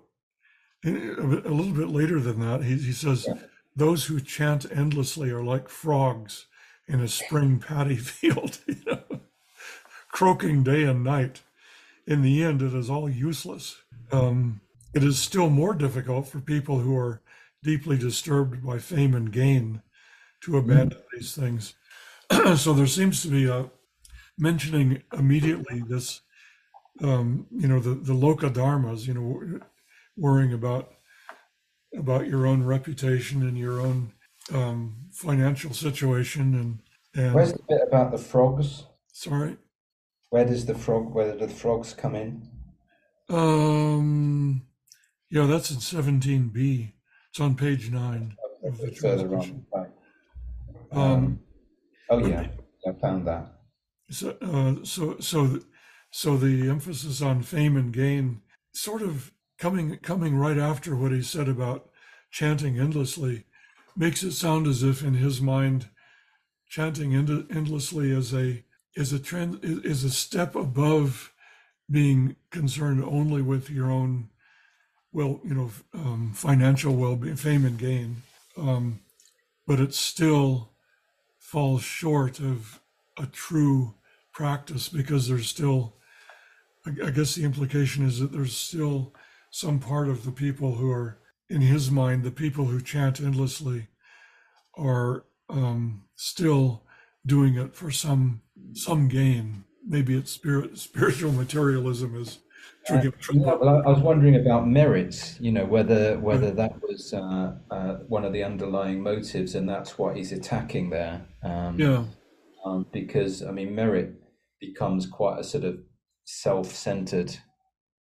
a 0.86 0.90
a 0.90 1.54
little 1.54 1.74
bit 1.74 1.90
later 1.90 2.20
than 2.20 2.40
that. 2.42 2.64
He, 2.64 2.76
he 2.78 2.92
says, 2.92 3.26
Yeah. 3.28 3.36
"Those 3.76 4.06
who 4.06 4.20
chant 4.20 4.66
endlessly 4.72 5.30
are 5.32 5.44
like 5.44 5.70
frogs 5.70 6.48
in 6.88 7.00
a 7.00 7.08
spring 7.08 7.60
paddy 7.60 7.96
field, 7.98 8.60
you 8.68 8.76
know, 8.86 9.22
croaking 10.12 10.64
day 10.64 10.84
and 10.84 11.04
night. 11.04 11.42
In 12.08 12.22
the 12.22 12.42
end, 12.42 12.62
it 12.62 12.74
is 12.74 12.90
all 12.90 13.10
useless. 13.10 13.84
Um, 14.12 14.62
it 14.94 15.04
is 15.04 15.20
still 15.20 15.50
more 15.50 15.74
difficult 15.74 16.28
for 16.28 16.40
people 16.40 16.80
who 16.80 16.98
are 16.98 17.22
deeply 17.64 17.98
disturbed 17.98 18.66
by 18.66 18.80
fame 18.80 19.14
and 19.14 19.32
gain 19.32 19.82
to 20.42 20.58
abandon 20.58 21.00
these 21.14 21.36
things. 21.36 21.76
so 22.56 22.74
there 22.74 22.88
seems 22.88 23.22
to 23.22 23.28
be 23.28 23.46
a 23.46 23.70
mentioning 24.38 25.04
immediately 25.12 25.84
this, 25.86 26.22
um, 27.02 27.46
you 27.52 27.68
know, 27.68 27.80
the 27.80 27.96
the 27.96 28.14
loka 28.14 28.50
dharmas, 28.50 29.06
you 29.06 29.14
know, 29.14 29.60
worrying 30.16 30.54
about 30.54 30.94
about 31.96 32.28
your 32.28 32.48
own 32.48 32.64
reputation 32.64 33.42
and 33.42 33.58
your 33.58 33.82
own 33.82 34.14
um, 34.54 34.96
financial 35.12 35.74
situation 35.74 36.54
and 36.56 36.80
and 37.26 37.36
Where's 37.36 37.54
the 37.54 37.64
bit 37.68 37.82
about 37.88 38.12
the 38.12 38.18
frogs? 38.18 38.86
sorry, 39.12 39.58
Where 40.30 40.46
does 40.46 40.66
the 40.66 40.76
frog? 40.76 41.14
Where 41.14 41.32
do 41.34 41.46
the 41.46 41.54
frogs 41.54 41.94
come 41.94 42.16
in? 42.16 42.50
um, 43.30 44.62
Yeah, 45.30 45.46
that's 45.46 45.72
in 45.72 45.78
17b. 45.78 46.94
It's 47.30 47.40
on 47.40 47.56
page 47.56 47.90
nine 47.92 48.36
of 48.64 48.78
the 48.78 48.92
translation. 48.92 49.66
on, 49.74 49.82
right. 49.82 49.92
Um, 50.92 51.02
Um, 51.02 51.40
oh 52.10 52.26
yeah, 52.28 52.48
I 52.88 52.92
found 52.94 53.28
that. 53.28 53.54
So, 54.10 54.38
uh, 54.42 54.84
so, 54.86 55.20
so, 55.20 55.48
th- 55.48 55.64
so 56.12 56.38
the 56.38 56.70
emphasis 56.70 57.22
on 57.22 57.42
fame 57.44 57.76
and 57.76 57.92
gain, 57.92 58.42
sort 58.72 59.02
of 59.02 59.34
coming 59.58 59.98
coming 59.98 60.36
right 60.38 60.58
after 60.58 60.96
what 60.96 61.12
he 61.12 61.22
said 61.22 61.50
about 61.50 61.90
chanting 62.32 62.80
endlessly, 62.80 63.46
makes 63.96 64.24
it 64.24 64.32
sound 64.32 64.66
as 64.68 64.82
if 64.84 65.04
in 65.04 65.16
his 65.16 65.42
mind, 65.42 65.90
chanting 66.70 67.14
end- 67.14 67.48
endlessly 67.52 68.12
is 68.12 68.34
a 68.34 68.64
is 68.98 69.14
a 69.14 69.20
trend 69.20 69.60
is 69.62 70.04
a 70.04 70.10
step 70.10 70.56
above 70.56 71.32
being 71.90 72.36
concerned 72.50 73.04
only 73.04 73.44
with 73.44 73.70
your 73.70 73.92
own, 73.92 74.30
well, 75.14 75.40
you 75.44 75.54
know, 75.54 75.72
um, 75.94 76.32
financial 76.34 76.96
well-being, 76.96 77.36
fame 77.36 77.64
and 77.64 77.78
gain, 77.78 78.24
um, 78.58 79.00
but 79.68 79.80
it 79.80 79.94
still 79.94 80.72
falls 81.38 81.84
short 81.84 82.40
of 82.40 82.82
a 83.18 83.28
true 83.28 83.94
practice 84.34 84.90
because 84.90 85.28
there's 85.28 85.48
still 85.48 85.94
I, 86.86 87.08
I 87.08 87.12
guess 87.12 87.36
the 87.36 87.44
implication 87.44 88.06
is 88.06 88.20
that 88.20 88.32
there's 88.32 88.56
still 88.56 89.14
some 89.52 89.80
part 89.80 90.10
of 90.10 90.26
the 90.26 90.32
people 90.32 90.76
who 90.76 90.92
are 90.92 91.20
in 91.50 91.62
his 91.62 91.90
mind 91.90 92.24
the 92.24 92.32
people 92.32 92.66
who 92.66 92.82
chant 92.82 93.20
endlessly 93.22 93.88
are 94.76 95.26
um, 95.50 96.04
still 96.16 96.84
doing 97.26 97.56
it 97.56 97.76
for 97.76 97.92
some 97.92 98.42
some 98.74 99.08
gain 99.08 99.64
maybe 99.86 100.16
it's 100.18 100.32
spirit 100.32 100.78
spiritual 100.90 101.32
materialism 101.32 102.16
is 102.16 102.40
Uh, 102.90 103.02
yeah, 103.34 103.54
well, 103.56 103.68
I, 103.68 103.76
I 103.80 103.90
was 103.90 104.00
wondering 104.00 104.38
about 104.38 104.66
merits. 104.66 105.36
You 105.42 105.52
know, 105.52 105.66
whether 105.66 106.18
whether 106.20 106.52
that 106.52 106.82
was 106.82 107.14
uh, 107.14 107.56
uh, 107.70 107.94
one 108.08 108.24
of 108.24 108.32
the 108.32 108.44
underlying 108.46 109.04
motives, 109.04 109.56
and 109.56 109.68
that's 109.68 109.98
what 109.98 110.16
he's 110.16 110.32
attacking 110.32 110.90
there. 110.90 111.26
Um, 111.44 111.78
yeah 111.78 112.06
um, 112.68 112.86
because 112.92 113.44
I 113.44 113.52
mean, 113.52 113.74
merit 113.76 114.14
becomes 114.60 115.06
quite 115.06 115.40
a 115.40 115.44
sort 115.44 115.64
of 115.64 115.80
self-centered 116.26 117.38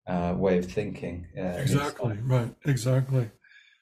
uh, 0.07 0.35
way 0.37 0.59
of 0.59 0.71
thinking. 0.71 1.27
Uh, 1.39 1.59
exactly 1.59 2.19
right 2.23 2.55
exactly 2.65 3.31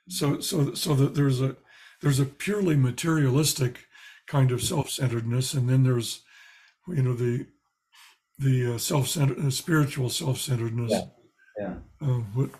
so 0.09 0.41
so 0.41 0.75
so 0.75 0.95
that 0.95 1.15
there's 1.15 1.41
a 1.41 1.57
there's 2.01 2.21
a 2.21 2.25
purely 2.25 2.77
materialistic 2.77 3.87
kind 4.27 4.51
of 4.53 4.63
self-centeredness 4.63 5.55
and 5.55 5.69
then 5.69 5.85
there's 5.85 6.23
you 6.97 7.03
know 7.03 7.15
the 7.15 7.47
the 8.39 8.75
uh, 8.75 8.79
self-centered 8.79 9.39
uh, 9.39 9.51
spiritual 9.51 10.09
self-centeredness 10.09 10.93
Yeah. 10.93 11.05
Yeah. 11.61 11.75
uh, 12.03 12.21
what 12.35 12.51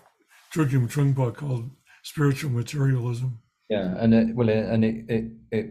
Chogyam 0.53 0.87
Trungpa 0.91 1.33
called 1.35 1.69
spiritual 2.03 2.51
materialism 2.51 3.39
Yeah, 3.69 3.95
and 3.97 4.13
it, 4.13 4.35
well, 4.35 4.49
it, 4.49 4.65
and 4.65 4.83
it, 4.83 5.05
it 5.09 5.25
it 5.51 5.67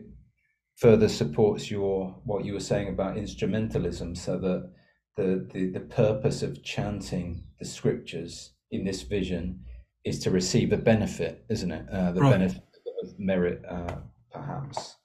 further 0.77 1.09
supports 1.09 1.71
your 1.71 2.21
what 2.25 2.45
you 2.45 2.53
were 2.55 2.61
saying 2.73 2.89
about 2.89 3.17
instrumentalism, 3.17 4.17
so 4.17 4.39
that 4.39 4.71
the 5.17 5.47
the 5.53 5.71
the 5.71 5.81
purpose 6.03 6.43
of 6.43 6.63
chanting 6.63 7.45
the 7.59 7.65
scriptures 7.65 8.55
in 8.71 8.85
this 8.85 9.03
vision 9.03 9.65
is 10.05 10.21
to 10.21 10.31
receive 10.31 10.73
a 10.73 10.77
benefit, 10.77 11.45
isn't 11.51 11.73
it? 11.73 11.85
Uh, 11.91 12.13
the 12.13 12.21
Right. 12.21 12.39
benefit 12.39 12.63
of 13.03 13.19
merit, 13.19 13.63
uh, 13.69 13.97
perhaps, 14.33 14.97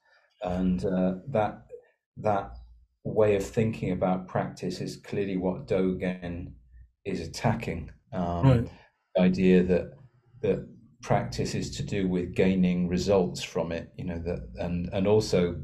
and 0.44 0.86
uh, 0.86 1.16
that 1.30 1.66
that 2.18 2.52
way 3.04 3.36
of 3.36 3.46
thinking 3.46 3.92
about 3.92 4.28
practice 4.28 4.80
is 4.82 4.98
clearly 4.98 5.38
what 5.38 5.68
Dogen 5.68 6.54
is 7.06 7.20
attacking. 7.20 7.92
Um, 8.14 8.48
Right. 8.48 8.70
the 9.16 9.22
idea 9.22 9.64
that 9.64 9.92
that 10.42 10.68
practice 11.02 11.54
is 11.54 11.76
to 11.78 11.84
do 11.84 12.08
with 12.08 12.34
gaining 12.34 12.88
results 12.88 13.44
from 13.44 13.72
it 13.74 13.92
you 13.98 14.06
know 14.06 14.20
that 14.20 14.40
and 14.56 14.90
and 14.94 15.06
also 15.06 15.60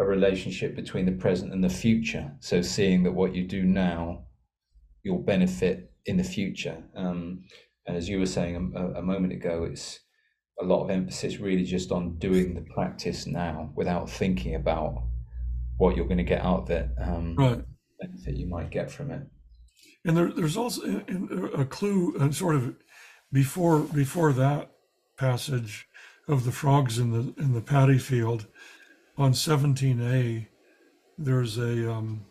a 0.00 0.04
relationship 0.04 0.74
between 0.74 1.06
the 1.06 1.12
present 1.12 1.52
and 1.52 1.62
the 1.62 1.68
future 1.68 2.32
so 2.40 2.60
seeing 2.60 3.04
that 3.04 3.12
what 3.12 3.32
you 3.32 3.46
do 3.46 3.62
now 3.62 4.24
you'll 5.04 5.18
benefit 5.22 5.92
in 6.06 6.16
the 6.16 6.24
future 6.24 6.82
um, 6.96 7.44
and 7.86 7.96
as 7.96 8.08
you 8.08 8.18
were 8.18 8.26
saying 8.26 8.72
a, 8.74 8.98
a 8.98 9.02
moment 9.02 9.32
ago 9.32 9.62
it's 9.62 10.00
a 10.60 10.64
lot 10.64 10.82
of 10.82 10.90
emphasis 10.90 11.38
really 11.38 11.64
just 11.64 11.92
on 11.92 12.16
doing 12.18 12.54
the 12.54 12.66
practice 12.74 13.24
now 13.26 13.70
without 13.76 14.10
thinking 14.10 14.56
about 14.56 15.04
what 15.78 15.96
you're 15.96 16.06
going 16.06 16.18
to 16.18 16.24
get 16.24 16.42
out 16.42 16.62
of 16.62 16.70
it 16.70 16.90
um, 17.00 17.34
right. 17.36 17.62
benefit 18.00 18.36
you 18.36 18.46
might 18.46 18.70
get 18.70 18.90
from 18.90 19.10
it. 19.10 19.22
And 20.04 20.16
there, 20.16 20.32
there's 20.32 20.56
also 20.56 21.04
a 21.54 21.64
clue 21.64 22.16
and 22.18 22.34
sort 22.34 22.56
of 22.56 22.74
before 23.32 23.80
before 23.80 24.32
that 24.32 24.72
passage 25.16 25.86
of 26.28 26.44
the 26.44 26.52
frogs 26.52 26.98
in 26.98 27.12
the 27.12 27.42
in 27.42 27.54
the 27.54 27.60
paddy 27.60 27.98
field 27.98 28.46
on 29.16 29.32
17a 29.32 30.46
there's 31.18 31.58
a 31.58 31.92
um, 31.92 32.26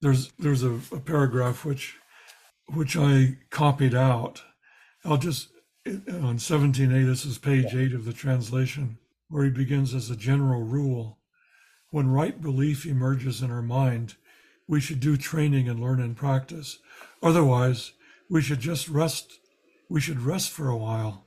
there's 0.00 0.32
there's 0.38 0.62
a, 0.62 0.72
a 0.92 1.00
paragraph 1.00 1.64
which 1.64 1.96
which 2.66 2.96
I 2.96 3.38
copied 3.50 3.94
out. 3.94 4.42
I'll 5.04 5.16
just 5.16 5.48
on 5.86 6.38
17a 6.38 7.06
this 7.06 7.24
is 7.24 7.38
page 7.38 7.74
8 7.74 7.92
of 7.92 8.04
the 8.04 8.12
translation 8.12 8.98
where 9.28 9.44
he 9.44 9.50
begins 9.50 9.94
as 9.94 10.10
a 10.10 10.16
general 10.16 10.62
rule 10.62 11.18
when 11.92 12.10
right 12.10 12.40
belief 12.40 12.84
emerges 12.84 13.42
in 13.42 13.50
our 13.52 13.62
mind 13.62 14.16
we 14.66 14.80
should 14.80 14.98
do 14.98 15.16
training 15.16 15.68
and 15.68 15.78
learn 15.78 16.00
and 16.00 16.16
practice. 16.16 16.78
Otherwise 17.22 17.92
we 18.28 18.42
should 18.42 18.58
just 18.58 18.88
rest 18.88 19.38
we 19.88 20.00
should 20.00 20.20
rest 20.20 20.50
for 20.50 20.68
a 20.68 20.76
while. 20.76 21.26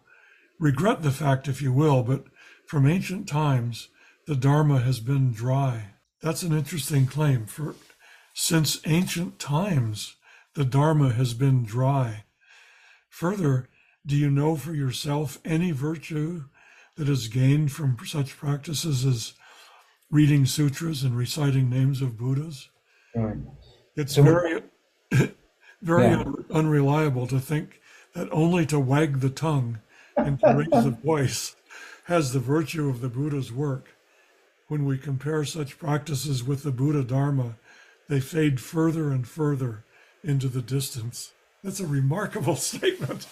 Regret 0.60 1.04
the 1.04 1.12
fact 1.12 1.48
if 1.48 1.62
you 1.62 1.72
will 1.72 2.04
but 2.04 2.26
from 2.66 2.88
ancient 2.88 3.30
times 3.30 3.90
the 4.26 4.36
dharma 4.36 4.80
has 4.80 5.00
been 5.00 5.32
dry. 5.32 5.92
That's 6.22 6.42
an 6.42 6.52
interesting 6.52 7.06
claim 7.06 7.46
for 7.46 7.76
since 8.34 8.82
ancient 8.86 9.38
times 9.38 10.16
the 10.56 10.66
dharma 10.66 11.12
has 11.14 11.36
been 11.36 11.64
dry. 11.64 12.24
Further 13.10 13.70
do 14.04 14.16
you 14.16 14.32
know 14.32 14.56
for 14.56 14.74
yourself 14.74 15.40
any 15.46 15.72
virtue 15.72 16.46
that 16.96 17.08
is 17.08 17.28
gained 17.28 17.72
from 17.72 17.98
such 18.06 18.36
practices 18.36 19.06
as 19.06 19.34
reading 20.16 20.46
sutras 20.46 21.04
and 21.04 21.18
reciting 21.18 21.70
names 21.70 22.02
of 22.02 22.18
buddhas 22.18 22.70
right 23.16 23.38
it's 23.98 24.16
So 24.16 24.24
very 24.24 24.62
very 25.82 26.04
Yeah. 26.04 26.20
un- 26.22 26.46
unreliable 26.60 27.28
to 27.28 27.40
think 27.40 27.82
that 28.14 28.28
only 28.32 28.66
to 28.68 28.80
wag 28.80 29.20
the 29.20 29.30
tongue 29.30 29.80
and 30.16 30.40
to 30.40 30.48
raise 30.54 30.84
the 30.84 30.98
voice 31.04 31.56
has 32.06 32.32
the 32.32 32.40
virtue 32.40 32.88
of 32.88 33.02
the 33.02 33.10
Buddha's 33.10 33.52
work. 33.52 33.96
When 34.70 34.86
we 34.86 34.98
compare 34.98 35.44
such 35.44 35.78
practices 35.80 36.44
with 36.44 36.64
the 36.64 36.72
Buddha 36.72 37.04
Dharma, 37.04 37.56
they 38.10 38.20
fade 38.22 38.60
further 38.62 39.12
and 39.12 39.28
further 39.28 39.84
into 40.24 40.48
the 40.48 40.62
distance. 40.62 41.34
That's 41.64 41.80
a 41.82 41.88
remarkable 41.88 42.56
statement. 42.72 43.28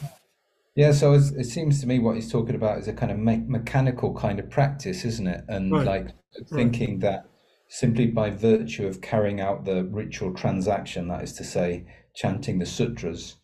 Yeah, 0.75 0.91
so 0.91 1.13
it 1.13 1.45
seems 1.45 1.79
to 1.81 1.87
me 1.87 1.99
what 1.99 2.15
he's 2.15 2.31
talking 2.31 2.55
about 2.55 2.79
is 2.79 2.87
a 2.87 2.93
kind 2.93 3.11
of 3.11 3.19
me- 3.19 3.45
mechanical 3.47 4.13
kind 4.13 4.39
of 4.39 4.49
practice, 4.49 5.05
isn't 5.05 5.27
it? 5.27 5.43
And 5.47 5.71
Right. 5.71 5.85
like 5.85 6.07
thinking 6.51 6.99
that 6.99 7.29
simply 7.67 8.07
by 8.07 8.29
virtue 8.29 8.85
of 8.85 9.01
carrying 9.01 9.41
out 9.41 9.65
the 9.65 9.83
ritual 9.85 10.33
transaction, 10.33 11.07
that 11.07 11.23
is 11.23 11.33
to 11.33 11.43
say, 11.43 11.85
chanting 12.13 12.59
the 12.59 12.65
sutras, 12.65 13.37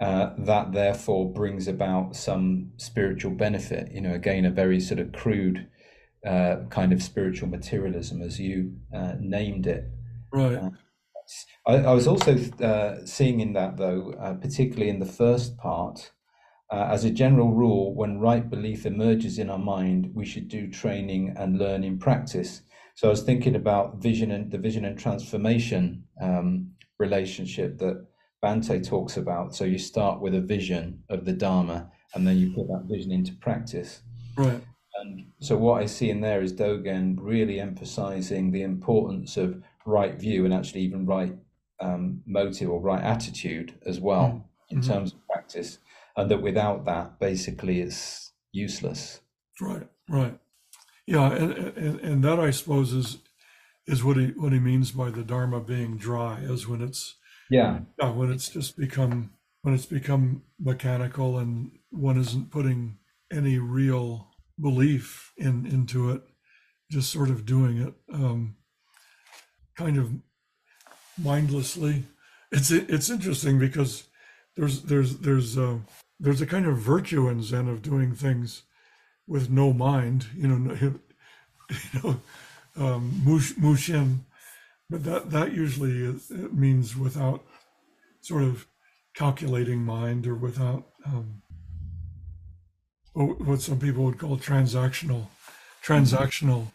uh, 0.00 0.30
that 0.38 0.72
therefore 0.72 1.32
brings 1.32 1.68
about 1.68 2.16
some 2.16 2.72
spiritual 2.76 3.30
benefit. 3.30 3.92
You 3.92 4.00
know, 4.00 4.14
again, 4.14 4.44
a 4.44 4.50
very 4.50 4.80
sort 4.80 5.00
of 5.00 5.12
crude 5.12 5.68
uh, 6.26 6.56
kind 6.70 6.92
of 6.92 7.02
spiritual 7.02 7.48
materialism, 7.48 8.20
as 8.22 8.40
you 8.40 8.72
uh, 8.92 9.12
named 9.20 9.66
it. 9.66 9.84
Right. 10.32 10.58
I, 11.66 11.74
I 11.76 11.92
was 11.92 12.06
also 12.06 12.36
uh, 12.60 13.06
seeing 13.06 13.40
in 13.40 13.52
that, 13.54 13.76
though, 13.76 14.14
uh, 14.18 14.34
particularly 14.34 14.90
in 14.90 14.98
the 14.98 15.06
first 15.06 15.56
part, 15.56 16.10
uh, 16.70 16.88
as 16.90 17.04
a 17.04 17.10
general 17.10 17.52
rule, 17.52 17.94
when 17.94 18.18
right 18.18 18.48
belief 18.48 18.86
emerges 18.86 19.38
in 19.38 19.50
our 19.50 19.58
mind, 19.58 20.10
we 20.14 20.24
should 20.24 20.48
do 20.48 20.68
training 20.70 21.34
and 21.36 21.58
learn 21.58 21.84
in 21.84 21.98
practice. 21.98 22.62
So 22.94 23.08
I 23.08 23.10
was 23.10 23.22
thinking 23.22 23.54
about 23.56 23.96
vision 24.02 24.30
and 24.30 24.50
the 24.50 24.58
vision 24.58 24.84
and 24.84 24.98
transformation 24.98 26.04
um, 26.20 26.70
relationship 26.98 27.78
that 27.78 28.06
Bhante 28.42 28.86
talks 28.86 29.16
about. 29.16 29.54
So 29.54 29.64
you 29.64 29.78
start 29.78 30.20
with 30.20 30.34
a 30.34 30.40
vision 30.40 31.02
of 31.08 31.24
the 31.24 31.32
Dharma, 31.32 31.90
and 32.14 32.26
then 32.26 32.38
you 32.38 32.52
put 32.52 32.68
that 32.68 32.84
vision 32.88 33.12
into 33.12 33.34
practice. 33.34 34.02
Right. 34.36 34.60
And 35.02 35.26
so 35.40 35.56
what 35.58 35.82
I 35.82 35.86
see 35.86 36.08
in 36.10 36.20
there 36.22 36.40
is 36.40 36.52
Dogen 36.54 37.16
really 37.20 37.60
emphasizing 37.60 38.50
the 38.50 38.62
importance 38.62 39.36
of 39.36 39.62
right 39.84 40.18
view 40.18 40.44
and 40.46 40.54
actually 40.54 40.80
even 40.80 41.04
right 41.06 41.36
um, 41.80 42.22
motive 42.26 42.70
or 42.70 42.80
right 42.80 43.02
attitude 43.02 43.74
as 43.84 44.00
well 44.00 44.48
in 44.70 44.78
Mhm. 44.80 44.86
terms 44.86 45.12
of 45.12 45.26
practice, 45.28 45.78
and 46.16 46.30
that 46.30 46.42
without 46.42 46.84
that, 46.86 47.18
basically, 47.18 47.80
it's 47.80 48.32
useless. 48.52 49.20
Right. 49.60 49.86
Right. 50.08 50.38
Yeah, 51.06 51.32
and, 51.32 51.52
and 51.52 52.00
and 52.00 52.24
that 52.24 52.40
I 52.40 52.50
suppose 52.50 52.92
is 52.92 53.18
is 53.86 54.02
what 54.02 54.16
he 54.16 54.26
what 54.28 54.52
he 54.52 54.58
means 54.58 54.90
by 54.92 55.10
the 55.10 55.22
Dharma 55.22 55.60
being 55.60 55.96
dry, 55.96 56.40
is 56.40 56.66
when 56.66 56.82
it's 56.82 57.16
Yeah, 57.50 57.80
Yeah, 58.00 58.10
when 58.10 58.30
it's 58.32 58.48
just 58.48 58.76
become 58.76 59.30
when 59.62 59.74
it's 59.74 59.86
become 59.86 60.42
mechanical 60.58 61.38
and 61.38 61.70
one 61.90 62.18
isn't 62.18 62.50
putting 62.50 62.98
any 63.32 63.58
real 63.58 64.28
belief 64.60 65.32
in 65.36 65.66
into 65.66 66.10
it, 66.10 66.22
just 66.90 67.12
sort 67.12 67.30
of 67.30 67.46
doing 67.46 67.78
it, 67.78 67.94
um, 68.12 68.56
kind 69.76 69.98
of 69.98 70.10
mindlessly. 71.22 72.04
It's 72.50 72.70
it's 72.70 73.10
interesting 73.10 73.58
because 73.58 74.04
there's 74.56 74.82
there's 74.82 75.18
there's 75.18 75.56
a, 75.56 75.80
there's 76.18 76.40
a 76.40 76.46
kind 76.46 76.66
of 76.66 76.78
virtue 76.78 77.28
in 77.28 77.42
Zen 77.42 77.68
of 77.68 77.82
doing 77.82 78.14
things 78.14 78.62
with 79.26 79.50
no 79.50 79.72
mind, 79.72 80.26
you 80.36 80.48
know, 80.48 80.74
you 81.70 82.00
know, 82.02 82.20
um, 82.76 83.22
mushin, 83.58 84.24
but 84.88 85.04
that 85.04 85.30
that 85.30 85.52
usually 85.52 86.04
is, 86.04 86.30
means 86.30 86.96
without 86.96 87.44
sort 88.20 88.42
of 88.42 88.66
calculating 89.14 89.82
mind 89.82 90.26
or 90.26 90.34
without 90.34 90.86
um, 91.04 91.42
what 93.14 93.60
some 93.60 93.78
people 93.78 94.04
would 94.04 94.18
call 94.18 94.36
transactional 94.36 95.28
transactional 95.82 96.66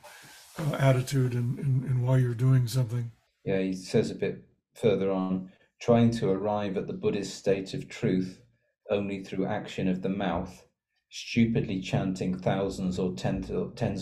uh, 0.58 0.76
attitude 0.76 1.34
in, 1.34 1.58
in, 1.60 1.86
in 1.90 2.02
why 2.02 2.18
you're 2.18 2.34
doing 2.34 2.68
something. 2.68 3.12
Yeah, 3.44 3.60
he 3.60 3.74
says 3.74 4.10
a 4.10 4.16
bit 4.16 4.44
further 4.74 5.12
on, 5.12 5.52
trying 5.82 6.12
to 6.12 6.30
arrive 6.30 6.78
at 6.78 6.88
the 6.88 6.94
Buddhist 6.94 7.36
state 7.36 7.74
of 7.74 7.90
truth 7.90 8.40
only 8.90 9.24
through 9.24 9.46
action 9.46 9.88
of 9.88 10.02
the 10.02 10.10
mouth, 10.10 10.66
stupidly 11.10 11.82
chanting 11.82 12.38
thousands 12.38 13.00
or 13.00 13.14
tens, 13.16 13.50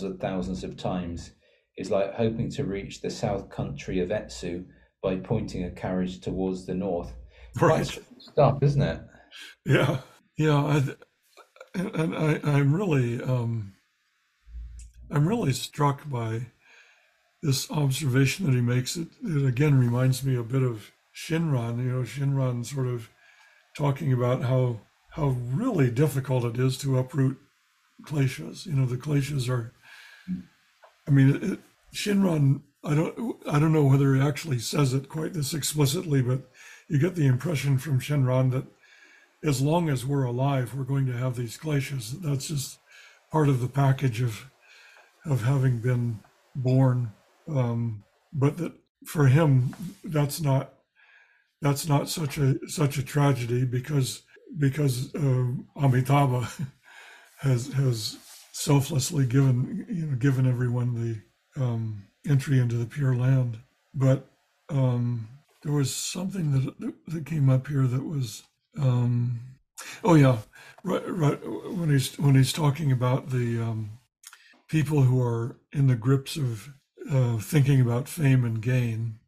of 0.03 0.19
thousands 0.19 0.63
of 0.63 0.77
times, 0.77 1.31
is 1.77 1.91
like 1.91 2.13
hoping 2.13 2.49
to 2.51 2.63
reach 2.63 3.01
the 3.01 3.09
south 3.09 3.49
country 3.49 3.99
of 3.99 4.11
Etsu 4.11 4.65
by 5.01 5.15
pointing 5.15 5.63
a 5.63 5.71
carriage 5.71 6.19
towards 6.19 6.65
the 6.65 6.73
north. 6.73 7.13
Right. 7.59 7.99
stuff, 8.19 8.59
isn't 8.61 8.81
it? 8.81 9.01
Yeah. 9.65 9.99
Yeah. 10.37 10.55
I, 10.55 10.83
and 11.75 12.15
I, 12.15 12.39
I'm 12.43 12.73
really, 12.73 13.21
um, 13.21 13.73
I'm 15.11 15.27
really 15.27 15.53
struck 15.53 16.09
by 16.09 16.47
this 17.41 17.69
observation 17.71 18.45
that 18.45 18.53
he 18.53 18.61
makes. 18.61 18.97
It, 18.97 19.07
it 19.23 19.45
again 19.45 19.79
reminds 19.79 20.23
me 20.23 20.35
a 20.35 20.43
bit 20.43 20.63
of 20.63 20.91
Shinran. 21.15 21.77
You 21.77 21.91
know, 21.91 22.01
Shinran 22.01 22.65
sort 22.65 22.87
of 22.87 23.09
talking 23.75 24.13
about 24.13 24.43
how 24.43 24.81
how 25.11 25.29
really 25.29 25.89
difficult 25.89 26.45
it 26.45 26.59
is 26.59 26.77
to 26.77 26.97
uproot 26.97 27.37
kleshas. 28.03 28.65
You 28.65 28.73
know, 28.73 28.85
the 28.85 28.97
kleshas 28.97 29.49
are. 29.49 29.73
I 31.07 31.11
mean, 31.11 31.35
it, 31.53 31.59
Shinran. 31.93 32.61
I 32.83 32.95
don't. 32.95 33.35
I 33.47 33.59
don't 33.59 33.73
know 33.73 33.83
whether 33.83 34.15
he 34.15 34.21
actually 34.21 34.59
says 34.59 34.93
it 34.93 35.09
quite 35.09 35.33
this 35.33 35.53
explicitly, 35.53 36.21
but 36.21 36.49
you 36.87 36.99
get 36.99 37.15
the 37.15 37.27
impression 37.27 37.77
from 37.77 37.99
Shinran 37.99 38.51
that 38.51 38.65
as 39.43 39.61
long 39.61 39.89
as 39.89 40.05
we're 40.05 40.23
alive, 40.23 40.73
we're 40.75 40.83
going 40.83 41.05
to 41.07 41.17
have 41.17 41.35
these 41.35 41.57
kleshas. 41.57 42.21
That's 42.21 42.47
just 42.47 42.79
part 43.31 43.49
of 43.49 43.61
the 43.61 43.67
package 43.67 44.21
of 44.21 44.49
of 45.25 45.43
having 45.43 45.79
been 45.79 46.19
born. 46.55 47.11
Um, 47.47 48.03
but 48.31 48.57
that 48.57 48.73
for 49.05 49.27
him, 49.27 49.75
that's 50.03 50.39
not 50.39 50.73
that's 51.61 51.87
not 51.87 52.09
such 52.09 52.37
a 52.37 52.55
such 52.67 52.97
a 52.97 53.03
tragedy 53.03 53.65
because 53.65 54.23
because 54.57 55.13
uh, 55.15 55.45
Amitabha 55.75 56.49
has 57.39 57.67
has 57.73 58.17
selflessly 58.51 59.25
given 59.25 59.85
you 59.89 60.05
know 60.05 60.15
given 60.15 60.47
everyone 60.47 60.93
the 61.55 61.61
um, 61.61 62.03
entry 62.27 62.59
into 62.59 62.75
the 62.75 62.85
Pure 62.85 63.15
Land. 63.15 63.59
But 63.93 64.27
um, 64.69 65.27
there 65.63 65.73
was 65.73 65.95
something 65.95 66.51
that 66.51 66.93
that 67.07 67.25
came 67.25 67.49
up 67.49 67.67
here 67.67 67.87
that 67.87 68.05
was 68.05 68.43
um, 68.79 69.39
oh 70.03 70.15
yeah 70.15 70.37
right 70.83 71.03
right 71.07 71.39
when 71.75 71.89
he's 71.89 72.17
when 72.19 72.35
he's 72.35 72.53
talking 72.53 72.91
about 72.91 73.29
the 73.29 73.59
um, 73.59 73.91
people 74.69 75.01
who 75.01 75.21
are 75.21 75.57
in 75.73 75.87
the 75.87 75.95
grips 75.95 76.37
of 76.37 76.69
uh, 77.11 77.37
thinking 77.37 77.81
about 77.81 78.07
fame 78.07 78.45
and 78.45 78.61
gain, 78.61 79.19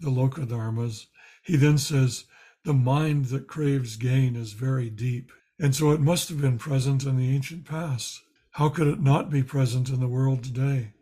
the 0.00 0.10
Lokadharmas, 0.10 1.06
he 1.42 1.56
then 1.56 1.78
says, 1.78 2.24
the 2.64 2.72
mind 2.72 3.26
that 3.26 3.48
craves 3.48 3.96
gain 3.96 4.36
is 4.36 4.52
very 4.52 4.88
deep. 4.88 5.32
And 5.58 5.74
so 5.74 5.90
it 5.90 6.00
must 6.00 6.28
have 6.28 6.40
been 6.40 6.58
present 6.58 7.04
in 7.04 7.16
the 7.16 7.34
ancient 7.34 7.64
past. 7.64 8.22
How 8.52 8.68
could 8.68 8.86
it 8.86 9.00
not 9.00 9.30
be 9.30 9.42
present 9.42 9.88
in 9.88 10.00
the 10.00 10.08
world 10.08 10.44
today? 10.44 10.92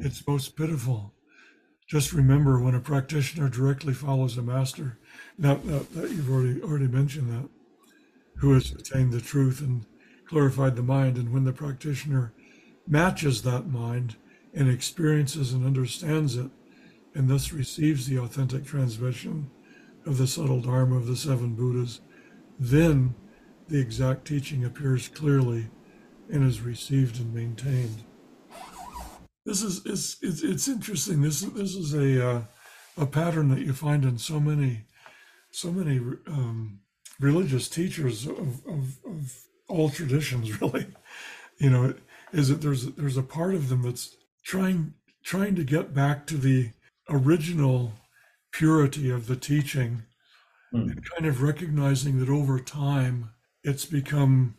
It's 0.00 0.26
most 0.26 0.56
pitiful. 0.56 1.14
Just 1.86 2.12
remember 2.12 2.60
when 2.60 2.74
a 2.74 2.80
practitioner 2.80 3.48
directly 3.48 3.94
follows 3.94 4.36
a 4.36 4.42
master, 4.42 4.98
now 5.38 5.54
that, 5.54 5.94
that 5.94 6.10
you've 6.10 6.30
already 6.30 6.60
already 6.60 6.88
mentioned 6.88 7.30
that, 7.32 7.48
who 8.36 8.52
has 8.52 8.70
attained 8.72 9.12
the 9.12 9.20
truth 9.22 9.60
and 9.60 9.86
clarified 10.26 10.76
the 10.76 10.82
mind, 10.82 11.16
and 11.16 11.32
when 11.32 11.44
the 11.44 11.52
practitioner 11.52 12.34
matches 12.86 13.42
that 13.42 13.68
mind 13.68 14.16
and 14.52 14.68
experiences 14.68 15.54
and 15.54 15.64
understands 15.64 16.36
it, 16.36 16.50
and 17.14 17.28
thus 17.28 17.52
receives 17.52 18.06
the 18.06 18.18
authentic 18.18 18.66
transmission 18.66 19.50
of 20.08 20.16
the 20.16 20.26
subtle 20.26 20.60
Dharma 20.60 20.96
of 20.96 21.06
the 21.06 21.16
seven 21.16 21.54
Buddhas, 21.54 22.00
then 22.58 23.14
the 23.68 23.78
exact 23.78 24.26
teaching 24.26 24.64
appears 24.64 25.06
clearly 25.06 25.68
and 26.30 26.42
is 26.42 26.62
received 26.62 27.20
and 27.20 27.34
maintained. 27.34 28.02
This 29.44 29.62
is 29.62 29.82
it's 29.84 30.16
it's, 30.22 30.42
it's 30.42 30.66
interesting. 30.66 31.20
This 31.20 31.40
this 31.40 31.74
is 31.74 31.94
a 31.94 32.28
uh, 32.28 32.42
a 32.96 33.06
pattern 33.06 33.50
that 33.50 33.60
you 33.60 33.72
find 33.72 34.04
in 34.04 34.18
so 34.18 34.40
many 34.40 34.86
so 35.50 35.70
many 35.70 35.98
um, 36.26 36.80
religious 37.20 37.68
teachers 37.68 38.26
of, 38.26 38.66
of, 38.66 38.98
of 39.06 39.38
all 39.68 39.90
traditions. 39.90 40.50
Really, 40.60 40.86
you 41.58 41.70
know, 41.70 41.94
is 42.32 42.48
that 42.48 42.62
there's 42.62 42.86
there's 42.94 43.16
a 43.16 43.22
part 43.22 43.54
of 43.54 43.68
them 43.68 43.82
that's 43.82 44.16
trying 44.42 44.94
trying 45.22 45.54
to 45.56 45.64
get 45.64 45.94
back 45.94 46.26
to 46.26 46.36
the 46.38 46.72
original 47.10 47.92
purity 48.52 49.10
of 49.10 49.26
the 49.26 49.36
teaching 49.36 50.02
mm. 50.72 50.82
and 50.82 51.10
kind 51.10 51.26
of 51.26 51.42
recognizing 51.42 52.18
that 52.18 52.28
over 52.28 52.58
time 52.58 53.30
it's 53.62 53.84
become 53.84 54.54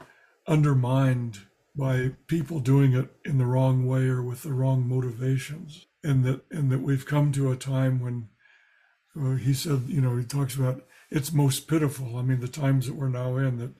undermined 0.47 1.39
by 1.75 2.11
people 2.27 2.59
doing 2.59 2.93
it 2.93 3.09
in 3.25 3.37
the 3.37 3.45
wrong 3.45 3.87
way 3.87 4.07
or 4.07 4.21
with 4.21 4.43
the 4.43 4.51
wrong 4.51 4.87
motivations 4.87 5.85
and 6.03 6.23
that 6.25 6.41
and 6.51 6.71
that 6.71 6.81
we've 6.81 7.05
come 7.05 7.31
to 7.31 7.51
a 7.51 7.55
time 7.55 7.99
when 7.99 8.27
uh, 9.19 9.35
he 9.35 9.53
said 9.53 9.83
you 9.87 10.01
know 10.01 10.17
he 10.17 10.23
talks 10.23 10.55
about 10.55 10.83
it's 11.09 11.31
most 11.31 11.67
pitiful 11.67 12.17
i 12.17 12.21
mean 12.21 12.39
the 12.39 12.47
times 12.47 12.85
that 12.85 12.95
we're 12.95 13.09
now 13.09 13.37
in 13.37 13.57
that 13.57 13.71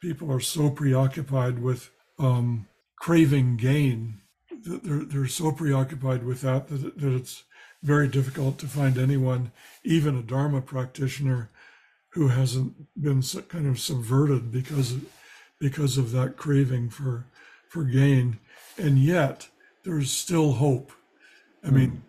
people 0.00 0.32
are 0.32 0.40
so 0.40 0.70
preoccupied 0.70 1.58
with 1.58 1.90
um, 2.18 2.66
craving 2.96 3.56
gain 3.56 4.20
that 4.64 4.84
they're, 4.84 5.04
they're 5.04 5.26
so 5.26 5.52
preoccupied 5.52 6.24
with 6.24 6.42
that, 6.42 6.68
that 6.68 6.98
that 6.98 7.14
it's 7.14 7.44
very 7.82 8.08
difficult 8.08 8.58
to 8.58 8.66
find 8.66 8.96
anyone 8.96 9.50
even 9.84 10.16
a 10.16 10.22
dharma 10.22 10.60
practitioner 10.60 11.50
who 12.10 12.28
hasn't 12.28 12.74
been 13.00 13.22
kind 13.48 13.66
of 13.66 13.80
subverted 13.80 14.52
because 14.52 14.92
of, 14.92 15.04
because 15.58 15.98
of 15.98 16.12
that 16.12 16.36
craving 16.36 16.90
for 16.90 17.26
for 17.68 17.84
gain. 17.84 18.38
And 18.76 18.98
yet 18.98 19.48
there's 19.84 20.10
still 20.10 20.52
hope. 20.52 20.92
I 21.64 21.68
mm. 21.68 21.72
mean 21.72 22.02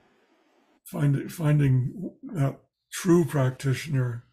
find, 0.84 1.32
finding 1.32 2.12
that 2.24 2.58
true 2.92 3.26
practitioner 3.26 4.26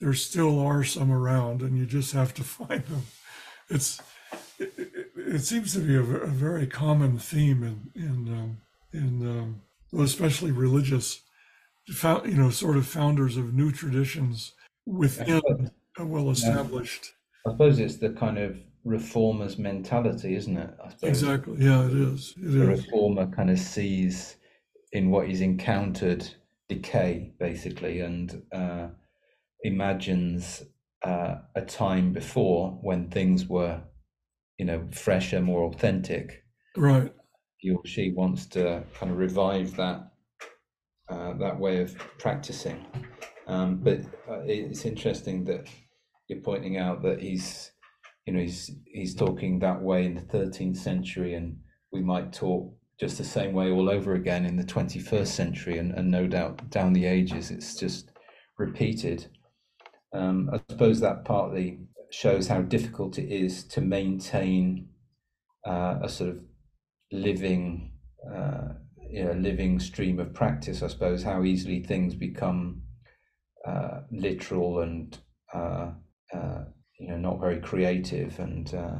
there 0.00 0.14
still 0.14 0.58
are 0.58 0.82
some 0.82 1.12
around 1.12 1.60
and 1.60 1.76
you 1.76 1.86
just 1.86 2.12
have 2.12 2.32
to 2.34 2.44
find 2.44 2.84
them. 2.86 3.02
It's 3.68 4.00
it, 4.58 4.72
it, 4.76 5.10
it 5.16 5.40
seems 5.40 5.72
to 5.74 5.80
be 5.80 5.96
a, 5.96 6.00
a, 6.00 6.26
very 6.26 6.66
common 6.66 7.18
theme 7.18 7.62
in 7.62 8.02
in 8.02 8.28
um, 8.28 8.58
in 8.92 9.26
um, 9.26 9.62
especially 9.92 10.52
religious 10.52 11.22
you 12.24 12.34
know 12.34 12.50
sort 12.50 12.76
of 12.76 12.86
founders 12.86 13.36
of 13.36 13.54
new 13.54 13.72
traditions 13.72 14.52
within 14.86 15.70
a 15.98 16.06
well 16.06 16.30
established. 16.30 17.12
I 17.46 17.52
suppose 17.52 17.78
it's 17.78 17.96
the 17.96 18.10
kind 18.10 18.38
of 18.38 18.58
reformer's 18.84 19.58
mentality, 19.58 20.34
isn't 20.34 20.56
it? 20.56 20.74
Exactly. 21.02 21.56
Yeah, 21.58 21.86
it 21.86 21.94
is. 21.94 22.34
It 22.36 22.52
the 22.52 22.72
is. 22.72 22.84
reformer 22.84 23.26
kind 23.26 23.50
of 23.50 23.58
sees 23.58 24.36
in 24.92 25.10
what 25.10 25.28
he's 25.28 25.40
encountered 25.40 26.28
decay, 26.68 27.32
basically, 27.38 28.00
and 28.00 28.42
uh, 28.52 28.88
imagines 29.62 30.62
uh, 31.02 31.36
a 31.54 31.62
time 31.62 32.12
before 32.12 32.78
when 32.82 33.10
things 33.10 33.46
were, 33.46 33.80
you 34.58 34.64
know, 34.64 34.86
fresher, 34.92 35.40
more 35.40 35.64
authentic. 35.64 36.44
Right. 36.76 37.12
He 37.60 37.70
or 37.70 37.80
she 37.84 38.12
wants 38.12 38.46
to 38.46 38.82
kind 38.94 39.12
of 39.12 39.18
revive 39.18 39.76
that 39.76 40.10
uh, 41.08 41.34
that 41.34 41.58
way 41.58 41.82
of 41.82 41.94
practicing. 42.18 42.86
Um, 43.46 43.76
but 43.76 44.00
uh, 44.28 44.40
it's 44.44 44.84
interesting 44.84 45.44
that 45.44 45.66
you're 46.28 46.40
pointing 46.40 46.78
out 46.78 47.02
that 47.02 47.20
he's, 47.20 47.72
you 48.26 48.32
know, 48.32 48.40
he's 48.40 48.70
he's 48.86 49.14
talking 49.14 49.58
that 49.58 49.82
way 49.82 50.06
in 50.06 50.14
the 50.14 50.20
13th 50.22 50.76
century, 50.76 51.34
and 51.34 51.58
we 51.92 52.00
might 52.00 52.32
talk 52.32 52.72
just 52.98 53.18
the 53.18 53.24
same 53.24 53.52
way 53.52 53.70
all 53.70 53.90
over 53.90 54.14
again 54.14 54.44
in 54.46 54.56
the 54.56 54.64
21st 54.64 55.26
century, 55.26 55.78
and, 55.78 55.92
and 55.92 56.10
no 56.10 56.26
doubt 56.26 56.70
down 56.70 56.92
the 56.92 57.06
ages 57.06 57.50
it's 57.50 57.74
just 57.74 58.12
repeated. 58.58 59.26
Um, 60.12 60.50
I 60.52 60.60
suppose 60.70 61.00
that 61.00 61.24
partly 61.24 61.80
shows 62.10 62.48
how 62.48 62.62
difficult 62.62 63.18
it 63.18 63.32
is 63.32 63.64
to 63.64 63.80
maintain 63.80 64.88
uh, 65.66 65.98
a 66.02 66.08
sort 66.08 66.30
of 66.30 66.38
living, 67.12 67.92
uh, 68.32 68.74
you 69.10 69.24
know, 69.24 69.32
living 69.32 69.80
stream 69.80 70.20
of 70.20 70.34
practice. 70.34 70.82
I 70.82 70.88
suppose 70.88 71.22
how 71.22 71.44
easily 71.44 71.82
things 71.82 72.14
become 72.14 72.82
uh, 73.66 74.00
literal 74.10 74.80
and 74.80 75.18
uh, 75.52 75.90
uh, 76.32 76.64
you 76.98 77.08
know 77.08 77.16
not 77.16 77.40
very 77.40 77.60
creative 77.60 78.38
and 78.38 78.74
uh, 78.74 78.96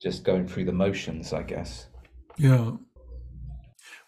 just 0.00 0.24
going 0.24 0.46
through 0.46 0.66
the 0.66 0.72
motions, 0.72 1.32
I 1.32 1.42
guess. 1.42 1.86
Yeah. 2.36 2.72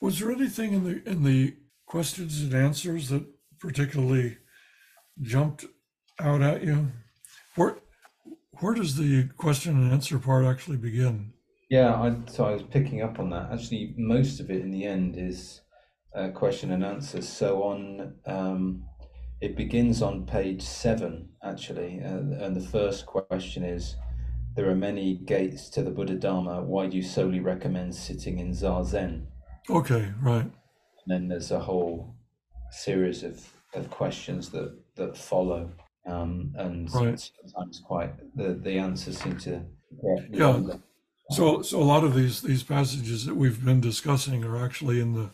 Was 0.01 0.19
there 0.19 0.31
anything 0.31 0.73
in 0.73 0.85
the 0.85 1.09
in 1.09 1.25
the 1.25 1.57
questions 1.87 2.43
and 2.43 2.55
answers 2.55 3.09
that 3.09 3.25
particularly 3.59 4.39
jumped 5.23 5.65
out 6.21 6.43
at 6.43 6.63
you? 6.63 6.93
Where 7.55 7.79
where 8.61 8.75
does 8.75 8.97
the 8.97 9.29
question 9.37 9.77
and 9.77 9.93
answer 9.93 10.19
part 10.19 10.45
actually 10.45 10.77
begin? 10.77 11.33
Yeah, 11.69 11.95
I, 11.95 12.17
so 12.31 12.45
I 12.45 12.53
was 12.53 12.63
picking 12.63 13.03
up 13.03 13.19
on 13.19 13.31
that. 13.31 13.51
Actually, 13.53 13.95
most 13.97 14.41
of 14.41 14.51
it 14.51 14.61
in 14.61 14.71
the 14.71 14.85
end 14.85 15.17
is 15.17 15.63
uh, 16.15 16.29
question 16.29 16.71
and 16.71 16.85
answers. 16.85 17.29
So 17.29 17.63
on, 17.65 18.15
um, 18.27 18.85
it 19.41 19.57
begins 19.57 20.01
on 20.01 20.27
page 20.27 20.63
seven 20.63 21.29
actually, 21.43 22.01
uh, 22.03 22.45
and 22.45 22.57
the 22.57 22.67
first 22.69 23.07
question 23.07 23.63
is, 23.65 23.97
there 24.55 24.71
are 24.71 24.75
many 24.77 25.17
gates 25.17 25.69
to 25.71 25.83
the 25.83 25.91
Buddha 25.91 26.15
Dharma. 26.15 26.63
Why 26.63 26.87
do 26.87 26.97
you 26.97 27.03
solely 27.03 27.41
recommend 27.41 27.95
sitting 27.95 28.39
in 28.39 28.53
zazen? 28.53 29.27
Okay, 29.69 30.13
right. 30.23 30.45
And 30.45 30.53
then 31.07 31.29
there's 31.29 31.51
a 31.51 31.61
whole 31.61 32.15
series 32.71 33.23
of, 33.23 33.53
of 33.75 33.91
questions 33.91 34.49
that 34.51 34.75
that 34.95 35.17
follow, 35.17 35.71
um, 36.07 36.55
and 36.57 36.93
Right. 36.95 37.21
sometimes 37.45 37.83
quite 37.85 38.13
the 38.35 38.55
the 38.55 38.79
answers 38.79 39.19
seem 39.19 39.37
to 39.39 39.61
get 40.03 40.35
Yeah. 40.35 40.63
So 41.31 41.63
so 41.63 41.83
a 41.83 41.85
lot 41.85 42.05
of 42.05 42.15
these 42.15 42.43
these 42.43 42.63
passages 42.63 43.25
that 43.27 43.35
we've 43.35 43.65
been 43.65 43.81
discussing 43.81 44.45
are 44.45 44.65
actually 44.65 45.01
in 45.01 45.15
the 45.15 45.31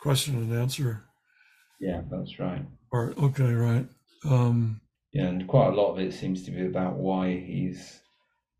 question 0.00 0.36
and 0.36 0.52
answer 0.52 1.04
Yeah, 1.80 2.02
that's 2.10 2.38
right. 2.38 2.64
Or 2.90 3.12
Okay, 3.18 3.52
right. 3.52 3.86
Um, 4.24 4.80
Yeah, 5.12 5.26
and 5.26 5.46
quite 5.46 5.68
a 5.72 5.76
lot 5.76 5.92
of 5.92 5.98
it 5.98 6.14
seems 6.14 6.44
to 6.44 6.50
be 6.50 6.64
about 6.66 6.96
why 6.96 7.38
he's 7.38 8.00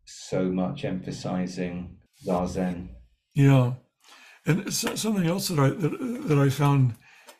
so 0.05 0.51
much 0.51 0.85
emphasizing 0.85 1.97
zazen. 2.25 2.89
Yeah, 3.33 3.73
and 4.45 4.73
something 4.73 5.27
else 5.27 5.47
that 5.49 5.59
I 5.59 5.69
that, 5.69 6.27
that 6.27 6.37
I 6.37 6.49
found 6.49 6.95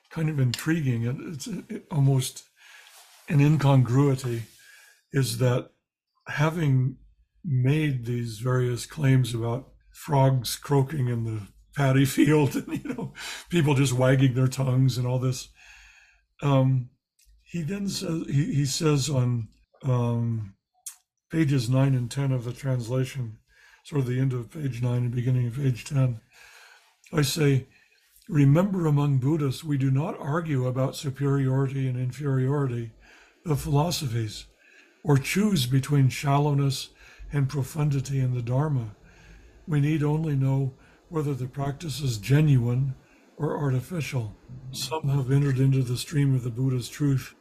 kind 0.09 0.29
of 0.29 0.39
intriguing, 0.39 1.05
and 1.07 1.35
it's 1.35 1.47
almost 1.91 2.43
an 3.29 3.39
incongruity, 3.39 4.43
is 5.11 5.37
that 5.37 5.69
having 6.27 6.97
made 7.47 8.05
these 8.05 8.39
various 8.39 8.85
claims 8.85 9.33
about 9.33 9.69
frogs 9.91 10.55
croaking 10.57 11.07
in 11.07 11.23
the 11.23 11.41
paddy 11.75 12.05
field, 12.17 12.55
and 12.55 12.83
you 12.83 12.93
know, 12.93 13.13
people 13.49 13.73
just 13.73 13.93
wagging 13.93 14.33
their 14.33 14.47
tongues 14.47 14.97
and 14.97 15.07
all 15.07 15.19
this, 15.19 15.49
um, 16.41 16.89
he 17.43 17.61
then 17.61 17.87
says 17.87 18.23
he, 18.27 18.53
he 18.53 18.65
says 18.65 19.09
on 19.09 19.47
um, 19.83 20.53
pages 21.31 21.69
nine 21.69 21.95
and 21.95 22.11
ten 22.11 22.31
of 22.31 22.43
the 22.43 22.53
translation 22.53 23.37
sort 23.87 24.01
of 24.01 24.07
the 24.07 24.19
end 24.19 24.33
of 24.33 24.51
page 24.51 24.81
nine 24.81 25.03
and 25.03 25.15
beginning 25.15 25.47
of 25.47 25.55
page 25.55 25.85
10. 25.85 26.19
I 27.13 27.21
say, 27.21 27.67
remember 28.27 28.85
among 28.85 29.19
Buddhists, 29.19 29.63
we 29.63 29.77
do 29.77 29.89
not 29.89 30.19
argue 30.19 30.67
about 30.67 30.97
superiority 30.97 31.87
and 31.87 31.97
inferiority 31.97 32.91
of 33.45 33.61
philosophies 33.61 34.45
or 35.05 35.17
choose 35.17 35.67
between 35.67 36.09
shallowness 36.09 36.89
and 37.31 37.49
profundity 37.49 38.19
in 38.19 38.33
the 38.33 38.41
Dharma. 38.41 38.95
We 39.67 39.79
need 39.81 40.03
only 40.03 40.35
know 40.35 40.73
whether 41.09 41.33
the 41.33 41.47
practice 41.47 42.01
is 42.01 42.17
genuine 42.17 42.95
or 43.37 43.57
artificial. 43.57 44.35
Some 44.71 45.09
have 45.09 45.31
entered 45.31 45.59
into 45.59 45.83
the 45.83 45.97
stream 45.97 46.33
of 46.35 46.43
the 46.43 46.49
Buddha's 46.49 46.89
truth 46.89 47.35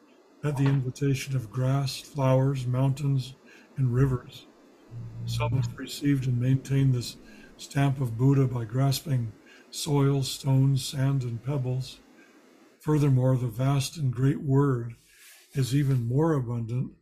at 0.44 0.56
the 0.56 0.64
invitation 0.64 1.34
of 1.34 1.50
grass, 1.50 2.00
flowers, 2.00 2.66
mountains, 2.66 3.34
and 3.76 3.92
rivers. 3.92 4.46
Some 5.24 5.52
have 5.52 5.76
received 5.78 6.26
and 6.26 6.40
maintained 6.40 6.94
this 6.94 7.16
stamp 7.56 8.00
of 8.00 8.16
Buddha 8.16 8.46
by 8.46 8.64
grasping 8.64 9.32
soil, 9.70 10.22
stones, 10.22 10.86
sand, 10.86 11.22
and 11.22 11.42
pebbles. 11.44 11.98
Furthermore, 12.80 13.36
the 13.36 13.48
vast 13.48 13.96
and 13.96 14.12
great 14.12 14.40
word 14.40 14.94
is 15.54 15.74
even 15.74 16.06
more 16.06 16.34
abundant 16.34 16.92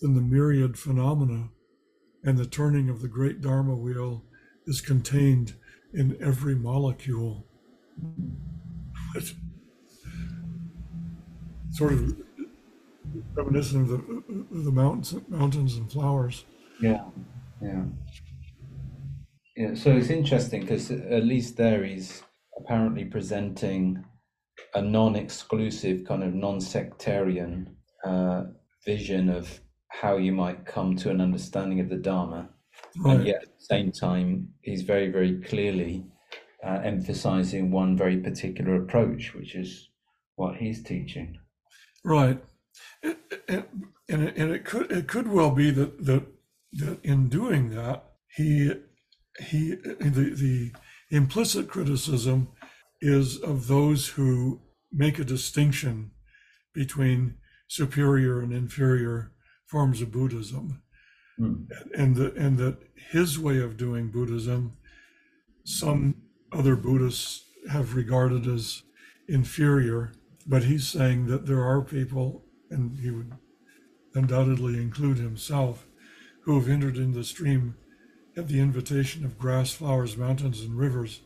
than 0.00 0.14
the 0.14 0.20
myriad 0.20 0.78
phenomena, 0.78 1.48
and 2.24 2.38
the 2.38 2.46
turning 2.46 2.88
of 2.88 3.02
the 3.02 3.08
great 3.08 3.40
Dharma 3.40 3.74
wheel 3.74 4.24
is 4.66 4.80
contained 4.80 5.54
in 5.92 6.16
every 6.20 6.54
molecule. 6.54 7.46
It's 9.14 9.34
sort 11.70 11.92
of 11.92 12.16
reminiscent 13.34 13.82
of 13.82 13.88
the, 13.88 14.46
the 14.50 14.72
mountains, 14.72 15.14
mountains 15.28 15.76
and 15.76 15.90
flowers. 15.90 16.44
Yeah, 16.80 17.04
yeah. 17.62 17.84
Yeah, 19.56 19.74
so 19.74 19.92
it's 19.92 20.10
interesting 20.10 20.62
because 20.62 20.90
at 20.90 21.24
least 21.24 21.56
there 21.56 21.84
he's 21.84 22.24
apparently 22.58 23.04
presenting 23.04 24.04
a 24.74 24.82
non-exclusive 24.82 26.04
kind 26.06 26.24
of 26.24 26.34
non-sectarian 26.34 27.76
uh, 28.04 28.44
vision 28.84 29.28
of 29.28 29.60
how 30.00 30.16
you 30.16 30.32
might 30.32 30.66
come 30.66 30.96
to 30.96 31.10
an 31.10 31.20
understanding 31.20 31.80
of 31.80 31.88
the 31.88 31.96
Dharma, 31.96 32.48
and 33.04 33.26
yet 33.26 33.42
at 33.42 33.58
the 33.58 33.64
same 33.64 33.92
time 33.92 34.48
he's 34.62 34.82
very, 34.82 35.08
very 35.10 35.40
clearly 35.40 36.04
uh, 36.64 36.80
emphasizing 36.82 37.70
one 37.70 37.96
very 37.96 38.18
particular 38.18 38.76
approach, 38.76 39.34
which 39.34 39.54
is 39.54 39.90
what 40.36 40.56
he's 40.56 40.82
teaching. 40.82 41.38
Right. 42.04 42.42
It, 43.02 43.18
it, 43.48 43.68
and 44.08 44.24
it, 44.24 44.36
and 44.36 44.52
it 44.52 44.64
could 44.64 44.90
it 44.90 45.06
could 45.06 45.28
well 45.28 45.50
be 45.50 45.70
that 45.70 46.04
that 46.04 46.26
that 46.72 46.98
in 47.04 47.28
doing 47.28 47.70
that 47.70 48.04
he 48.36 48.72
he 49.38 49.74
the 49.74 50.34
the 50.34 50.72
implicit 51.10 51.68
criticism 51.68 52.48
is 53.00 53.38
of 53.38 53.68
those 53.68 54.08
who 54.08 54.60
make 54.92 55.18
a 55.18 55.24
distinction 55.24 56.10
between 56.72 57.36
superior 57.68 58.40
and 58.40 58.52
inferior 58.52 59.32
forms 59.74 60.00
of 60.00 60.12
Buddhism 60.12 60.80
Hmm. 61.36 61.64
and 61.96 62.14
the, 62.14 62.32
and 62.34 62.58
that 62.58 62.76
his 63.10 63.40
way 63.40 63.58
of 63.58 63.76
doing 63.76 64.12
Buddhism 64.12 64.72
some 65.64 66.14
other 66.52 66.76
Buddhists 66.76 67.42
have 67.68 67.96
regarded 67.96 68.46
as 68.46 68.82
inferior 69.26 70.12
but 70.46 70.64
he's 70.64 70.86
saying 70.86 71.26
that 71.26 71.46
there 71.46 71.64
are 71.64 71.80
people, 71.82 72.44
and 72.70 72.98
he 72.98 73.10
would 73.10 73.32
undoubtedly 74.14 74.74
include 74.74 75.18
himself, 75.18 75.86
who 76.42 76.58
have 76.58 76.68
entered 76.68 76.96
in 76.96 77.12
the 77.12 77.24
stream 77.24 77.76
at 78.36 78.48
the 78.48 78.60
invitation 78.60 79.24
of 79.24 79.38
grass, 79.38 79.72
flowers, 79.72 80.16
mountains, 80.16 80.60
and 80.60 80.76
rivers. 80.76 81.20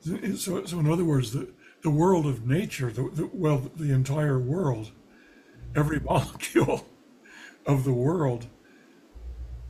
So, 0.00 0.64
so 0.64 0.78
in 0.78 0.90
other 0.90 1.04
words, 1.04 1.32
the, 1.32 1.48
the 1.82 1.90
world 1.90 2.26
of 2.26 2.46
nature, 2.46 2.90
the, 2.90 3.08
the, 3.10 3.30
well, 3.32 3.70
the 3.74 3.92
entire 3.92 4.38
world, 4.38 4.90
every 5.74 6.00
molecule 6.04 6.86
of 7.66 7.84
the 7.84 7.92
world 7.92 8.46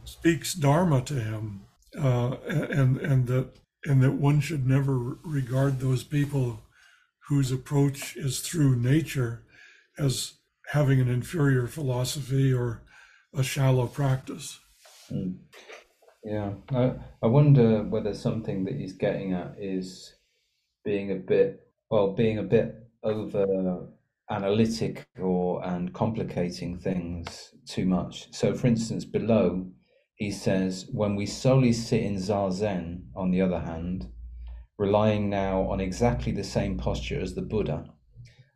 speaks 0.04 0.54
Dharma 0.54 1.02
to 1.02 1.14
him, 1.14 1.62
uh, 1.98 2.36
and 2.46 2.96
and 2.98 3.26
that 3.26 3.58
and 3.84 4.02
that 4.02 4.12
one 4.12 4.40
should 4.40 4.66
never 4.66 5.18
regard 5.24 5.80
those 5.80 6.04
people 6.04 6.60
whose 7.28 7.50
approach 7.50 8.16
is 8.16 8.40
through 8.40 8.76
nature 8.76 9.42
as 9.98 10.34
having 10.68 11.00
an 11.00 11.08
inferior 11.08 11.66
philosophy 11.66 12.52
or 12.52 12.82
a 13.34 13.42
shallow 13.42 13.86
practice. 13.86 14.58
Hmm. 15.08 15.32
Yeah, 16.24 16.54
I, 16.70 16.94
I 17.22 17.26
wonder 17.26 17.84
whether 17.84 18.12
something 18.12 18.64
that 18.64 18.74
he's 18.74 18.94
getting 18.94 19.32
at 19.32 19.54
is 19.60 20.14
being 20.84 21.12
a 21.12 21.16
bit, 21.16 21.68
well, 21.88 22.14
being 22.14 22.38
a 22.38 22.42
bit 22.42 22.74
over 23.04 23.86
analytic 24.30 25.06
or 25.20 25.64
and 25.64 25.92
complicating 25.92 26.78
things 26.78 27.52
too 27.66 27.86
much. 27.86 28.32
So, 28.34 28.54
for 28.54 28.66
instance, 28.66 29.04
below 29.04 29.66
he 30.16 30.30
says, 30.30 30.88
when 30.90 31.14
we 31.14 31.26
solely 31.26 31.74
sit 31.74 32.02
in 32.02 32.16
zazen, 32.16 33.02
on 33.14 33.30
the 33.30 33.42
other 33.42 33.60
hand, 33.60 34.08
relying 34.78 35.28
now 35.28 35.62
on 35.68 35.78
exactly 35.78 36.32
the 36.32 36.44
same 36.44 36.78
posture 36.78 37.20
as 37.20 37.34
the 37.34 37.42
Buddha 37.42 37.84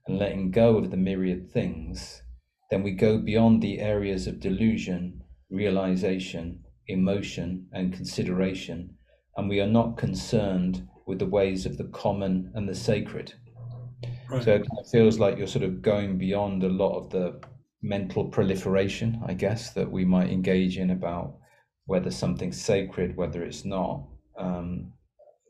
and 0.06 0.18
letting 0.18 0.50
go 0.50 0.78
of 0.78 0.90
the 0.90 0.96
myriad 0.96 1.50
things, 1.52 2.22
then 2.70 2.82
we 2.82 2.92
go 2.92 3.18
beyond 3.18 3.60
the 3.60 3.78
areas 3.78 4.26
of 4.26 4.40
delusion, 4.40 5.22
realization, 5.50 6.64
emotion, 6.88 7.66
and 7.72 7.92
consideration, 7.92 8.96
and 9.36 9.48
we 9.48 9.60
are 9.60 9.66
not 9.66 9.98
concerned 9.98 10.88
with 11.06 11.18
the 11.18 11.26
ways 11.26 11.66
of 11.66 11.76
the 11.76 11.88
common 11.88 12.50
and 12.54 12.68
the 12.68 12.74
sacred. 12.74 13.34
Right. 14.30 14.42
So 14.44 14.54
it 14.54 14.58
kind 14.58 14.78
of 14.78 14.90
feels 14.90 15.18
like 15.18 15.38
you're 15.38 15.46
sort 15.46 15.64
of 15.64 15.82
going 15.82 16.18
beyond 16.18 16.62
a 16.62 16.68
lot 16.68 16.96
of 16.96 17.10
the 17.10 17.40
mental 17.82 18.26
proliferation, 18.26 19.20
I 19.26 19.34
guess, 19.34 19.72
that 19.72 19.90
we 19.90 20.04
might 20.04 20.30
engage 20.30 20.78
in 20.78 20.90
about 20.90 21.36
whether 21.86 22.10
something's 22.10 22.60
sacred, 22.60 23.16
whether 23.16 23.42
it's 23.42 23.64
not, 23.64 24.04
um, 24.38 24.92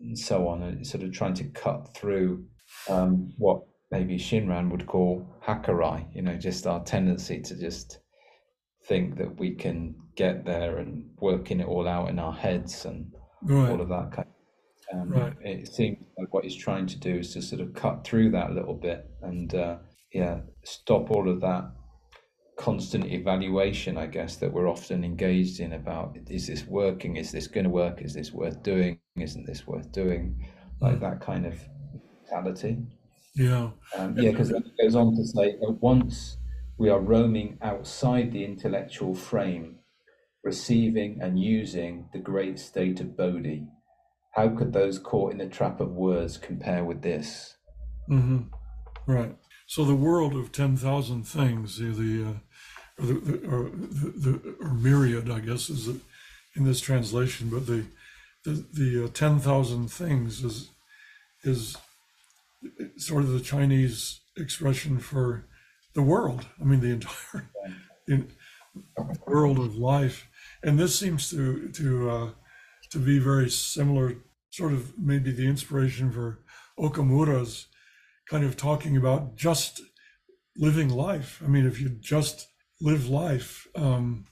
and 0.00 0.18
so 0.18 0.48
on, 0.48 0.62
and 0.62 0.86
sort 0.86 1.02
of 1.04 1.12
trying 1.12 1.34
to 1.34 1.44
cut 1.44 1.94
through 1.94 2.46
um, 2.88 3.32
what 3.36 3.62
maybe 3.90 4.16
Shinran 4.16 4.70
would 4.70 4.86
call 4.86 5.26
hakarai, 5.46 6.06
you 6.14 6.22
know, 6.22 6.36
just 6.36 6.66
our 6.66 6.82
tendency 6.84 7.40
to 7.40 7.58
just 7.58 7.98
think 8.86 9.18
that 9.18 9.38
we 9.38 9.54
can 9.54 9.94
get 10.16 10.44
there 10.44 10.78
and 10.78 11.10
working 11.20 11.60
it 11.60 11.66
all 11.66 11.86
out 11.86 12.08
in 12.08 12.18
our 12.18 12.32
heads 12.32 12.84
and 12.84 13.12
right. 13.42 13.70
all 13.70 13.80
of 13.80 13.88
that 13.88 14.12
kind. 14.12 14.28
Um, 14.92 15.10
right. 15.10 15.32
It 15.42 15.68
seems 15.72 15.98
like 16.18 16.32
what 16.34 16.44
he's 16.44 16.56
trying 16.56 16.86
to 16.86 16.98
do 16.98 17.16
is 17.16 17.32
to 17.34 17.42
sort 17.42 17.60
of 17.60 17.74
cut 17.74 18.04
through 18.04 18.30
that 18.32 18.50
a 18.50 18.54
little 18.54 18.74
bit 18.74 19.08
and 19.22 19.54
uh, 19.54 19.76
yeah, 20.12 20.40
stop 20.64 21.10
all 21.10 21.28
of 21.28 21.40
that 21.40 21.70
constant 22.56 23.06
evaluation, 23.06 23.96
I 23.96 24.06
guess, 24.06 24.36
that 24.36 24.52
we're 24.52 24.68
often 24.68 25.02
engaged 25.02 25.60
in 25.60 25.72
about 25.72 26.16
is 26.28 26.46
this 26.46 26.66
working? 26.66 27.16
Is 27.16 27.32
this 27.32 27.46
going 27.46 27.64
to 27.64 27.70
work? 27.70 28.02
Is 28.02 28.12
this 28.12 28.32
worth 28.32 28.62
doing? 28.62 28.98
Isn't 29.16 29.46
this 29.46 29.66
worth 29.66 29.90
doing? 29.92 30.46
Like 30.80 31.00
that 31.00 31.20
kind 31.20 31.46
of 31.46 31.54
mentality. 32.30 32.78
Yeah. 33.34 33.70
Um, 33.96 34.18
yeah, 34.18 34.30
because 34.30 34.50
it 34.50 34.62
goes 34.80 34.94
on 34.94 35.16
to 35.16 35.24
say 35.24 35.56
that 35.60 35.78
once 35.80 36.36
we 36.76 36.90
are 36.90 37.00
roaming 37.00 37.58
outside 37.62 38.32
the 38.32 38.44
intellectual 38.44 39.14
frame, 39.14 39.78
receiving 40.44 41.20
and 41.22 41.38
using 41.40 42.08
the 42.12 42.18
great 42.18 42.58
state 42.58 43.00
of 43.00 43.16
Bodhi, 43.16 43.66
how 44.32 44.48
could 44.48 44.72
those 44.72 44.98
caught 44.98 45.32
in 45.32 45.38
the 45.38 45.46
trap 45.46 45.80
of 45.80 45.92
words 45.92 46.36
compare 46.36 46.84
with 46.84 47.02
this? 47.02 47.56
Mm-hmm. 48.08 48.42
Right. 49.06 49.36
So 49.66 49.84
the 49.84 49.94
world 49.94 50.34
of 50.34 50.52
10,000 50.52 51.24
things, 51.24 51.78
the, 51.78 51.86
the, 51.86 52.28
uh, 52.28 52.34
or 52.98 53.06
the, 53.06 53.14
the, 53.14 53.48
or 53.48 53.70
the, 53.70 54.56
or 54.60 54.74
myriad, 54.74 55.30
I 55.30 55.40
guess, 55.40 55.70
is 55.70 55.88
in 56.54 56.64
this 56.64 56.80
translation, 56.80 57.48
but 57.48 57.66
the, 57.66 57.86
the, 58.44 58.64
the 58.72 59.04
uh, 59.04 59.08
10,000 59.12 59.88
things 59.90 60.44
is, 60.44 60.70
is 61.44 61.76
sort 62.96 63.22
of 63.22 63.30
the 63.30 63.40
Chinese 63.40 64.20
expression 64.36 64.98
for 64.98 65.46
the 65.94 66.02
world. 66.02 66.46
I 66.60 66.64
mean, 66.64 66.80
the 66.80 66.92
entire 66.92 67.50
in, 68.08 68.30
world 69.26 69.58
of 69.58 69.76
life, 69.76 70.28
and 70.62 70.78
this 70.78 70.98
seems 70.98 71.30
to 71.30 71.68
to 71.68 72.10
uh, 72.10 72.30
to 72.90 72.98
be 72.98 73.18
very 73.18 73.50
similar. 73.50 74.16
Sort 74.50 74.72
of 74.72 74.98
maybe 74.98 75.30
the 75.30 75.46
inspiration 75.46 76.10
for 76.10 76.40
Okumura's 76.78 77.66
kind 78.28 78.44
of 78.44 78.56
talking 78.56 78.96
about 78.96 79.36
just 79.36 79.80
living 80.56 80.88
life. 80.88 81.40
I 81.44 81.48
mean, 81.48 81.66
if 81.66 81.80
you 81.80 81.88
just 81.88 82.48
live 82.80 83.08
life, 83.08 83.68
um, 83.76 84.26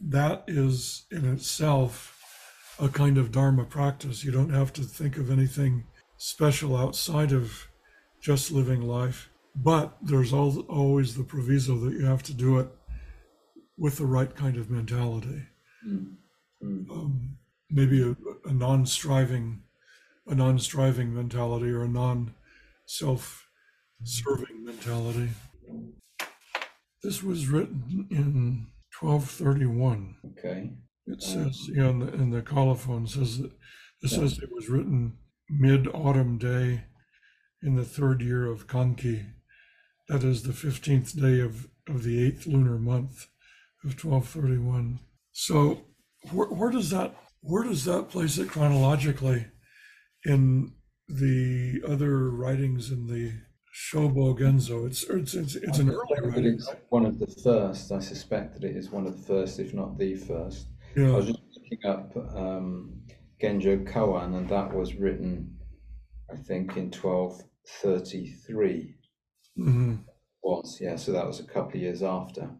that 0.00 0.44
is 0.46 1.06
in 1.10 1.24
itself 1.32 2.20
a 2.78 2.88
kind 2.88 3.18
of 3.18 3.32
Dharma 3.32 3.64
practice. 3.64 4.24
You 4.24 4.32
don't 4.32 4.52
have 4.52 4.72
to 4.74 4.82
think 4.82 5.16
of 5.16 5.30
anything 5.30 5.84
special 6.16 6.76
outside 6.76 7.32
of 7.32 7.68
just 8.20 8.50
living 8.50 8.82
life. 8.82 9.30
But 9.56 9.96
there's 10.02 10.32
always 10.32 11.14
the 11.14 11.22
proviso 11.22 11.76
that 11.78 11.92
you 11.92 12.04
have 12.06 12.24
to 12.24 12.34
do 12.34 12.58
it 12.58 12.68
with 13.76 13.98
the 13.98 14.06
right 14.06 14.34
kind 14.34 14.56
of 14.56 14.70
mentality. 14.70 15.42
Mm-hmm. 15.86 16.14
Um, 16.64 17.36
maybe 17.70 18.02
a, 18.02 18.16
a 18.48 18.52
non-striving, 18.52 19.62
a 20.26 20.34
non-striving 20.34 21.14
mentality 21.14 21.70
or 21.70 21.84
a 21.84 21.88
non-self-serving 21.88 24.64
mentality. 24.64 25.28
This 27.02 27.22
was 27.22 27.48
written 27.48 28.06
in 28.10 28.66
1231. 28.98 30.16
Okay. 30.38 30.70
It 31.06 31.22
says, 31.22 31.68
yeah, 31.68 31.90
in 31.90 31.98
the, 31.98 32.14
in 32.14 32.30
the 32.30 32.40
colophon 32.40 33.06
says 33.06 33.38
that 33.38 33.52
it 34.02 34.08
says 34.08 34.38
it 34.38 34.50
was 34.52 34.68
written 34.68 35.18
mid 35.50 35.86
autumn 35.88 36.38
day 36.38 36.84
in 37.62 37.76
the 37.76 37.84
third 37.84 38.22
year 38.22 38.46
of 38.46 38.66
Kanki. 38.66 39.26
That 40.08 40.22
is 40.22 40.42
the 40.42 40.52
15th 40.52 41.20
day 41.20 41.40
of, 41.40 41.68
of 41.88 42.02
the 42.02 42.24
eighth 42.24 42.46
lunar 42.46 42.78
month 42.78 43.26
of 43.82 44.02
1231. 44.02 45.00
So 45.32 45.82
where, 46.32 46.48
where 46.48 46.70
does 46.70 46.90
that 46.90 47.14
where 47.40 47.64
does 47.64 47.84
that 47.84 48.08
place 48.08 48.38
it 48.38 48.48
chronologically 48.48 49.46
in 50.24 50.72
the 51.08 51.82
other 51.86 52.30
writings 52.30 52.90
in 52.90 53.06
the 53.06 53.32
Shobo 53.74 54.38
Genzo? 54.38 54.86
It's 54.86 55.04
it's 55.04 55.34
it's, 55.34 55.56
it's 55.56 55.78
an 55.78 55.90
early 55.90 56.20
writing. 56.22 56.54
It's 56.54 56.72
one 56.88 57.04
of 57.04 57.18
the 57.18 57.26
first. 57.26 57.92
I 57.92 57.98
suspect 57.98 58.54
that 58.54 58.64
it 58.64 58.74
is 58.76 58.90
one 58.90 59.06
of 59.06 59.14
the 59.16 59.22
first, 59.26 59.58
if 59.58 59.74
not 59.74 59.98
the 59.98 60.14
first. 60.14 60.68
Yeah. 60.96 61.08
I 61.08 61.16
was 61.16 61.26
just 61.26 61.40
looking 61.56 61.84
up 61.86 62.16
um, 62.36 63.02
Genjo 63.42 63.86
Koan, 63.86 64.36
and 64.36 64.48
that 64.48 64.72
was 64.72 64.94
written, 64.94 65.58
I 66.32 66.36
think, 66.36 66.76
in 66.76 66.90
1233. 66.90 68.94
Mm-hmm. 69.58 69.96
Was, 70.42 70.78
yeah, 70.80 70.96
so 70.96 71.12
that 71.12 71.26
was 71.26 71.40
a 71.40 71.44
couple 71.44 71.76
of 71.76 71.82
years 71.82 72.02
after. 72.02 72.50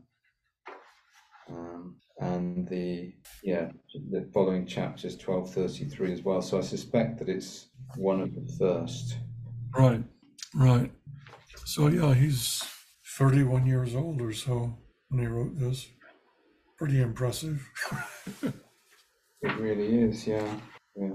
Um, 1.49 1.97
and 2.21 2.69
the, 2.69 3.13
yeah, 3.43 3.71
the 4.11 4.29
following 4.33 4.67
chapters 4.67 5.17
1233 5.17 6.13
as 6.13 6.23
well. 6.23 6.41
So 6.43 6.59
I 6.59 6.63
suspect 6.63 7.19
that 7.19 7.29
it's 7.29 7.67
one 7.97 8.21
of 8.21 8.35
the 8.35 8.53
first. 8.59 9.17
Right, 9.77 10.03
right. 10.55 10.93
So, 11.65 11.89
yeah, 11.89 12.15
he's 12.15 12.63
31 13.19 13.67
years 13.67 13.95
old 13.95 14.21
or 14.21 14.33
so 14.33 14.79
when 15.09 15.21
he 15.21 15.27
wrote 15.27 15.59
this. 15.59 15.89
Pretty 16.77 17.01
impressive. 17.01 17.67
It 18.43 19.59
really 19.59 20.03
is, 20.03 20.27
yeah, 20.27 20.57
yeah. 20.97 21.11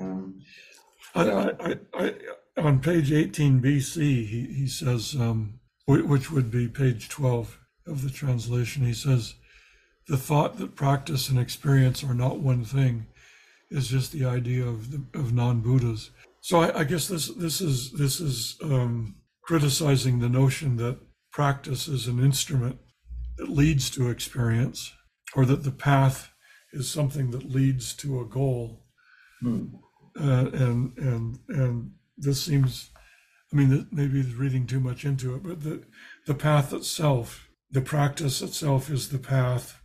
Um, 0.00 0.40
yeah. 1.14 1.50
I, 1.60 1.70
I, 1.70 1.76
I, 1.94 2.14
on 2.56 2.80
page 2.80 3.12
18 3.12 3.60
BC, 3.60 3.96
he, 4.26 4.46
he 4.54 4.66
says, 4.66 5.14
um, 5.14 5.60
which 5.86 6.30
would 6.30 6.50
be 6.50 6.66
page 6.68 7.08
12 7.10 7.58
of 7.86 8.02
the 8.02 8.10
translation, 8.10 8.86
he 8.86 8.94
says, 8.94 9.34
the 10.06 10.16
thought 10.16 10.58
that 10.58 10.76
practice 10.76 11.28
and 11.28 11.38
experience 11.38 12.04
are 12.04 12.14
not 12.14 12.40
one 12.40 12.64
thing 12.64 13.06
is 13.70 13.88
just 13.88 14.12
the 14.12 14.24
idea 14.24 14.64
of 14.64 14.90
the, 14.90 15.18
of 15.18 15.32
non-Buddhas. 15.32 16.10
So 16.40 16.60
I, 16.60 16.80
I, 16.80 16.84
guess 16.84 17.08
this 17.08 17.28
this 17.28 17.60
is 17.60 17.92
this 17.92 18.20
is 18.20 18.56
um, 18.62 19.16
criticizing 19.42 20.18
the 20.18 20.28
notion 20.28 20.76
that 20.76 20.98
practice 21.32 21.88
is 21.88 22.06
an 22.06 22.20
instrument 22.20 22.78
that 23.38 23.48
leads 23.48 23.90
to 23.90 24.10
experience, 24.10 24.92
or 25.34 25.46
that 25.46 25.64
the 25.64 25.72
path 25.72 26.30
is 26.72 26.88
something 26.88 27.30
that 27.30 27.50
leads 27.50 27.94
to 27.94 28.20
a 28.20 28.26
goal. 28.26 28.84
Hmm. 29.40 29.66
Uh, 30.20 30.50
and 30.52 30.98
and 30.98 31.38
and 31.48 31.90
this 32.16 32.44
seems, 32.44 32.90
I 33.52 33.56
mean, 33.56 33.88
maybe 33.90 34.22
reading 34.22 34.66
too 34.66 34.80
much 34.80 35.04
into 35.04 35.34
it, 35.34 35.42
but 35.42 35.62
the 35.62 35.82
the 36.26 36.34
path 36.34 36.72
itself, 36.72 37.48
the 37.70 37.80
practice 37.80 38.42
itself, 38.42 38.90
is 38.90 39.08
the 39.08 39.18
path, 39.18 39.80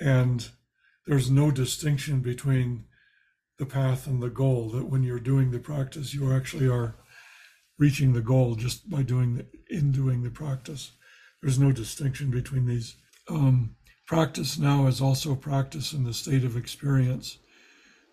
and 0.00 0.48
there's 1.06 1.30
no 1.30 1.50
distinction 1.50 2.20
between 2.20 2.84
the 3.58 3.66
path 3.66 4.06
and 4.06 4.22
the 4.22 4.30
goal. 4.30 4.70
That 4.70 4.86
when 4.86 5.02
you're 5.02 5.20
doing 5.20 5.50
the 5.50 5.58
practice, 5.58 6.14
you 6.14 6.32
actually 6.32 6.68
are 6.68 6.96
reaching 7.78 8.12
the 8.12 8.22
goal 8.22 8.54
just 8.54 8.88
by 8.88 9.02
doing 9.02 9.36
the, 9.36 9.46
in 9.68 9.92
doing 9.92 10.22
the 10.22 10.30
practice. 10.30 10.92
There's 11.42 11.58
no 11.58 11.72
distinction 11.72 12.30
between 12.30 12.66
these. 12.66 12.96
Um, 13.28 13.76
Practice 14.06 14.58
now 14.58 14.86
is 14.86 15.00
also 15.00 15.34
practice 15.34 15.94
in 15.94 16.04
the 16.04 16.12
state 16.12 16.44
of 16.44 16.58
experience. 16.58 17.38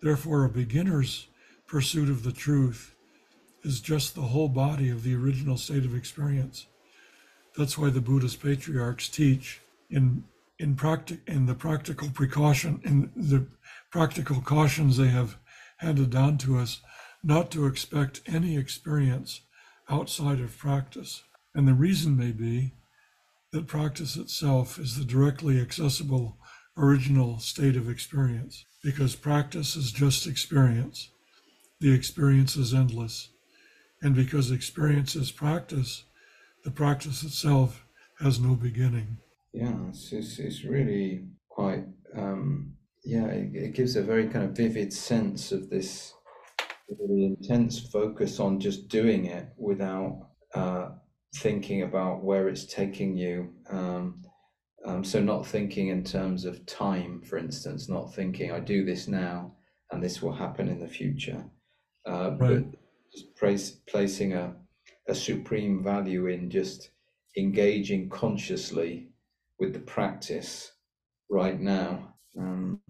Therefore, 0.00 0.44
a 0.44 0.48
beginner's 0.48 1.26
pursuit 1.66 2.08
of 2.08 2.22
the 2.22 2.32
truth 2.32 2.94
is 3.62 3.80
just 3.80 4.14
the 4.14 4.22
whole 4.22 4.48
body 4.48 4.88
of 4.88 5.02
the 5.02 5.14
original 5.14 5.58
state 5.58 5.84
of 5.84 5.94
experience. 5.94 6.66
That's 7.58 7.76
why 7.76 7.90
the 7.90 8.00
Buddhist 8.00 8.42
patriarchs 8.42 9.10
teach 9.10 9.60
in 9.90 10.24
in 10.62 10.78
in 11.26 11.46
the 11.46 11.54
practical 11.54 12.08
precaution 12.10 12.80
in 12.84 13.10
the 13.16 13.46
practical 13.90 14.40
cautions 14.40 14.96
they 14.96 15.08
have 15.08 15.36
handed 15.78 16.10
down 16.10 16.38
to 16.38 16.56
us 16.56 16.80
not 17.22 17.50
to 17.50 17.66
expect 17.66 18.20
any 18.26 18.56
experience 18.56 19.42
outside 19.90 20.40
of 20.40 20.56
practice. 20.56 21.22
And 21.54 21.68
the 21.68 21.74
reason 21.74 22.16
may 22.16 22.32
be 22.32 22.74
that 23.52 23.66
practice 23.66 24.16
itself 24.16 24.78
is 24.78 24.96
the 24.96 25.04
directly 25.04 25.60
accessible 25.60 26.38
original 26.76 27.38
state 27.38 27.76
of 27.76 27.90
experience, 27.90 28.64
because 28.82 29.14
practice 29.14 29.76
is 29.76 29.92
just 29.92 30.26
experience. 30.26 31.10
The 31.80 31.92
experience 31.92 32.56
is 32.56 32.72
endless. 32.72 33.28
And 34.00 34.14
because 34.14 34.50
experience 34.50 35.14
is 35.14 35.30
practice, 35.30 36.04
the 36.64 36.70
practice 36.70 37.22
itself 37.22 37.84
has 38.20 38.40
no 38.40 38.54
beginning. 38.54 39.18
Yeah, 39.52 39.74
it's, 39.88 40.12
it's, 40.12 40.38
it's 40.38 40.64
really 40.64 41.26
quite, 41.48 41.84
um, 42.16 42.74
yeah, 43.04 43.26
it, 43.26 43.54
it 43.54 43.74
gives 43.74 43.96
a 43.96 44.02
very 44.02 44.28
kind 44.28 44.44
of 44.44 44.56
vivid 44.56 44.92
sense 44.92 45.52
of 45.52 45.68
this 45.68 46.14
really 47.00 47.24
intense 47.24 47.78
focus 47.78 48.40
on 48.40 48.60
just 48.60 48.88
doing 48.88 49.26
it 49.26 49.48
without 49.56 50.28
uh, 50.54 50.90
thinking 51.36 51.82
about 51.82 52.22
where 52.22 52.48
it's 52.48 52.66
taking 52.66 53.16
you. 53.16 53.52
Um, 53.70 54.22
um, 54.84 55.04
so 55.04 55.20
not 55.20 55.46
thinking 55.46 55.88
in 55.88 56.02
terms 56.02 56.44
of 56.44 56.66
time, 56.66 57.22
for 57.22 57.38
instance, 57.38 57.88
not 57.88 58.14
thinking 58.14 58.52
I 58.52 58.60
do 58.60 58.84
this 58.84 59.06
now 59.06 59.54
and 59.90 60.02
this 60.02 60.20
will 60.22 60.32
happen 60.32 60.68
in 60.68 60.80
the 60.80 60.88
future, 60.88 61.44
uh, 62.06 62.32
Right. 62.38 62.70
but 62.70 62.78
just 63.14 63.36
place, 63.36 63.70
placing 63.86 64.32
a, 64.32 64.54
a 65.08 65.14
supreme 65.14 65.82
value 65.84 66.26
in 66.26 66.50
just 66.50 66.90
engaging 67.36 68.08
consciously 68.08 69.11
with 69.58 69.72
the 69.72 69.80
practice 69.80 70.70
right 71.30 71.60
now. 71.60 72.14
Um, 72.38 72.80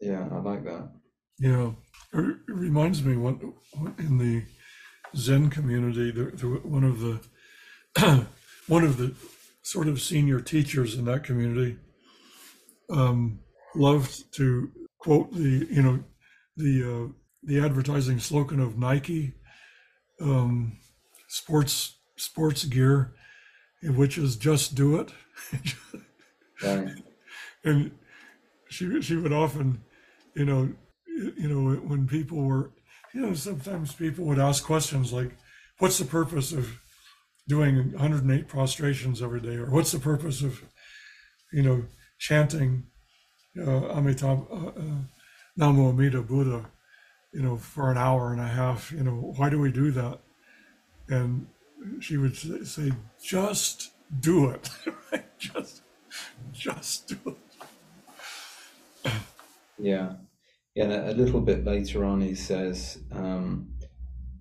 yeah, 0.00 0.28
I 0.30 0.38
like 0.40 0.64
that. 0.64 0.90
Yeah, 1.38 1.72
it 2.12 2.36
reminds 2.48 3.02
me 3.02 3.16
what 3.16 3.36
in 3.98 4.18
the 4.18 4.44
Zen 5.16 5.50
community, 5.50 6.10
one 6.62 6.84
of 6.84 7.00
the 7.00 7.20
one 8.66 8.84
of 8.84 8.96
the 8.96 9.14
sort 9.62 9.88
of 9.88 10.00
senior 10.00 10.40
teachers 10.40 10.94
in 10.94 11.04
that 11.06 11.24
community 11.24 11.76
um, 12.90 13.40
loved 13.74 14.32
to 14.34 14.70
quote 14.98 15.32
the 15.32 15.66
you 15.70 15.82
know 15.82 16.04
the 16.56 16.82
uh, 16.82 17.12
the 17.42 17.60
advertising 17.60 18.18
slogan 18.18 18.60
of 18.60 18.78
Nike 18.78 19.34
um, 20.20 20.78
sports 21.28 21.96
sports 22.16 22.64
gear, 22.64 23.14
which 23.94 24.18
is 24.18 24.36
just 24.36 24.74
do 24.74 24.96
it. 25.00 25.10
Right. 26.62 26.88
and 27.64 27.90
she 28.68 29.00
she 29.02 29.16
would 29.16 29.32
often, 29.32 29.82
you 30.34 30.44
know, 30.44 30.72
you 31.06 31.48
know, 31.48 31.76
when 31.76 32.06
people 32.06 32.38
were, 32.38 32.72
you 33.14 33.22
know, 33.22 33.34
sometimes 33.34 33.94
people 33.94 34.24
would 34.26 34.38
ask 34.38 34.64
questions 34.64 35.12
like, 35.12 35.36
"What's 35.78 35.98
the 35.98 36.04
purpose 36.04 36.52
of 36.52 36.80
doing 37.48 37.92
108 37.92 38.48
prostrations 38.48 39.22
every 39.22 39.40
day?" 39.40 39.56
or 39.56 39.70
"What's 39.70 39.92
the 39.92 39.98
purpose 39.98 40.42
of, 40.42 40.62
you 41.52 41.62
know, 41.62 41.84
chanting 42.18 42.84
uh, 43.58 43.94
Amitabh 43.94 44.50
uh, 44.50 44.68
uh, 44.80 45.02
Namo 45.58 45.90
Amida 45.90 46.22
Buddha, 46.22 46.66
you 47.32 47.42
know, 47.42 47.56
for 47.56 47.90
an 47.90 47.98
hour 47.98 48.32
and 48.32 48.40
a 48.40 48.48
half? 48.48 48.92
You 48.92 49.04
know, 49.04 49.34
why 49.36 49.50
do 49.50 49.58
we 49.58 49.70
do 49.72 49.90
that?" 49.92 50.20
And 51.08 51.46
she 52.00 52.16
would 52.16 52.36
say, 52.36 52.92
"Just 53.22 53.92
do 54.20 54.50
it, 54.50 54.70
right? 55.12 55.38
Just, 55.38 55.82
just 56.52 57.08
do 57.08 57.36
it." 59.04 59.12
Yeah. 59.78 60.14
Yeah, 60.74 61.10
a 61.10 61.12
little 61.12 61.40
bit 61.40 61.64
later 61.64 62.04
on, 62.04 62.20
he 62.20 62.34
says, 62.34 62.98
um, 63.10 63.68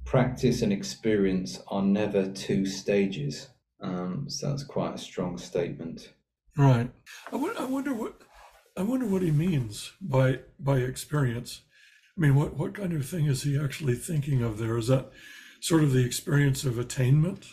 practice 0.04 0.62
and 0.62 0.74
experience 0.74 1.62
are 1.70 1.82
never 1.82 2.30
two 2.32 2.66
stages. 2.66 3.50
Um, 3.82 4.26
so 4.30 4.50
that's 4.50 4.64
quite 4.64 4.96
a 4.96 4.98
strong 4.98 5.38
statement. 5.38 6.14
Right. 6.58 6.92
I 7.32 7.36
wonder 7.36 7.94
what 7.94 8.22
I 8.78 8.84
wonder 8.84 9.06
what 9.06 9.22
he 9.22 9.32
means 9.32 9.92
by 10.02 10.40
by 10.60 10.78
experience. 10.78 11.62
I 12.18 12.22
mean, 12.22 12.36
what 12.36 12.56
what 12.58 12.74
kind 12.74 12.94
of 12.94 13.06
thing 13.06 13.26
is 13.26 13.44
he 13.44 13.60
actually 13.60 13.96
thinking 13.96 14.42
of 14.42 14.58
there? 14.58 14.78
Is 14.78 14.88
that 14.88 15.12
sort 15.66 15.84
of 15.84 15.94
the 15.94 16.06
experience 16.06 16.64
of 16.64 16.78
attainment? 16.78 17.48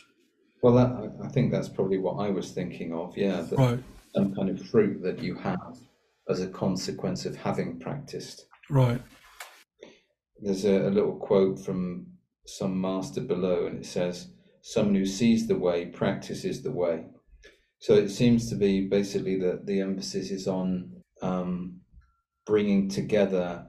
Well, 0.63 0.75
that, 0.75 1.15
I 1.25 1.29
think 1.29 1.51
that's 1.51 1.71
probably 1.71 1.97
what 1.97 2.17
I 2.17 2.29
was 2.29 2.51
thinking 2.51 2.93
of. 2.93 3.17
Yeah, 3.17 3.47
Right. 3.53 3.83
some 4.15 4.35
kind 4.35 4.51
of 4.51 4.61
fruit 4.67 5.03
that 5.03 5.23
you 5.23 5.35
have 5.37 5.79
as 6.29 6.43
a 6.43 6.49
consequence 6.49 7.25
of 7.25 7.35
having 7.37 7.81
practiced. 7.81 8.45
Right. 8.69 9.01
There's 10.43 10.67
a, 10.67 10.89
a 10.89 10.91
little 10.91 11.17
quote 11.17 11.59
from 11.59 12.07
some 12.47 12.79
master 12.79 13.23
below, 13.23 13.67
and 13.67 13.79
it 13.79 13.87
says, 13.87 14.29
Someone 14.61 14.95
who 14.95 15.07
sees 15.07 15.49
the 15.49 15.59
way 15.59 15.87
practices 15.87 16.63
the 16.63 16.71
way. 16.71 17.07
So 17.81 17.95
it 17.95 18.11
seems 18.11 18.49
to 18.51 18.57
be 18.57 18.89
basically 18.89 19.41
that 19.41 19.67
the 19.67 19.81
emphasis 19.81 20.31
is 20.31 20.47
on 20.47 20.93
um, 21.23 21.81
bringing 22.47 22.89
together, 22.91 23.67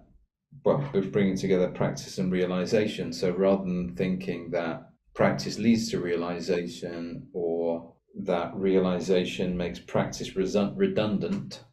well, 0.64 0.90
with 0.94 1.12
bringing 1.12 1.38
together 1.38 1.70
practice 1.70 2.18
and 2.18 2.32
realization. 2.32 3.12
So 3.12 3.32
rather 3.32 3.64
than 3.64 3.96
thinking 3.96 4.52
that 4.52 4.90
practice 5.14 5.58
leads 5.58 5.90
to 5.92 6.00
realization 6.00 7.28
or 7.34 7.94
that 8.24 8.54
realization 8.56 9.58
makes 9.58 9.80
practice 9.80 10.36
redundant, 10.36 11.64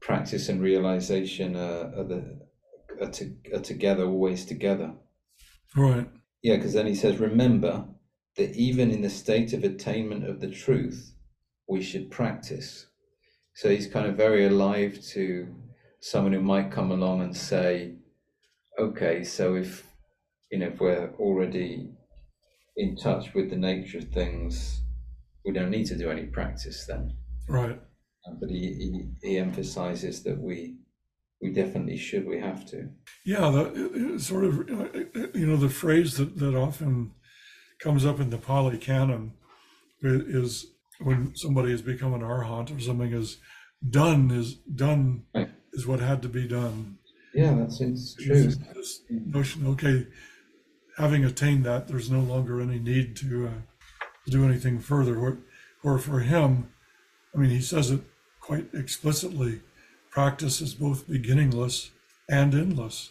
practice 0.00 0.48
and 0.48 0.60
realization 0.60 1.56
are, 1.56 1.92
are, 1.98 2.04
the, 2.04 2.40
are, 3.00 3.10
to, 3.10 3.34
are 3.54 3.60
together, 3.60 4.04
always 4.04 4.44
together. 4.44 4.94
Right. 5.74 6.08
Yeah, 6.42 6.56
because 6.56 6.74
then 6.74 6.86
he 6.86 6.94
says, 6.94 7.18
remember 7.18 7.86
that 8.36 8.54
even 8.54 8.90
in 8.90 9.02
the 9.02 9.10
state 9.10 9.52
of 9.52 9.64
attainment 9.64 10.28
of 10.28 10.40
the 10.40 10.50
truth, 10.50 11.14
we 11.68 11.82
should 11.82 12.10
practice. 12.10 12.86
So 13.54 13.70
he's 13.70 13.86
kind 13.86 14.06
of 14.06 14.16
very 14.16 14.46
alive 14.46 15.00
to 15.12 15.54
someone 16.00 16.32
who 16.32 16.40
might 16.42 16.70
come 16.70 16.90
along 16.90 17.22
and 17.22 17.34
say, 17.34 17.94
okay, 18.78 19.24
so 19.24 19.54
if 19.56 19.86
you 20.50 20.58
know 20.58 20.66
if 20.68 20.80
we're 20.80 21.12
already 21.18 21.90
in 22.76 22.96
touch 22.96 23.34
with 23.34 23.50
the 23.50 23.56
nature 23.56 23.98
of 23.98 24.08
things, 24.08 24.80
we 25.44 25.52
don't 25.52 25.70
need 25.70 25.86
to 25.86 25.96
do 25.96 26.10
any 26.10 26.24
practice 26.26 26.84
then. 26.86 27.12
Right. 27.48 27.78
Uh, 28.26 28.34
But 28.40 28.50
he, 28.50 28.58
he, 28.58 29.28
he 29.28 29.38
emphasizes 29.38 30.22
that 30.24 30.38
we 30.40 30.76
we 31.42 31.52
definitely 31.52 31.98
should, 31.98 32.26
we 32.26 32.40
have 32.40 32.64
to. 32.70 32.88
Yeah. 33.26 33.50
the 33.50 34.18
sort 34.18 34.44
of 34.44 34.54
you 35.34 35.46
know 35.46 35.56
the 35.56 35.68
phrase 35.68 36.16
that 36.16 36.38
that 36.38 36.54
often 36.56 37.12
comes 37.80 38.04
up 38.04 38.18
in 38.20 38.30
the 38.30 38.38
Pali 38.38 38.78
Canon 38.78 39.32
is 40.02 40.66
when 41.00 41.34
somebody 41.34 41.70
has 41.70 41.82
become 41.82 42.14
an 42.14 42.20
arhat 42.22 42.74
or 42.74 42.80
something 42.80 43.12
is 43.12 43.38
done 43.90 44.30
is 44.30 44.54
done 44.54 45.24
Right. 45.34 45.50
is 45.72 45.86
what 45.86 46.00
had 46.00 46.22
to 46.22 46.28
be 46.28 46.46
done. 46.48 46.98
Yeah, 47.34 47.54
that's 47.54 47.80
it's 47.80 48.14
true. 48.14 48.34
This 48.34 48.56
this 48.74 49.00
notion, 49.10 49.66
okay, 49.66 50.06
having 50.96 51.24
attained 51.24 51.64
that, 51.64 51.88
there's 51.88 52.10
no 52.10 52.20
longer 52.20 52.60
any 52.60 52.78
need 52.78 53.16
to 53.16 53.48
uh, 53.48 53.50
do 54.26 54.44
anything 54.44 54.78
further. 54.78 55.18
Or, 55.18 55.38
or 55.82 55.98
for 55.98 56.20
him, 56.20 56.70
I 57.34 57.38
mean, 57.38 57.50
he 57.50 57.60
says 57.60 57.90
it 57.90 58.00
quite 58.40 58.66
explicitly 58.72 59.60
practice 60.10 60.60
is 60.60 60.74
both 60.74 61.08
beginningless 61.08 61.90
and 62.28 62.54
endless. 62.54 63.10